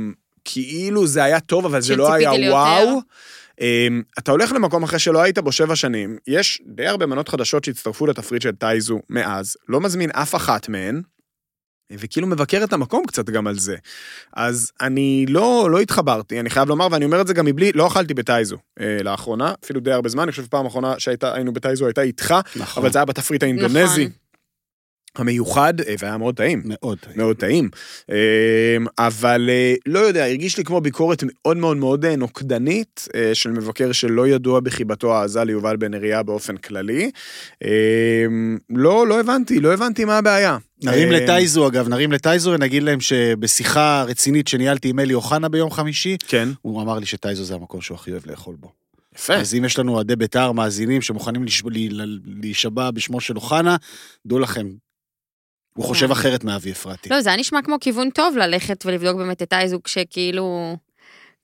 כאילו 0.45 1.07
זה 1.07 1.25
היה 1.25 1.41
טוב, 1.41 1.67
אבל 1.67 1.81
זה 1.81 1.97
לא 1.97 2.13
היה. 2.13 2.33
וואו. 2.51 2.89
אמ, 2.89 3.01
אתה 4.19 4.33
הולך 4.33 4.53
למקום 4.53 4.83
אחרי 4.83 4.99
שלא 4.99 5.23
היית 5.23 5.39
בו 5.39 5.53
שבע 5.53 5.77
שנים, 5.77 6.19
יש 6.27 6.63
די 6.67 6.87
הרבה 6.87 7.07
מנות 7.07 7.29
חדשות 7.29 7.65
שהצטרפו 7.65 8.07
לתפריט 8.07 8.43
של 8.43 8.53
טייזו 8.53 9.01
מאז, 9.11 9.57
לא 9.69 9.81
מזמין 9.81 10.11
אף 10.11 10.35
אחת 10.35 10.69
מהן, 10.69 11.03
וכאילו 11.93 12.27
מבקר 12.27 12.65
את 12.65 12.73
המקום 12.73 13.07
קצת 13.07 13.31
גם 13.31 13.47
על 13.47 13.59
זה. 13.59 13.77
אז 14.33 14.73
אני 14.81 15.27
לא, 15.29 15.69
לא 15.71 15.81
התחברתי, 15.81 16.41
אני 16.41 16.51
חייב 16.51 16.69
לומר, 16.69 16.89
ואני 16.91 17.05
אומר 17.05 17.21
את 17.21 17.27
זה 17.27 17.35
גם 17.35 17.47
מבלי, 17.47 17.73
לא 17.73 17.87
אכלתי 17.87 18.15
בטייזו 18.15 18.57
אה, 18.81 18.99
לאחרונה, 19.03 19.55
אפילו 19.65 19.81
די 19.81 19.93
הרבה 19.93 20.09
זמן, 20.09 20.23
אני 20.23 20.31
חושב 20.31 20.47
פעם 20.47 20.67
אחרונה 20.67 20.95
שהיינו 20.99 21.53
בטייזו 21.53 21.87
הייתה 21.87 22.03
איתך, 22.03 22.35
נכון. 22.57 22.83
אבל 22.83 22.93
זה 22.93 22.99
היה 22.99 23.05
בתפריט 23.05 23.43
האינדונזי. 23.43 24.05
נכון. 24.05 24.24
המיוחד, 25.17 25.81
אה, 25.81 25.95
והיה 25.99 26.19
מאוד 26.19 26.37
טעים. 26.37 26.63
מאוד. 26.65 26.99
מאוד 27.17 27.37
טעים. 27.37 27.69
אמ, 28.09 28.15
אבל 28.99 29.51
אה, 29.51 29.75
לא 29.87 29.99
יודע, 29.99 30.27
הרגיש 30.27 30.59
לי 30.59 30.65
כמו 30.65 30.81
ביקורת 30.81 31.25
מאוד 31.27 31.57
מאוד 31.57 31.77
מאוד 31.77 32.05
אה, 32.05 32.17
נוקדנית 32.17 33.09
של 33.35 33.51
מבקר 33.51 33.93
שלא 33.93 34.29
ידוע 34.29 34.61
בחיבתו 34.61 35.15
העזה 35.15 35.45
ליובל 35.45 35.77
בן 35.77 35.95
נריה 35.95 36.23
באופן 36.23 36.57
כללי. 36.57 37.11
אמ, 37.65 38.59
לא, 38.71 39.07
לא 39.07 39.21
הבנתי, 39.21 39.61
לא 39.61 39.73
הבנתי 39.73 40.05
מה 40.05 40.19
הבעיה. 40.19 40.59
נרים 40.85 41.13
אה, 41.13 41.21
לטייזו, 41.21 41.69
אגב, 41.69 41.89
נרים 41.89 42.13
לטייזו 42.13 42.51
ונגיד 42.51 42.83
להם 42.83 43.01
שבשיחה 43.01 44.05
רצינית 44.09 44.49
שניהלתי 44.49 44.89
עם 44.89 44.99
אלי 44.99 45.15
אוחנה 45.15 45.49
ביום 45.49 45.71
חמישי, 45.71 46.17
כן, 46.29 46.49
הוא 46.63 46.83
אמר 46.83 46.99
לי 46.99 47.07
שטייזו 47.07 47.45
זה 47.45 47.55
המקום 47.55 47.81
שהוא 47.81 47.95
הכי 47.95 48.13
אוהב 48.13 48.27
לאכול 48.27 48.55
בו. 48.61 48.73
יפה. 49.15 49.35
אז 49.35 49.55
אם 49.55 49.65
יש 49.65 49.79
לנו 49.79 49.95
אוהדי 49.95 50.17
בית"ר 50.17 50.53
מאזינים 50.53 51.03
שמוכנים 51.03 51.45
להישבע 52.43 52.91
בשמו 52.91 53.21
של 53.21 53.37
אוחנה, 53.37 53.77
דעו 54.27 54.39
לכם, 54.39 54.67
הוא 55.77 55.87
חושב 55.87 56.07
כן. 56.07 56.13
אחרת 56.13 56.45
מאבי 56.45 56.73
אפרתי. 56.73 57.09
לא, 57.09 57.21
זה 57.21 57.29
היה 57.31 57.39
נשמע 57.39 57.63
כמו 57.63 57.77
כיוון 57.81 58.11
טוב 58.11 58.37
ללכת 58.37 58.87
ולבדוק 58.87 59.17
באמת 59.17 59.43
את 59.43 59.53
אייזו 59.53 59.79
כשכאילו... 59.85 60.77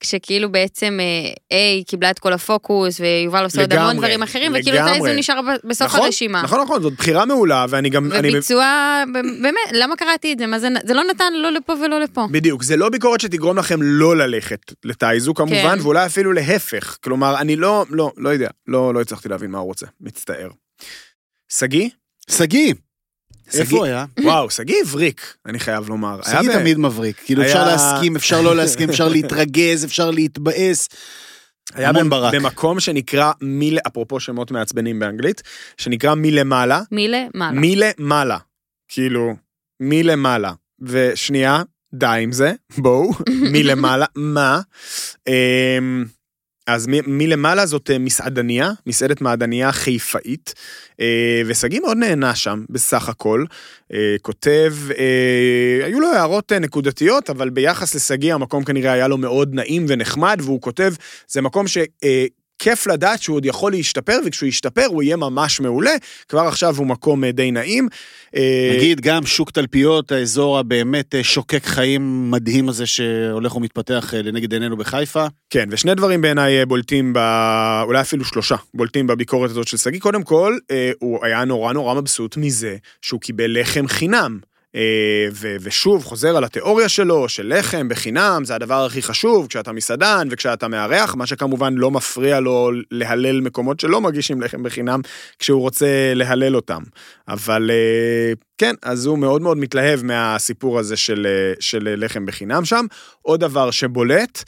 כשכאילו 0.02 0.52
בעצם 0.52 0.98
אה, 1.00 1.32
איי 1.56 1.84
קיבלה 1.84 2.10
את 2.10 2.18
כל 2.18 2.32
הפוקוס 2.32 3.00
ויובל 3.00 3.44
עושה 3.44 3.60
עוד 3.60 3.72
המון 3.72 3.96
דברים 3.96 4.22
אחרים 4.22 4.52
וכאילו 4.54 4.76
לגמרי. 4.76 4.92
טייזו 4.92 5.18
נשאר 5.18 5.40
ב- 5.42 5.68
בסוף 5.68 5.86
נכון, 5.88 6.00
הרשימה. 6.00 6.42
נכון, 6.42 6.60
נכון, 6.60 6.82
זאת 6.82 6.92
בחירה 6.92 7.24
מעולה, 7.24 7.66
ואני 7.68 7.90
גם... 7.90 8.10
וביצוע, 8.18 9.02
באמת, 9.12 9.54
למה 9.72 9.96
קראתי 9.96 10.32
את 10.32 10.38
זה? 10.38 10.46
מה 10.46 10.58
זה, 10.58 10.68
זה 10.84 10.94
לא 10.94 11.04
נתן 11.04 11.32
לא 11.42 11.52
לפה 11.52 11.72
ולא 11.72 12.00
לפה. 12.00 12.26
בדיוק, 12.30 12.62
זה 12.62 12.76
לא 12.76 12.88
ביקורת 12.88 13.20
שתגרום 13.20 13.58
לכם 13.58 13.82
לא 13.82 14.16
ללכת 14.16 14.60
לטייזו 14.84 15.34
כמובן, 15.34 15.76
כן. 15.78 15.82
ואולי 15.82 16.06
אפילו 16.06 16.32
להפך. 16.32 16.96
כלומר, 17.04 17.38
אני 17.40 17.56
לא, 17.56 17.84
לא, 17.90 18.12
לא 18.16 18.28
יודע, 18.28 18.48
לא, 18.66 18.94
לא 18.94 19.00
הצלחתי 19.00 19.28
להבין 19.28 19.50
מה 19.50 19.58
הוא 19.58 19.66
רוצה, 19.66 19.86
מצטער. 20.00 20.48
שגיא, 21.52 21.88
שגיא- 22.30 22.74
איפה 23.54 23.76
הוא 23.76 23.84
היה? 23.84 24.04
וואו, 24.20 24.50
שגיא 24.50 24.76
הבריק, 24.82 25.34
אני 25.46 25.58
חייב 25.58 25.88
לומר. 25.88 26.20
שגיא 26.22 26.52
תמיד 26.52 26.78
מבריק. 26.78 27.16
כאילו, 27.24 27.42
אפשר 27.42 27.66
להסכים, 27.66 28.16
אפשר 28.16 28.40
לא 28.40 28.56
להסכים, 28.56 28.90
אפשר 28.90 29.08
להתרגז, 29.08 29.84
אפשר 29.84 30.10
להתבאס. 30.10 30.88
היה 31.74 31.92
ברק. 31.92 32.34
במקום 32.34 32.80
שנקרא 32.80 33.32
מיל... 33.40 33.78
אפרופו 33.86 34.20
שמות 34.20 34.50
מעצבנים 34.50 34.98
באנגלית, 34.98 35.42
שנקרא 35.76 36.14
מלמעלה, 36.14 36.82
מלמעלה. 36.92 37.60
מלמעלה. 37.60 38.38
כאילו, 38.88 39.34
מלמעלה. 39.80 40.52
ושנייה, 40.82 41.62
די 41.94 42.20
עם 42.22 42.32
זה, 42.32 42.52
בואו, 42.78 43.10
מלמעלה, 43.52 44.06
מה? 44.14 44.60
אז 46.66 46.86
מלמעלה 47.06 47.66
זאת 47.66 47.90
אה, 47.90 47.98
מסעדניה, 47.98 48.70
מסעדת 48.86 49.20
מעדניה 49.20 49.72
חיפאית, 49.72 50.54
אה, 51.00 51.42
ושגיא 51.46 51.80
מאוד 51.80 51.96
נהנה 51.96 52.34
שם, 52.34 52.64
בסך 52.70 53.08
הכל. 53.08 53.44
אה, 53.92 54.16
כותב, 54.22 54.74
היו 55.84 56.00
לו 56.00 56.12
הערות 56.12 56.52
נקודתיות, 56.52 57.30
אבל 57.30 57.50
ביחס 57.50 57.94
לשגיא 57.94 58.34
המקום 58.34 58.64
כנראה 58.64 58.92
היה 58.92 59.08
לו 59.08 59.18
מאוד 59.18 59.54
נעים 59.54 59.86
ונחמד, 59.88 60.40
והוא 60.44 60.60
כותב, 60.60 60.94
זה 61.28 61.42
מקום 61.42 61.66
ש... 61.68 61.78
כיף 62.60 62.86
לדעת 62.86 63.22
שהוא 63.22 63.36
עוד 63.36 63.44
יכול 63.44 63.72
להשתפר, 63.72 64.18
וכשהוא 64.26 64.48
ישתפר 64.48 64.86
הוא 64.86 65.02
יהיה 65.02 65.16
ממש 65.16 65.60
מעולה. 65.60 65.94
כבר 66.28 66.40
עכשיו 66.40 66.76
הוא 66.76 66.86
מקום 66.86 67.24
אה, 67.24 67.32
די 67.32 67.50
נעים. 67.50 67.88
אה, 68.36 68.72
נגיד 68.76 69.00
גם 69.00 69.26
שוק 69.26 69.50
תלפיות, 69.50 70.12
האזור 70.12 70.58
הבאמת 70.58 71.14
אה, 71.14 71.24
שוקק 71.24 71.64
חיים 71.64 72.30
מדהים 72.30 72.68
הזה 72.68 72.86
שהולך 72.86 73.56
ומתפתח 73.56 74.14
לנגד 74.16 74.52
עינינו 74.52 74.76
בחיפה. 74.76 75.26
כן, 75.50 75.68
ושני 75.70 75.94
דברים 75.94 76.20
בעיניי 76.20 76.66
בולטים, 76.66 77.12
ב... 77.12 77.18
אולי 77.82 78.00
אפילו 78.00 78.24
שלושה, 78.24 78.56
בולטים 78.74 79.06
בביקורת 79.06 79.50
הזאת 79.50 79.68
של 79.68 79.76
שגיא. 79.76 80.00
קודם 80.00 80.22
כל, 80.22 80.58
הוא 81.00 81.24
היה 81.24 81.44
נורא 81.44 81.72
נורא 81.72 81.94
מבסוט 81.94 82.36
מזה 82.36 82.76
שהוא 83.02 83.20
קיבל 83.20 83.60
לחם 83.60 83.88
חינם. 83.88 84.49
אה, 84.76 85.28
ו- 85.32 85.56
ושוב, 85.60 86.04
חוזר 86.04 86.36
על 86.36 86.44
התיאוריה 86.44 86.88
שלו, 86.88 87.28
של 87.28 87.54
לחם 87.58 87.88
בחינם, 87.88 88.42
זה 88.44 88.54
הדבר 88.54 88.84
הכי 88.84 89.02
חשוב 89.02 89.46
כשאתה 89.46 89.72
מסעדן 89.72 90.28
וכשאתה 90.30 90.68
מארח, 90.68 91.14
מה 91.14 91.26
שכמובן 91.26 91.74
לא 91.74 91.90
מפריע 91.90 92.40
לו 92.40 92.70
להלל 92.90 93.40
מקומות 93.40 93.80
שלא 93.80 94.00
מגישים 94.00 94.40
לחם 94.40 94.62
בחינם, 94.62 95.00
כשהוא 95.38 95.60
רוצה 95.60 96.12
להלל 96.14 96.56
אותם. 96.56 96.82
אבל 97.28 97.70
אה, 97.70 98.32
כן, 98.58 98.74
אז 98.82 99.06
הוא 99.06 99.18
מאוד 99.18 99.42
מאוד 99.42 99.56
מתלהב 99.56 100.02
מהסיפור 100.02 100.78
הזה 100.78 100.96
של, 100.96 101.26
אה, 101.26 101.52
של 101.60 101.94
לחם 102.04 102.26
בחינם 102.26 102.64
שם. 102.64 102.86
עוד 103.22 103.40
דבר 103.40 103.70
שבולט, 103.70 104.44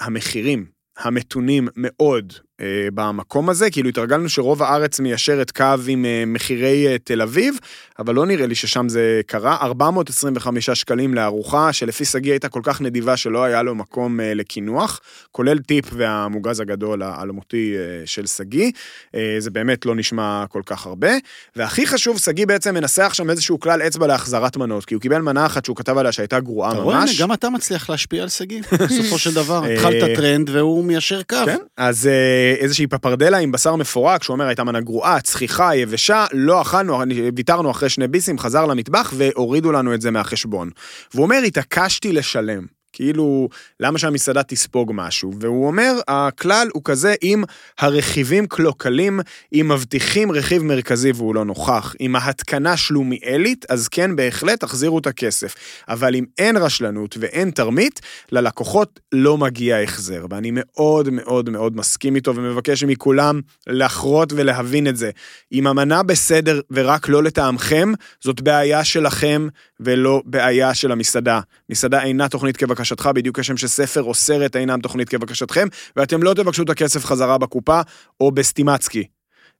המחירים. 0.00 0.76
המתונים 0.98 1.68
מאוד 1.76 2.32
במקום 2.94 3.48
הזה, 3.50 3.70
כאילו 3.70 3.88
התרגלנו 3.88 4.28
שרוב 4.28 4.62
הארץ 4.62 5.00
מיישרת 5.00 5.50
קו 5.50 5.64
עם 5.88 6.04
אה, 6.04 6.24
מחירי 6.26 6.86
אה, 6.86 6.96
תל 7.04 7.22
אביב, 7.22 7.58
אבל 7.98 8.14
לא 8.14 8.26
נראה 8.26 8.46
לי 8.46 8.54
ששם 8.54 8.88
זה 8.88 9.20
קרה. 9.26 9.56
425 9.62 10.70
שקלים 10.70 11.14
לארוחה, 11.14 11.72
שלפי 11.72 12.04
שגיא 12.04 12.32
הייתה 12.32 12.48
כל 12.48 12.60
כך 12.62 12.80
נדיבה 12.80 13.16
שלא 13.16 13.44
היה 13.44 13.62
לו 13.62 13.74
מקום 13.74 14.20
אה, 14.20 14.34
לקינוח, 14.34 15.00
כולל 15.32 15.58
טיפ 15.58 15.84
והמוגז 15.92 16.60
הגדול 16.60 17.02
האלמותי 17.02 17.74
אה, 17.76 18.06
של 18.06 18.26
שגיא. 18.26 18.70
אה, 19.14 19.36
זה 19.38 19.50
באמת 19.50 19.86
לא 19.86 19.94
נשמע 19.94 20.44
כל 20.48 20.62
כך 20.66 20.86
הרבה. 20.86 21.10
והכי 21.56 21.86
חשוב, 21.86 22.18
שגיא 22.18 22.46
בעצם 22.46 22.74
מנסח 22.74 23.10
שם 23.14 23.30
איזשהו 23.30 23.60
כלל 23.60 23.82
אצבע 23.82 24.06
להחזרת 24.06 24.56
מנות, 24.56 24.84
כי 24.84 24.94
הוא 24.94 25.00
קיבל 25.00 25.20
מנה 25.22 25.46
אחת 25.46 25.64
שהוא 25.64 25.76
כתב 25.76 25.98
עליה 25.98 26.12
שהייתה 26.12 26.40
גרועה 26.40 26.72
אתה 26.72 26.78
רואה, 26.78 27.00
ממש. 27.00 27.20
גם 27.20 27.32
אתה 27.32 27.50
מצליח 27.50 27.90
להשפיע 27.90 28.22
על 28.22 28.28
שגיא, 28.28 28.62
בסופו 28.72 29.18
של 29.18 29.34
דבר. 29.40 29.64
אה, 29.64 29.74
התחלת 29.74 30.16
טרנד 30.16 30.50
והוא 30.50 30.84
מיישר 30.84 31.22
קו. 31.22 31.36
כן, 31.46 31.56
אז 31.76 32.06
אה, 32.06 32.45
איזושהי 32.60 32.86
פפרדלה 32.86 33.38
עם 33.38 33.52
בשר 33.52 33.76
מפורק, 33.76 34.22
שהוא 34.22 34.34
אומר 34.34 34.46
הייתה 34.46 34.64
מנה 34.64 34.80
גרועה, 34.80 35.20
צחיחה, 35.20 35.76
יבשה, 35.76 36.26
לא 36.32 36.62
אכלנו, 36.62 37.00
ויתרנו 37.36 37.70
אחרי 37.70 37.88
שני 37.88 38.08
ביסים, 38.08 38.38
חזר 38.38 38.66
למטבח 38.66 39.12
והורידו 39.16 39.72
לנו 39.72 39.94
את 39.94 40.00
זה 40.00 40.10
מהחשבון. 40.10 40.70
והוא 41.14 41.24
אומר, 41.24 41.38
התעקשתי 41.46 42.12
לשלם. 42.12 42.75
כאילו, 42.96 43.48
למה 43.80 43.98
שהמסעדה 43.98 44.42
תספוג 44.42 44.92
משהו? 44.94 45.32
והוא 45.40 45.66
אומר, 45.66 45.92
הכלל 46.08 46.68
הוא 46.72 46.82
כזה, 46.84 47.14
אם 47.22 47.44
הרכיבים 47.78 48.46
קלוקלים, 48.46 49.20
אם 49.52 49.70
מבטיחים 49.72 50.32
רכיב 50.32 50.62
מרכזי 50.62 51.12
והוא 51.12 51.34
לא 51.34 51.44
נוכח, 51.44 51.94
אם 52.00 52.16
ההתקנה 52.16 52.76
שלומיאלית, 52.76 53.66
אז 53.68 53.88
כן, 53.88 54.16
בהחלט 54.16 54.60
תחזירו 54.60 54.98
את 54.98 55.06
הכסף. 55.06 55.54
אבל 55.88 56.14
אם 56.14 56.24
אין 56.38 56.56
רשלנות 56.56 57.16
ואין 57.20 57.50
תרמית, 57.50 58.00
ללקוחות 58.32 59.00
לא 59.12 59.38
מגיע 59.38 59.80
החזר. 59.80 60.26
ואני 60.30 60.50
מאוד 60.52 61.10
מאוד 61.10 61.50
מאוד 61.50 61.76
מסכים 61.76 62.16
איתו 62.16 62.36
ומבקש 62.36 62.84
מכולם 62.84 63.40
לחרות 63.66 64.32
ולהבין 64.32 64.86
את 64.86 64.96
זה. 64.96 65.10
אם 65.52 65.66
המנה 65.66 66.02
בסדר 66.02 66.60
ורק 66.70 67.08
לא 67.08 67.22
לטעמכם, 67.22 67.92
זאת 68.20 68.40
בעיה 68.40 68.84
שלכם 68.84 69.48
ולא 69.80 70.22
בעיה 70.24 70.74
של 70.74 70.92
המסעדה. 70.92 71.40
מסעדה 71.70 72.02
אינה 72.02 72.28
תוכנית 72.28 72.56
כבקשתך, 72.86 73.10
בדיוק 73.14 73.40
כשם 73.40 73.56
שספר 73.56 74.02
או 74.02 74.14
סרט 74.14 74.56
אינם 74.56 74.80
תוכנית 74.80 75.08
כבקשתכם, 75.08 75.68
ואתם 75.96 76.22
לא 76.22 76.34
תבקשו 76.34 76.62
את 76.62 76.70
הכסף 76.70 77.04
חזרה 77.04 77.38
בקופה 77.38 77.80
או 78.20 78.30
בסטימצקי. 78.30 79.15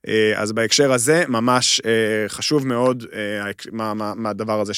אה, 0.09 0.33
אז 0.37 0.53
בהקשר 0.53 0.93
הזה, 0.93 1.25
ממש 1.29 1.81
אה, 1.87 1.91
חשוב 2.29 2.67
מאוד 2.67 3.05
אה, 3.15 3.45
ההק- 3.45 3.67
מה- 3.73 3.95
מה- 3.95 4.13
מהדבר 4.17 4.61
הזה 4.61 4.73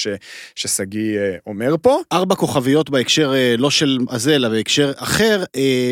ששגיא 0.55 1.18
אומר 1.47 1.74
פה. 1.83 1.99
ארבע 2.12 2.35
כוכביות 2.35 2.91
בהקשר 2.91 3.33
לא 3.59 3.70
של 3.70 3.99
הזה, 4.11 4.35
אלא 4.37 4.49
בהקשר 4.49 4.93
אחר. 4.97 5.45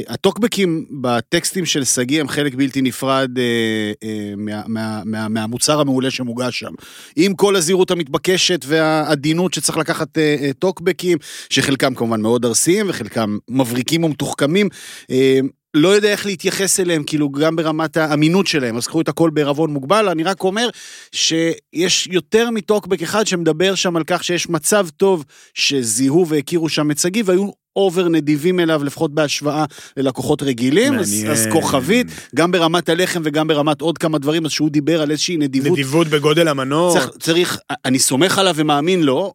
הטוקבקים 0.09 0.87
בטקסטים 0.91 1.67
של 1.67 1.85
שגיא 1.85 2.21
הם 2.21 2.29
חלק 2.29 2.55
בלתי 2.55 2.83
נפרד 2.83 3.31
מה, 4.37 4.63
מה, 4.67 5.01
מה, 5.05 5.29
מהמוצר 5.29 5.81
המעולה 5.81 6.11
שמוגש 6.11 6.59
שם. 6.59 6.73
עם 7.17 7.35
כל 7.35 7.57
הזהירות 7.57 7.91
המתבקשת 7.91 8.65
והעדינות 8.69 9.55
שצריך 9.55 9.79
לקחת 9.79 10.19
טוקבקים, 10.59 11.19
שחלקם 11.51 11.95
כמובן 11.95 12.21
מאוד 12.21 12.45
ארסיים 12.45 12.87
וחלקם 12.89 13.39
מבריקים 13.51 14.05
ומתוחכמים. 14.05 14.69
לא 15.77 15.89
יודע 15.89 16.09
איך 16.09 16.27
להתייחס 16.27 16.81
אליהם, 16.81 17.03
כאילו 17.05 17.31
גם 17.31 17.57
ברמת 17.57 17.97
האמינות 17.97 18.47
שלהם, 18.47 18.77
אז 18.77 18.87
קחו 18.87 19.01
את 19.01 19.09
הכל 19.09 19.31
בערבון 19.31 19.71
מוגבל, 19.71 20.09
אני 20.09 20.23
רק 20.23 20.43
אומר 20.43 20.69
שיש 21.13 22.07
יותר 22.07 22.51
מטוקבק 22.51 23.03
אחד 23.03 23.27
שמדבר 23.27 23.75
שם 23.75 23.97
על 23.97 24.03
כך 24.07 24.25
שיש 24.25 24.49
מצב 24.49 24.89
טוב 24.97 25.25
שזיהו 25.55 26.29
והכירו 26.29 26.69
שם 26.69 26.91
את 26.91 26.99
שגיא 26.99 27.23
והיו 27.27 27.51
אובר 27.77 28.09
נדיבים 28.09 28.61
אליו, 28.61 28.85
לפחות 28.85 29.15
בהשוואה 29.15 29.65
ללקוחות 29.97 30.43
רגילים, 30.43 30.99
אז, 30.99 31.15
מעניין. 31.15 31.33
אז 31.33 31.47
כוכבית, 31.53 32.07
גם 32.35 32.51
ברמת 32.51 32.89
הלחם 32.89 33.21
וגם 33.25 33.47
ברמת 33.47 33.81
עוד 33.81 33.99
כמה 33.99 34.19
דברים, 34.19 34.45
אז 34.47 34.51
שהוא 34.51 34.71
דיבר 34.71 35.03
על 35.03 35.11
איזושהי 35.11 35.37
נדיבות, 35.37 35.79
נדיבות 35.79 36.07
בגודל 36.07 36.49
המנור. 36.49 36.99
צריך, 36.99 37.11
צריך, 37.21 37.59
אני 37.85 37.99
סומך 37.99 38.39
עליו 38.39 38.55
ומאמין 38.57 39.03
לו, 39.03 39.33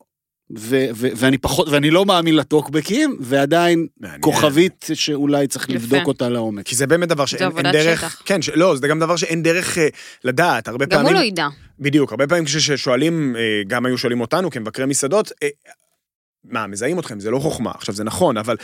ו, 0.57 0.85
ו, 0.95 1.07
ואני 1.15 1.37
פחות, 1.37 1.69
ואני 1.69 1.91
לא 1.91 2.05
מאמין 2.05 2.35
לטוקבקים, 2.35 3.17
ועדיין 3.19 3.87
מעניין. 3.99 4.21
כוכבית 4.21 4.87
שאולי 4.93 5.47
צריך 5.47 5.69
יפה. 5.69 5.75
לבדוק 5.75 6.07
אותה 6.07 6.29
לעומק. 6.29 6.65
כי 6.65 6.75
זה 6.75 6.87
באמת 6.87 7.09
דבר 7.09 7.25
שאין 7.25 7.41
אין 7.41 7.51
עבודת 7.51 7.73
דרך, 7.73 7.99
שטח. 7.99 8.21
כן, 8.25 8.41
ש, 8.41 8.49
לא, 8.49 8.75
זה 8.75 8.87
גם 8.87 8.99
דבר 8.99 9.15
שאין 9.15 9.43
דרך 9.43 9.77
אה, 9.77 9.87
לדעת, 10.23 10.67
הרבה 10.67 10.85
גם 10.85 10.99
הוא 10.99 11.07
פעמים, 11.07 11.21
לא 11.21 11.25
ידע. 11.25 11.47
בדיוק, 11.79 12.11
הרבה 12.11 12.27
פעמים 12.27 12.45
כששואלים, 12.45 13.35
אה, 13.35 13.41
גם 13.67 13.85
היו 13.85 13.97
שואלים 13.97 14.21
אותנו 14.21 14.51
כמבקרי 14.51 14.85
מסעדות, 14.85 15.31
אה, 15.43 15.47
מה, 16.43 16.67
מזהים 16.67 16.99
אתכם, 16.99 17.19
זה 17.19 17.31
לא 17.31 17.39
חוכמה, 17.39 17.71
עכשיו 17.75 17.95
זה 17.95 18.03
נכון, 18.03 18.37
אבל 18.37 18.55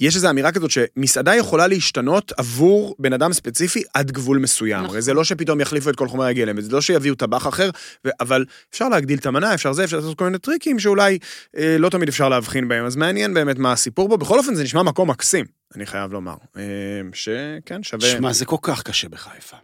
יש 0.00 0.16
איזו 0.16 0.30
אמירה 0.30 0.52
כזאת 0.52 0.70
שמסעדה 0.70 1.34
יכולה 1.34 1.66
להשתנות 1.66 2.32
עבור 2.36 2.96
בן 2.98 3.12
אדם 3.12 3.32
ספציפי 3.32 3.82
עד 3.94 4.10
גבול 4.10 4.38
מסוים. 4.38 4.78
נכון. 4.78 4.90
הרי 4.90 5.02
זה 5.02 5.14
לא 5.14 5.24
שפתאום 5.24 5.60
יחליפו 5.60 5.90
את 5.90 5.96
כל 5.96 6.08
חומרי 6.08 6.30
הגלם, 6.30 6.60
זה 6.60 6.72
לא 6.72 6.80
שיביאו 6.80 7.14
טבח 7.14 7.48
אחר, 7.48 7.70
ו- 8.06 8.10
אבל 8.20 8.44
אפשר 8.70 8.88
להגדיל 8.88 9.18
את 9.18 9.26
המנה, 9.26 9.54
אפשר 9.54 9.72
זה, 9.72 9.84
אפשר 9.84 9.96
לעשות 9.96 10.18
כל 10.18 10.24
מיני 10.24 10.38
טריקים 10.38 10.78
שאולי 10.78 11.18
אה, 11.56 11.76
לא 11.78 11.88
תמיד 11.88 12.08
אפשר 12.08 12.28
להבחין 12.28 12.68
בהם, 12.68 12.84
אז 12.84 12.96
מעניין 12.96 13.34
באמת 13.34 13.58
מה 13.58 13.72
הסיפור 13.72 14.08
בו. 14.08 14.18
בכל 14.18 14.38
אופן, 14.38 14.54
זה 14.54 14.62
נשמע 14.62 14.82
מקום 14.82 15.10
מקסים, 15.10 15.44
אני 15.76 15.86
חייב 15.86 16.12
לומר. 16.12 16.34
אה, 16.56 16.62
שכן, 17.12 17.82
שווה... 17.82 18.08
שמע, 18.08 18.32
זה 18.32 18.44
כל 18.44 18.56
כך 18.62 18.82
קשה 18.82 19.08
בחיפה. 19.08 19.56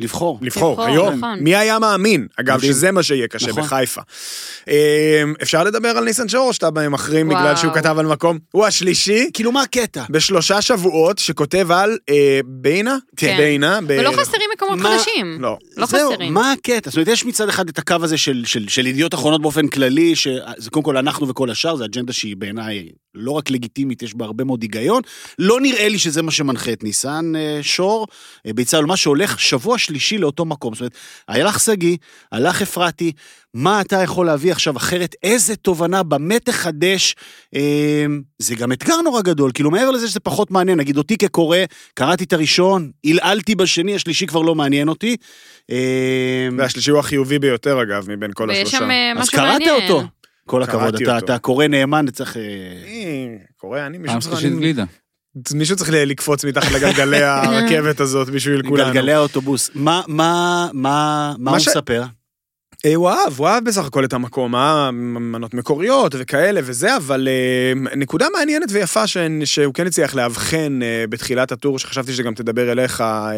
לבחור. 0.00 0.38
לבחור, 0.42 0.72
לבחור, 0.72 0.84
היום. 0.84 1.14
נכון. 1.14 1.38
מי 1.40 1.56
היה 1.56 1.78
מאמין, 1.78 2.26
אגב, 2.40 2.56
מדהים. 2.56 2.72
שזה 2.72 2.90
מה 2.90 3.02
שיהיה 3.02 3.28
קשה 3.28 3.48
נכון. 3.48 3.62
בחיפה. 3.62 4.00
אה, 4.68 4.74
אפשר 5.42 5.64
לדבר 5.64 5.88
על 5.88 6.04
ניסן 6.04 6.28
שור, 6.28 6.52
שאתה 6.52 6.70
מחרים 6.90 7.28
בגלל. 7.28 7.56
שהוא 7.56 7.72
כתב 7.72 7.96
על 7.98 8.06
מקום. 8.06 8.38
הוא 8.52 8.66
השלישי 8.66 9.30
כאילו, 9.34 9.52
מה 9.52 9.62
הקטע? 9.62 10.04
בשלושה 10.10 10.62
שבועות 10.62 11.18
שכותב 11.18 11.70
על 11.70 11.98
אה, 12.08 12.40
ביינה? 12.46 12.96
כן. 13.16 13.36
ביינה. 13.36 13.80
ב- 13.80 13.96
ולא 14.00 14.12
חסרים 14.12 14.42
מקומות 14.54 14.78
מה- 14.78 14.96
חדשים. 14.98 15.36
לא. 15.40 15.56
לא 15.76 15.86
זהו, 15.86 16.12
חסרים. 16.12 16.34
מה 16.34 16.52
הקטע? 16.52 16.90
זאת 16.90 16.96
אומרת, 16.96 17.08
יש 17.08 17.24
מצד 17.24 17.48
אחד 17.48 17.68
את 17.68 17.78
הקו 17.78 17.96
הזה 18.02 18.18
של, 18.18 18.42
של, 18.46 18.68
של 18.68 18.86
ידיעות 18.86 19.14
אחרונות 19.14 19.42
באופן 19.42 19.68
כללי, 19.68 20.16
שזה 20.16 20.40
קודם 20.70 20.84
כל 20.84 20.96
אנחנו 20.96 21.28
וכל 21.28 21.50
השאר, 21.50 21.76
זו 21.76 21.84
אג'נדה 21.84 22.12
שהיא 22.12 22.36
בעיניי 22.36 22.88
לא 23.18 23.30
רק 23.30 23.50
לגיטימית, 23.50 24.02
יש 24.02 24.14
בה 24.14 24.24
הרבה 24.24 24.44
מאוד 24.44 24.62
היגיון. 24.62 25.02
לא 25.38 25.60
נראה 25.60 25.88
לי 25.88 25.98
שזה 25.98 26.22
מה 26.22 26.30
שמנחה 26.30 26.72
את 26.72 26.84
ניסן 26.84 27.32
אה, 27.36 27.58
שור, 27.62 28.06
אה, 28.46 28.52
ביצה 28.52 28.80
מה 28.80 28.96
שהולך 28.96 29.40
שבוע 29.40 29.78
שלישי 29.78 30.18
לאותו 30.18 30.44
מקום. 30.44 30.74
זאת 30.74 30.80
אומרת, 30.80 30.94
הלך 31.28 31.60
שגיא, 31.60 31.96
הלך 32.32 32.62
אפרתי, 32.62 33.12
מה 33.54 33.80
אתה 33.80 34.02
יכול 34.02 34.26
להביא 34.26 34.52
עכשיו 34.52 34.76
אחרת? 34.76 35.14
איזה 35.22 35.56
תובנה, 35.56 36.02
במה 36.02 36.38
תחדש? 36.38 37.14
אה, 37.54 38.06
זה 38.38 38.54
גם 38.54 38.72
אתגר 38.72 39.00
נורא 39.00 39.22
גדול, 39.22 39.50
כאילו 39.54 39.70
מעבר 39.70 39.90
לזה 39.90 40.08
שזה 40.08 40.20
פחות 40.20 40.50
מעניין, 40.50 40.78
נגיד 40.78 40.96
אותי 40.96 41.16
כקורא, 41.16 41.58
קראתי 41.94 42.24
את 42.24 42.32
הראשון, 42.32 42.90
עלעלתי 43.06 43.54
בשני, 43.54 43.94
השלישי 43.94 44.26
כבר 44.26 44.42
לא 44.42 44.54
מעניין 44.54 44.88
אותי. 44.88 45.16
אה, 45.70 46.48
והשלישי 46.58 46.90
הוא 46.90 47.00
החיובי 47.00 47.38
ביותר, 47.38 47.82
אגב, 47.82 48.10
מבין 48.10 48.30
כל 48.34 48.46
ויש 48.48 48.58
השלושה. 48.58 48.78
שם 48.78 48.90
אה, 48.90 49.12
אז 49.12 49.18
משהו 49.18 49.32
קראת 49.32 49.50
מעניין. 49.50 49.82
אותו. 49.82 50.17
כל 50.48 50.62
הכבוד, 50.62 50.94
אתה. 51.02 51.18
אתה 51.18 51.38
קורא 51.38 51.66
נאמן, 51.66 52.04
אתה 52.04 52.12
צריך... 52.12 52.36
אה, 52.36 52.42
קורא, 53.56 53.80
אני 53.86 53.98
מישהו 53.98 54.12
פעם 54.12 54.20
צריך... 54.20 54.32
שלישית 54.40 54.52
אני- 54.52 54.60
גלידה. 54.60 54.84
מישהו 55.54 55.76
צריך 55.76 55.90
לקפוץ 55.94 56.44
מתחת 56.44 56.72
לגלגלי 56.72 57.22
הרכבת 57.28 58.00
הזאת 58.00 58.28
בשביל 58.30 58.62
כולנו. 58.68 58.86
גלגלי 58.92 59.12
האוטובוס. 59.12 59.70
מה, 59.74 60.02
מה, 60.08 60.68
מה, 60.72 61.34
מה 61.38 61.50
הוא 61.50 61.58
ש- 61.58 61.68
מספר? 61.68 62.04
אה, 62.86 62.94
הוא 62.94 63.08
אהב, 63.10 63.32
הוא 63.38 63.48
אהב 63.48 63.64
בסך 63.64 63.84
הכל 63.86 64.04
את 64.04 64.12
המקום, 64.12 64.54
אה, 64.56 64.90
מנות 64.90 65.54
מקוריות 65.54 66.14
וכאלה 66.18 66.60
וזה, 66.64 66.96
אבל 66.96 67.28
אה, 67.28 67.94
נקודה 67.96 68.26
מעניינת 68.38 68.68
ויפה 68.72 69.06
ש- 69.06 69.16
שהוא 69.44 69.74
כן 69.74 69.86
הצליח 69.86 70.14
לאבחן 70.14 70.78
אה, 70.82 71.04
בתחילת 71.08 71.52
הטור, 71.52 71.78
שחשבתי 71.78 72.12
שזה 72.12 72.22
גם 72.22 72.34
תדבר 72.34 72.72
אליך, 72.72 73.00
אה, 73.00 73.30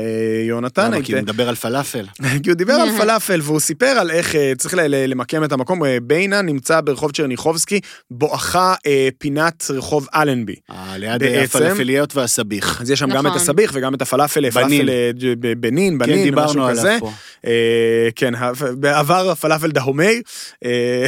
יונתן. 0.49 0.93
למה? 0.93 1.03
כי 1.03 1.13
הוא 1.13 1.23
מדבר 1.23 1.49
על 1.49 1.55
פלאפל. 1.55 2.05
כי 2.43 2.51
הוא 2.51 2.55
דיבר 2.57 2.73
על 2.73 2.89
פלאפל 2.99 3.41
והוא 3.43 3.61
סיפר 3.61 3.87
על 3.87 4.11
איך 4.11 4.35
אה, 4.37 4.53
צריך 4.59 4.75
ל- 4.75 4.81
ל- 4.81 5.11
למקם 5.11 5.45
את 5.45 5.53
המקום. 5.53 5.85
אה, 5.85 5.99
ביינה 6.03 6.43
נמצא 6.43 6.81
ברחוב 6.81 7.13
צ'רניחובסקי, 7.13 7.81
בואכה 8.11 8.75
אה, 8.87 9.09
פינת 9.19 9.65
רחוב 9.71 10.09
אלנבי. 10.15 10.55
אה, 10.71 10.95
ליד 10.99 11.21
בעצם- 11.23 11.59
הפלאפליות 11.59 12.17
והסביח. 12.17 12.81
אז 12.83 12.91
יש 12.91 12.99
שם 12.99 13.07
גם 13.11 13.17
נכון. 13.17 13.31
את 13.31 13.37
הסביח 13.37 13.71
וגם 13.75 13.95
את 13.95 14.03
הפלאפל, 14.03 14.51
בנין. 14.51 14.69
פלאפל 14.69 14.89
אה, 14.91 15.11
ג'- 15.19 15.35
ב- 15.41 15.61
בנין, 15.61 15.93
כן, 15.93 15.99
בנין, 15.99 16.23
דיברנו 16.25 16.49
משהו 16.51 16.63
עליו 16.63 16.79
כזה. 16.81 16.99
אה, 17.47 18.09
כן, 18.17 18.35
בעבר 18.73 19.31
הפלאפל 19.31 19.71
דהומי, 19.71 20.23
אה, 20.65 21.07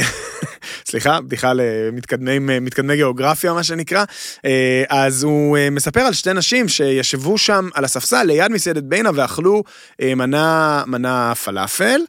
סליחה, 0.89 1.21
בדיחה 1.21 1.53
למתקדמי 1.53 2.39
מתקדמי 2.39 2.95
גיאוגרפיה, 2.95 3.53
מה 3.53 3.63
שנקרא. 3.63 4.03
אה, 4.45 4.83
אז 4.89 5.23
הוא 5.23 5.57
מספר 5.71 6.01
על 6.01 6.13
שתי 6.13 6.33
נשים 6.33 6.67
שישבו 6.67 7.37
שם 7.37 7.69
על 7.73 7.85
הספסל 7.85 8.23
ליד 8.23 8.51
מסעדת 8.51 8.83
ביינה 8.83 9.09
ואכלו 9.13 9.63
מנה, 10.01 10.83
מנה 10.87 11.35
פלאפל. 11.35 12.01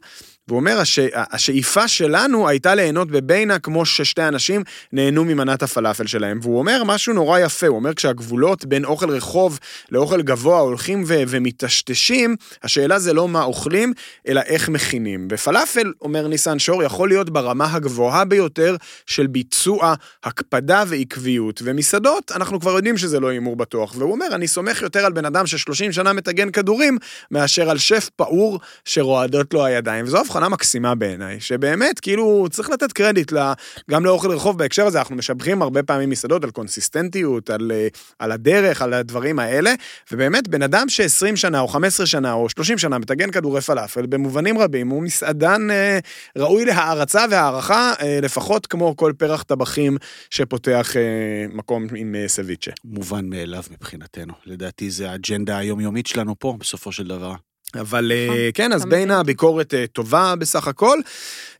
והוא 0.47 0.59
אומר, 0.59 0.79
הש... 0.79 0.99
השאיפה 1.13 1.87
שלנו 1.87 2.47
הייתה 2.47 2.75
ליהנות 2.75 3.11
בבינה 3.11 3.59
כמו 3.59 3.85
ששתי 3.85 4.23
אנשים 4.23 4.63
נהנו 4.91 5.25
ממנת 5.25 5.63
הפלאפל 5.63 6.07
שלהם. 6.07 6.39
והוא 6.41 6.59
אומר 6.59 6.83
משהו 6.85 7.13
נורא 7.13 7.39
יפה, 7.39 7.67
הוא 7.67 7.75
אומר 7.75 7.93
כשהגבולות 7.93 8.65
בין 8.65 8.85
אוכל 8.85 9.09
רחוב 9.09 9.59
לאוכל 9.91 10.21
גבוה 10.21 10.59
הולכים 10.59 11.03
ו... 11.07 11.23
ומטשטשים, 11.27 12.35
השאלה 12.63 12.99
זה 12.99 13.13
לא 13.13 13.27
מה 13.27 13.43
אוכלים, 13.43 13.93
אלא 14.27 14.41
איך 14.41 14.69
מכינים. 14.69 15.27
ופלאפל, 15.31 15.93
אומר 16.01 16.27
ניסן 16.27 16.59
שור, 16.59 16.83
יכול 16.83 17.09
להיות 17.09 17.29
ברמה 17.29 17.73
הגבוהה 17.73 18.25
ביותר 18.25 18.75
של 19.05 19.27
ביצוע, 19.27 19.93
הקפדה 20.23 20.83
ועקביות. 20.87 21.61
ומסעדות, 21.63 22.31
אנחנו 22.35 22.59
כבר 22.59 22.71
יודעים 22.71 22.97
שזה 22.97 23.19
לא 23.19 23.27
הימור 23.27 23.55
בטוח. 23.55 23.95
והוא 23.97 24.11
אומר, 24.11 24.27
אני 24.31 24.47
סומך 24.47 24.81
יותר 24.81 25.05
על 25.05 25.13
בן 25.13 25.25
אדם 25.25 25.47
ש-30 25.47 25.91
שנה 25.91 26.13
מטגן 26.13 26.51
כדורים, 26.51 26.97
מאשר 27.31 27.69
על 27.69 27.77
שף 27.77 28.09
פעור 28.15 28.59
שרועדות 28.85 29.53
לו 29.53 29.65
הידיים. 29.65 30.05
וזו 30.05 30.21
הבחנה 30.35 30.49
מקסימה 30.49 30.95
בעיניי, 30.95 31.39
שבאמת, 31.39 31.99
כאילו, 31.99 32.45
צריך 32.51 32.69
לתת 32.69 32.91
קרדיט 32.93 33.31
לה, 33.31 33.53
גם 33.91 34.05
לאוכל 34.05 34.31
רחוב 34.31 34.57
בהקשר 34.57 34.85
הזה, 34.85 34.99
אנחנו 34.99 35.15
משבחים 35.15 35.61
הרבה 35.61 35.83
פעמים 35.83 36.09
מסעדות 36.09 36.43
על 36.43 36.51
קונסיסטנטיות, 36.51 37.49
על, 37.49 37.71
אה, 37.71 37.87
על 38.19 38.31
הדרך, 38.31 38.81
על 38.81 38.93
הדברים 38.93 39.39
האלה, 39.39 39.73
ובאמת, 40.11 40.47
בן 40.47 40.61
אדם 40.61 40.89
ש-20 40.89 41.35
שנה, 41.35 41.59
או 41.59 41.67
15 41.67 42.05
שנה, 42.05 42.33
או 42.33 42.49
30 42.49 42.77
שנה 42.77 42.97
מטגן 42.97 43.31
כדורי 43.31 43.61
פלאפל, 43.61 44.05
במובנים 44.05 44.57
רבים, 44.57 44.89
הוא 44.89 45.03
מסעדן 45.03 45.71
אה, 45.71 45.99
ראוי 46.37 46.65
להערצה 46.65 47.25
והערכה, 47.31 47.93
אה, 48.01 48.19
לפחות 48.21 48.67
כמו 48.67 48.95
כל 48.95 49.13
פרח 49.17 49.43
טבחים 49.43 49.97
שפותח 50.29 50.97
אה, 50.97 51.45
מקום 51.53 51.87
עם 51.95 52.15
אה, 52.15 52.27
סביצ'ה. 52.27 52.71
מובן 52.85 53.29
מאליו 53.29 53.63
מבחינתנו. 53.71 54.33
לדעתי 54.45 54.91
זה 54.91 55.11
האג'נדה 55.11 55.57
היומיומית 55.57 56.07
שלנו 56.07 56.35
פה, 56.39 56.55
בסופו 56.59 56.91
של 56.91 57.07
דבר. 57.07 57.33
אבל 57.79 58.11
אה, 58.11 58.25
נכון, 58.25 58.37
כן, 58.53 58.73
אז. 58.73 58.85
בין 58.85 59.11
הביקורת 59.11 59.73
אה, 59.73 59.87
טובה 59.87 60.33
בסך 60.35 60.67
הכל. 60.67 60.99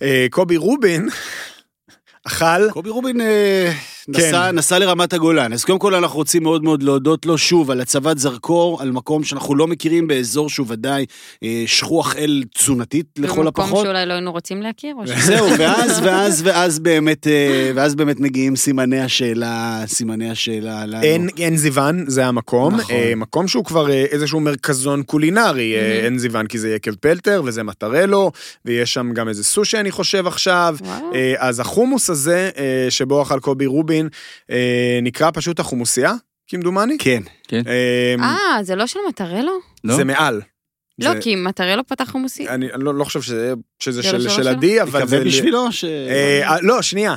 אה, 0.01 0.27
קובי 0.29 0.57
רובין 0.57 1.09
אכל, 2.27 2.71
קובי 2.71 2.89
רובין 2.89 3.21
נסע, 4.07 4.51
נסע 4.51 4.79
לרמת 4.79 5.13
הגולן, 5.13 5.53
אז 5.53 5.63
קודם 5.65 5.79
כל 5.79 5.95
אנחנו 5.95 6.17
רוצים 6.17 6.43
מאוד 6.43 6.63
מאוד 6.63 6.83
להודות 6.83 7.25
לו 7.25 7.37
שוב 7.37 7.71
על 7.71 7.81
הצבת 7.81 8.17
זרקור, 8.17 8.81
על 8.81 8.91
מקום 8.91 9.23
שאנחנו 9.23 9.55
לא 9.55 9.67
מכירים 9.67 10.07
באזור 10.07 10.49
שהוא 10.49 10.67
ודאי 10.69 11.05
אה, 11.43 11.63
שכוח 11.65 12.15
אל 12.15 12.43
תזונתית 12.57 13.05
לכל 13.17 13.43
במקום 13.43 13.47
הפחות. 13.47 13.85
שאולי 13.85 14.05
לא 14.05 14.13
היינו 14.13 14.31
רוצים 14.31 14.61
להכיר, 14.61 14.95
או 14.95 15.07
ש... 15.07 15.09
זהו, 15.09 15.47
ואז, 15.59 15.99
ואז, 16.03 16.41
ואז 16.45 16.79
באמת, 16.79 17.27
אה, 17.27 17.71
ואז 17.75 17.95
באמת 17.95 18.19
מגיעים 18.19 18.55
סימני 18.55 19.01
השאלה, 19.01 19.83
סימני 19.87 20.29
השאלה 20.29 20.85
לנו. 20.85 21.03
אין, 21.03 21.29
אין 21.37 21.57
זיוון, 21.57 22.03
זה 22.07 22.25
המקום. 22.25 22.75
נכון. 22.75 22.95
אה, 22.95 23.13
מקום 23.15 23.47
שהוא 23.47 23.65
כבר 23.65 23.89
אה, 23.91 24.05
איזשהו 24.11 24.39
מרכזון 24.39 25.03
קולינרי, 25.03 25.75
אה, 25.75 25.99
Mhm. 26.01 26.05
אין 26.05 26.17
זיוון 26.17 26.47
כי 26.47 26.59
זה 26.59 26.69
יקב 26.75 26.95
פלטר 26.95 27.41
וזה 27.45 27.63
מטרלו, 27.63 28.31
ויש 28.65 28.93
שם 28.93 29.13
גם 29.13 29.27
איזה 29.29 29.43
סושי 29.43 29.77
אני 29.79 29.91
חושב 29.91 30.27
עכשיו. 30.27 30.75
וואו. 30.81 31.13
אה, 31.15 31.33
אז 31.37 31.59
החומוס 31.59 32.09
הזה, 32.09 32.49
אה, 32.57 32.87
שבו 32.89 33.21
אכל 33.21 33.39
קובי 33.39 33.65
רובין, 33.65 33.94
אה, 34.51 34.99
נקרא 35.01 35.31
פשוט 35.33 35.59
החומוסייה, 35.59 36.13
כמדומני. 36.47 36.97
כן. 36.97 37.21
אה, 37.67 38.15
אה, 38.19 38.63
זה 38.63 38.75
לא 38.75 38.87
של 38.87 38.99
מטרלו? 39.09 39.53
לא? 39.83 39.95
זה 39.95 40.03
מעל. 40.03 40.41
לא, 40.99 41.13
זה- 41.13 41.19
כי 41.21 41.35
מטרלו 41.35 41.87
פתח 41.87 42.09
חומוסי. 42.11 42.47
אני 42.49 42.67
לא, 42.73 42.95
לא 42.95 43.03
חושב 43.03 43.21
שזה, 43.21 43.53
שזה 43.79 44.01
זה 44.01 44.07
של, 44.09 44.17
לא 44.17 44.29
של? 44.29 44.47
עדי, 44.47 44.81
אבל 44.81 44.89
מקווה 44.89 45.05
זה... 45.19 45.25
בשבילו 45.25 45.71
ש... 45.71 45.83
אה, 45.83 46.49
אה, 46.49 46.61
לא, 46.61 46.81
שנייה. 46.81 47.15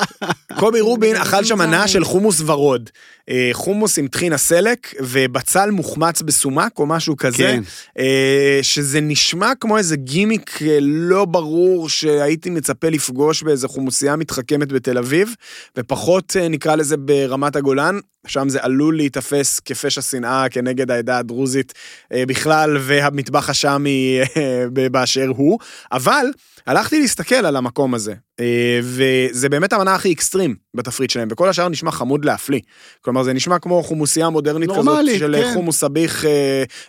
קובי 0.58 0.80
רובין 0.80 1.16
אכל 1.16 1.44
שם 1.44 1.58
מנה 1.58 1.88
של 1.88 2.04
חומוס 2.04 2.40
ורוד. 2.46 2.90
אה, 3.28 3.48
חומוס 3.52 3.98
עם 3.98 4.08
טחינה 4.08 4.36
סלק 4.38 4.94
ובצל 5.00 5.70
מוחמץ 5.70 6.22
בסומק 6.22 6.78
או 6.78 6.86
משהו 6.86 7.16
כזה. 7.16 7.36
כן. 7.38 7.62
אה, 7.98 8.58
שזה 8.62 9.00
נשמע 9.00 9.52
כמו 9.60 9.78
איזה 9.78 9.96
גימיק 9.96 10.58
לא 10.80 11.24
ברור 11.24 11.88
שהייתי 11.88 12.50
מצפה 12.50 12.88
לפגוש 12.88 13.42
באיזה 13.42 13.68
חומוסייה 13.68 14.16
מתחכמת 14.16 14.72
בתל 14.72 14.98
אביב, 14.98 15.34
ופחות 15.78 16.36
נקרא 16.50 16.74
לזה 16.76 16.96
ברמת 16.96 17.56
הגולן, 17.56 17.98
שם 18.26 18.48
זה 18.48 18.58
עלול 18.62 18.96
להיתפס 18.96 19.60
כפשע 19.60 20.00
שנאה 20.02 20.48
כנגד 20.48 20.90
העדה 20.90 21.18
הדרוזית 21.18 21.72
בכלל, 22.14 22.76
והמטבח 23.12 23.50
השאמי 23.50 24.18
אה, 24.36 24.88
באשר 24.90 25.28
הוא, 25.36 25.58
אבל 25.92 26.26
הלכתי 26.66 27.00
להסתכל 27.00 27.34
על 27.34 27.56
המקום 27.56 27.94
הזה, 27.94 28.14
אה, 28.40 28.80
וזה 28.82 29.48
באמת 29.48 29.72
המנה 29.72 29.94
הכי 29.94 30.12
אקסטרים 30.12 30.54
בתפריט 30.74 31.10
שלהם, 31.10 31.28
וכל 31.30 31.48
השאר 31.48 31.68
נשמע 31.68 31.90
חמוד 31.90 32.24
להפליא. 32.24 32.60
כלומר, 33.00 33.22
זה 33.22 33.32
נשמע 33.32 33.58
כמו 33.58 33.82
חומוסייה 33.82 34.30
מודרנית 34.30 34.68
נורמלי, 34.68 35.10
כזאת 35.10 35.18
של 35.18 35.36
כן. 35.42 35.54
חומוס 35.54 35.84
אה, 35.84 35.88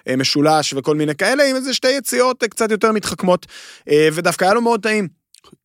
אה, 0.07 0.15
משולש 0.15 0.73
וכל 0.73 0.95
מיני 0.95 1.15
כאלה, 1.15 1.43
עם 1.49 1.55
איזה 1.55 1.73
שתי 1.73 1.91
יציאות 1.91 2.43
אה, 2.43 2.47
קצת 2.47 2.71
יותר 2.71 2.91
מתחכמות, 2.91 3.45
אה, 3.89 4.09
ודווקא 4.13 4.45
היה 4.45 4.53
לו 4.53 4.61
מאוד 4.61 4.81
טעים. 4.81 5.22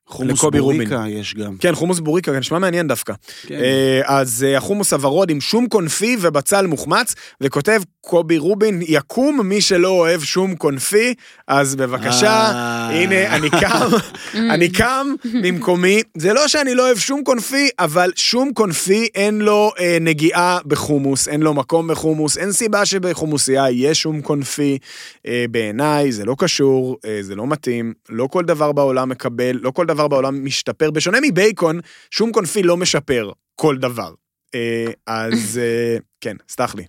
חומוס 0.09 0.45
בוריקה 0.45 1.05
יש 1.09 1.35
גם. 1.35 1.57
כן, 1.57 1.75
חומוס 1.75 2.01
בוריקה, 2.01 2.33
נשמע 2.33 2.59
מעניין 2.59 2.89
דווקא. 2.89 3.13
כן. 3.47 3.55
אה, 3.55 4.01
אז 4.05 4.47
אה, 4.49 4.57
החומוס 4.57 4.93
הוורוד 4.93 5.31
עם 5.31 5.41
שום 5.41 5.69
קונפי 5.69 6.17
ובצל 6.21 6.67
מוחמץ, 6.67 7.15
וכותב 7.41 7.83
קובי 8.01 8.39
רובין, 8.39 8.83
יקום 8.87 9.41
מי 9.45 9.61
שלא 9.61 9.89
אוהב 9.89 10.21
שום 10.21 10.57
קונפי, 10.57 11.15
אז 11.49 11.77
בבקשה, 11.77 12.31
אה. 12.31 12.89
הנה, 12.91 13.37
אני 13.37 13.51
קם, 13.51 13.89
אני 14.55 14.69
קם 14.69 15.07
ממקומי. 15.25 16.03
זה 16.17 16.33
לא 16.33 16.49
שאני 16.49 16.75
לא 16.75 16.87
אוהב 16.87 16.99
שום 16.99 17.25
קונפי, 17.25 17.69
אבל 17.79 18.13
שום 18.17 18.53
קונפי 18.55 19.09
אין 19.15 19.39
לו 19.39 19.71
אה, 19.81 19.99
נגיעה 20.01 20.59
בחומוס, 20.67 21.29
אין 21.29 21.41
לו 21.41 21.55
מקום 21.55 21.89
בחומוס, 21.89 22.39
אין 22.39 22.53
סיבה 22.53 22.85
שבחומוסייה 22.87 23.71
יהיה 23.71 23.95
שום 23.95 24.21
קונפי. 24.21 24.79
אה, 25.27 25.45
בעיניי 25.51 26.13
זה 26.13 26.25
לא 26.25 26.35
קשור, 26.39 26.97
אה, 27.05 27.19
זה 27.21 27.35
לא 27.35 27.47
מתאים, 27.47 27.93
לא 28.09 28.27
כל 28.27 28.45
דבר 28.45 28.73
בעולם 28.73 29.09
מקבל, 29.09 29.59
לא 29.63 29.71
כל 29.71 29.87
דבר 29.87 29.98
בעולם 30.07 30.45
משתפר. 30.45 30.91
בשונה 30.91 31.19
מבייקון, 31.23 31.81
שום 32.11 32.33
קונפי 32.33 32.63
לא 32.63 32.77
משפר 32.77 33.31
כל 33.55 33.77
דבר. 33.77 34.13
אה, 34.55 34.93
אז 35.07 35.61
אה, 35.63 35.97
כן, 36.21 36.37
סלח 36.49 36.75
לי. 36.75 36.85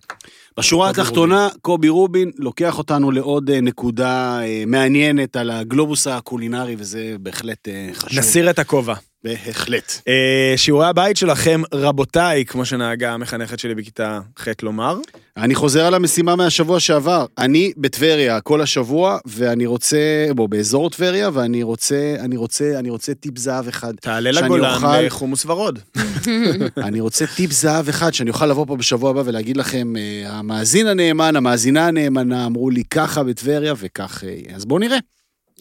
בשורה 0.58 0.90
התחתונה, 0.90 1.48
קובי 1.62 1.88
רובין 1.88 2.30
לוקח 2.38 2.78
אותנו 2.78 3.10
לעוד 3.10 3.50
אה, 3.50 3.60
נקודה 3.60 4.40
מעניינת 4.66 5.36
על 5.36 5.50
הגלובוס 5.50 6.06
הקולינרי, 6.06 6.76
וזה 6.78 7.16
בהחלט 7.20 7.68
חשוב. 7.92 8.18
נסיר 8.18 8.50
את 8.50 8.58
הכובע. 8.58 8.94
בהחלט. 9.24 9.92
אה, 10.08 10.52
שיעורי 10.56 10.86
הבית 10.86 11.16
שלכם, 11.16 11.62
רבותיי, 11.74 12.44
כמו 12.44 12.64
שנהגה 12.64 13.12
המחנכת 13.12 13.58
שלי 13.58 13.74
בכיתה 13.74 14.20
ח' 14.38 14.48
לומר. 14.62 14.98
אני 15.36 15.54
חוזר 15.54 15.86
על 15.86 15.94
המשימה 15.94 16.36
מהשבוע 16.36 16.80
שעבר. 16.80 17.26
אני 17.38 17.72
בטבריה 17.76 18.40
כל 18.40 18.60
השבוע, 18.60 19.18
ואני 19.26 19.66
רוצה, 19.66 19.98
בוא, 20.34 20.48
באזור 20.48 20.90
טבריה, 20.90 21.30
ואני 21.32 21.62
רוצה, 21.62 22.16
אני 22.20 22.36
רוצה, 22.36 22.78
אני 22.78 22.90
רוצה 22.90 23.14
טיפ 23.14 23.38
זהב 23.38 23.68
אחד. 23.68 23.94
תעלה 24.00 24.30
לגולן 24.30 24.74
אוכל- 24.74 25.00
לחומוס 25.00 25.46
ורוד. 25.46 25.78
אני 26.86 27.00
רוצה 27.00 27.24
טיפ 27.36 27.52
זהב 27.52 27.88
אחד, 27.88 28.14
שאני 28.14 28.30
אוכל 28.30 28.46
לבוא 28.46 28.66
פה 28.66 28.76
בשבוע 28.76 29.10
הבא 29.10 29.22
ולהגיד 29.24 29.56
לכם, 29.56 29.96
אה, 29.96 30.30
המאזין 30.38 30.86
הנאמן, 30.86 31.36
המאזינה 31.36 31.86
הנאמנה, 31.86 32.46
אמרו 32.46 32.70
לי 32.70 32.82
ככה 32.84 33.22
בטבריה 33.22 33.74
וכך 33.76 34.22
יהיה. 34.26 34.56
אז 34.56 34.64
בואו 34.64 34.78
נראה. 34.80 34.98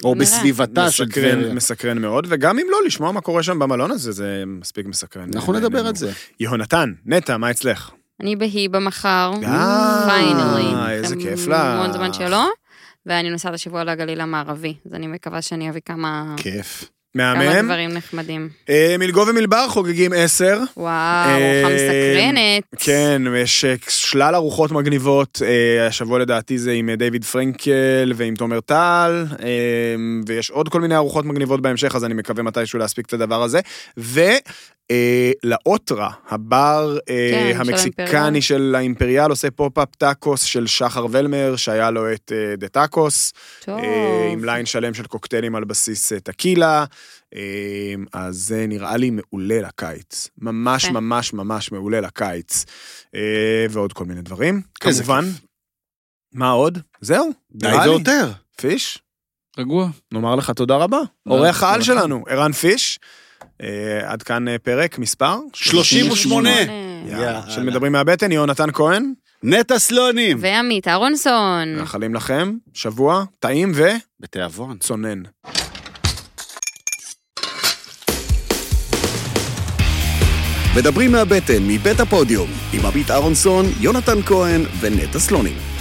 או 0.04 0.16
נראה. 0.16 0.26
בסביבתה 0.26 0.92
של 0.92 1.12
טבריה. 1.12 1.54
מסקרן 1.54 1.98
מאוד, 1.98 2.28
וגם 2.30 2.60
אם 2.60 2.66
לא, 2.70 2.78
לשמוע 2.86 3.12
מה 3.12 3.22
קורה 3.22 3.44
שם 3.44 3.60
במלון 3.60 3.92
הזה, 3.92 4.12
זה 4.12 4.44
מספיק 4.48 4.86
מסקרן. 4.86 5.30
אנחנו 5.36 5.54
נדבר. 5.54 5.88
על 5.88 5.96
זה. 5.96 6.12
יהונתן, 6.40 6.94
נטע, 7.06 7.38
מה 7.38 7.52
אצלך? 7.52 7.92
אני 8.22 8.36
בהיבה 8.36 8.80
מחר, 8.80 9.32
אה, 9.44 10.06
פיינלי. 10.10 10.92
איזה 10.94 11.16
אחרי 11.16 11.24
כיף 11.24 11.48
לך. 11.48 11.58
המון 11.60 11.94
זמן 11.94 12.14
שלא, 12.14 12.50
ואני 13.06 13.30
נוסעת 13.30 13.54
השבוע 13.54 13.84
לגליל 13.84 14.22
המערבי, 14.22 14.74
אז 14.86 14.94
אני 14.94 15.08
מקווה 15.08 15.42
שאני 15.42 15.70
אביא 15.70 15.82
כמה 15.86 16.34
כיף. 16.38 16.90
כמה 17.18 17.34
מהמם. 17.34 17.66
דברים 17.66 17.90
נחמדים. 17.90 18.50
אה, 18.70 18.96
מלגו 19.00 19.26
ומלבר 19.28 19.68
חוגגים 19.68 20.14
עשר. 20.16 20.60
וואו, 20.78 21.30
ארוחה 21.30 21.76
מסקרנת. 21.76 22.64
כן, 22.78 23.22
יש 23.38 23.66
אה, 23.66 23.76
שלל 23.90 24.36
ארוחות 24.36 24.72
מגניבות. 24.72 25.42
אה, 25.46 25.88
השבוע 25.88 26.20
לדעתי 26.20 26.58
זה 26.58 26.72
עם 26.72 26.90
דיוויד 26.90 27.26
פרנקל 27.26 28.14
ועם 28.16 28.36
תומר 28.36 28.60
טל, 28.60 29.26
ויש 30.28 30.50
עוד 30.50 30.70
כל 30.70 30.82
מיני 30.82 30.96
ארוחות 30.96 31.26
מגניבות 31.26 31.62
בהמשך, 31.62 31.96
אז 31.96 32.06
אני 32.06 32.14
מקווה 32.14 32.44
מתישהו 32.44 32.80
להספיק 32.80 33.06
את 33.06 33.14
הדבר 33.14 33.44
הזה. 33.44 33.60
אה, 34.92 35.32
לאוטרה, 35.44 36.12
הבר 36.30 36.98
אה, 37.10 37.30
כן, 37.32 37.54
של 37.54 37.62
המקסיקני 37.62 38.06
האימפריאל. 38.06 38.42
של 38.42 38.76
האימפריאל, 38.76 39.30
עושה 39.30 39.52
pop-up 39.52 39.96
טאקוס 39.96 40.42
של 40.42 40.68
שחר 40.68 41.06
ולמר, 41.12 41.56
שהיה 41.56 41.92
לו 41.92 42.14
את 42.14 42.32
אה, 42.36 42.56
דה 42.56 42.68
טאקוס. 42.68 43.34
אה, 43.70 44.30
עם 44.32 44.46
ליין 44.46 44.66
שלם 44.66 44.94
של 44.94 45.08
קוקטיילים 45.08 45.56
על 45.56 45.64
בסיס 45.64 46.14
אה, 46.14 46.20
טקילה, 46.20 46.86
אה, 47.36 47.40
אז 48.14 48.36
זה 48.36 48.66
נראה 48.68 48.98
לי 48.98 49.10
מעולה 49.10 49.62
לקיץ. 49.62 50.30
ממש 50.38 50.86
כן. 50.86 50.94
ממש 50.94 51.34
ממש 51.34 51.72
מעולה 51.72 52.02
לקיץ. 52.02 52.66
אה, 53.16 53.66
ועוד 53.70 53.94
כל 53.94 54.06
מיני 54.06 54.22
דברים. 54.22 54.62
כמובן. 54.80 55.26
מה 56.34 56.50
עוד? 56.50 56.80
זהו, 57.02 57.30
די 57.52 57.68
לי. 57.68 57.78
ויותר. 57.78 58.32
פיש, 58.62 59.00
רגוע. 59.58 59.90
נאמר 60.14 60.36
לך 60.36 60.50
תודה 60.50 60.76
רבה. 60.76 60.98
תודה, 60.98 61.38
אורח 61.38 61.64
העל 61.64 61.82
שלנו, 61.82 62.24
ערן 62.28 62.52
פיש. 62.52 63.00
אה, 63.64 64.12
עד 64.12 64.24
כאן 64.24 64.48
אה, 64.48 64.58
פרק, 64.58 65.00
מספר? 65.00 65.36
38. 65.54 66.50
של 67.50 67.64
מדברים 67.64 67.92
מהבטן, 67.92 68.32
יונתן 68.32 68.72
כהן. 68.74 69.14
נטע 69.44 69.80
סלונים. 69.80 70.38
ועמית 70.42 70.88
אהרונסון. 70.88 71.76
מאחלים 71.76 72.16
לכם 72.16 72.54
שבוע 72.74 73.24
טעים 73.40 73.72
ו... 73.76 73.88
בתיאבון. 74.20 74.78
צונן. 74.78 75.22
מדברים 80.78 81.12
מהבטן, 81.12 81.64
מבית 81.68 82.00
הפודיום, 82.00 82.50
עם 82.74 82.86
עמית 82.86 83.12
אהרונסון, 83.12 83.66
יונתן 83.80 84.22
כהן 84.22 84.62
ונטע 84.80 85.20
סלונים. 85.20 85.79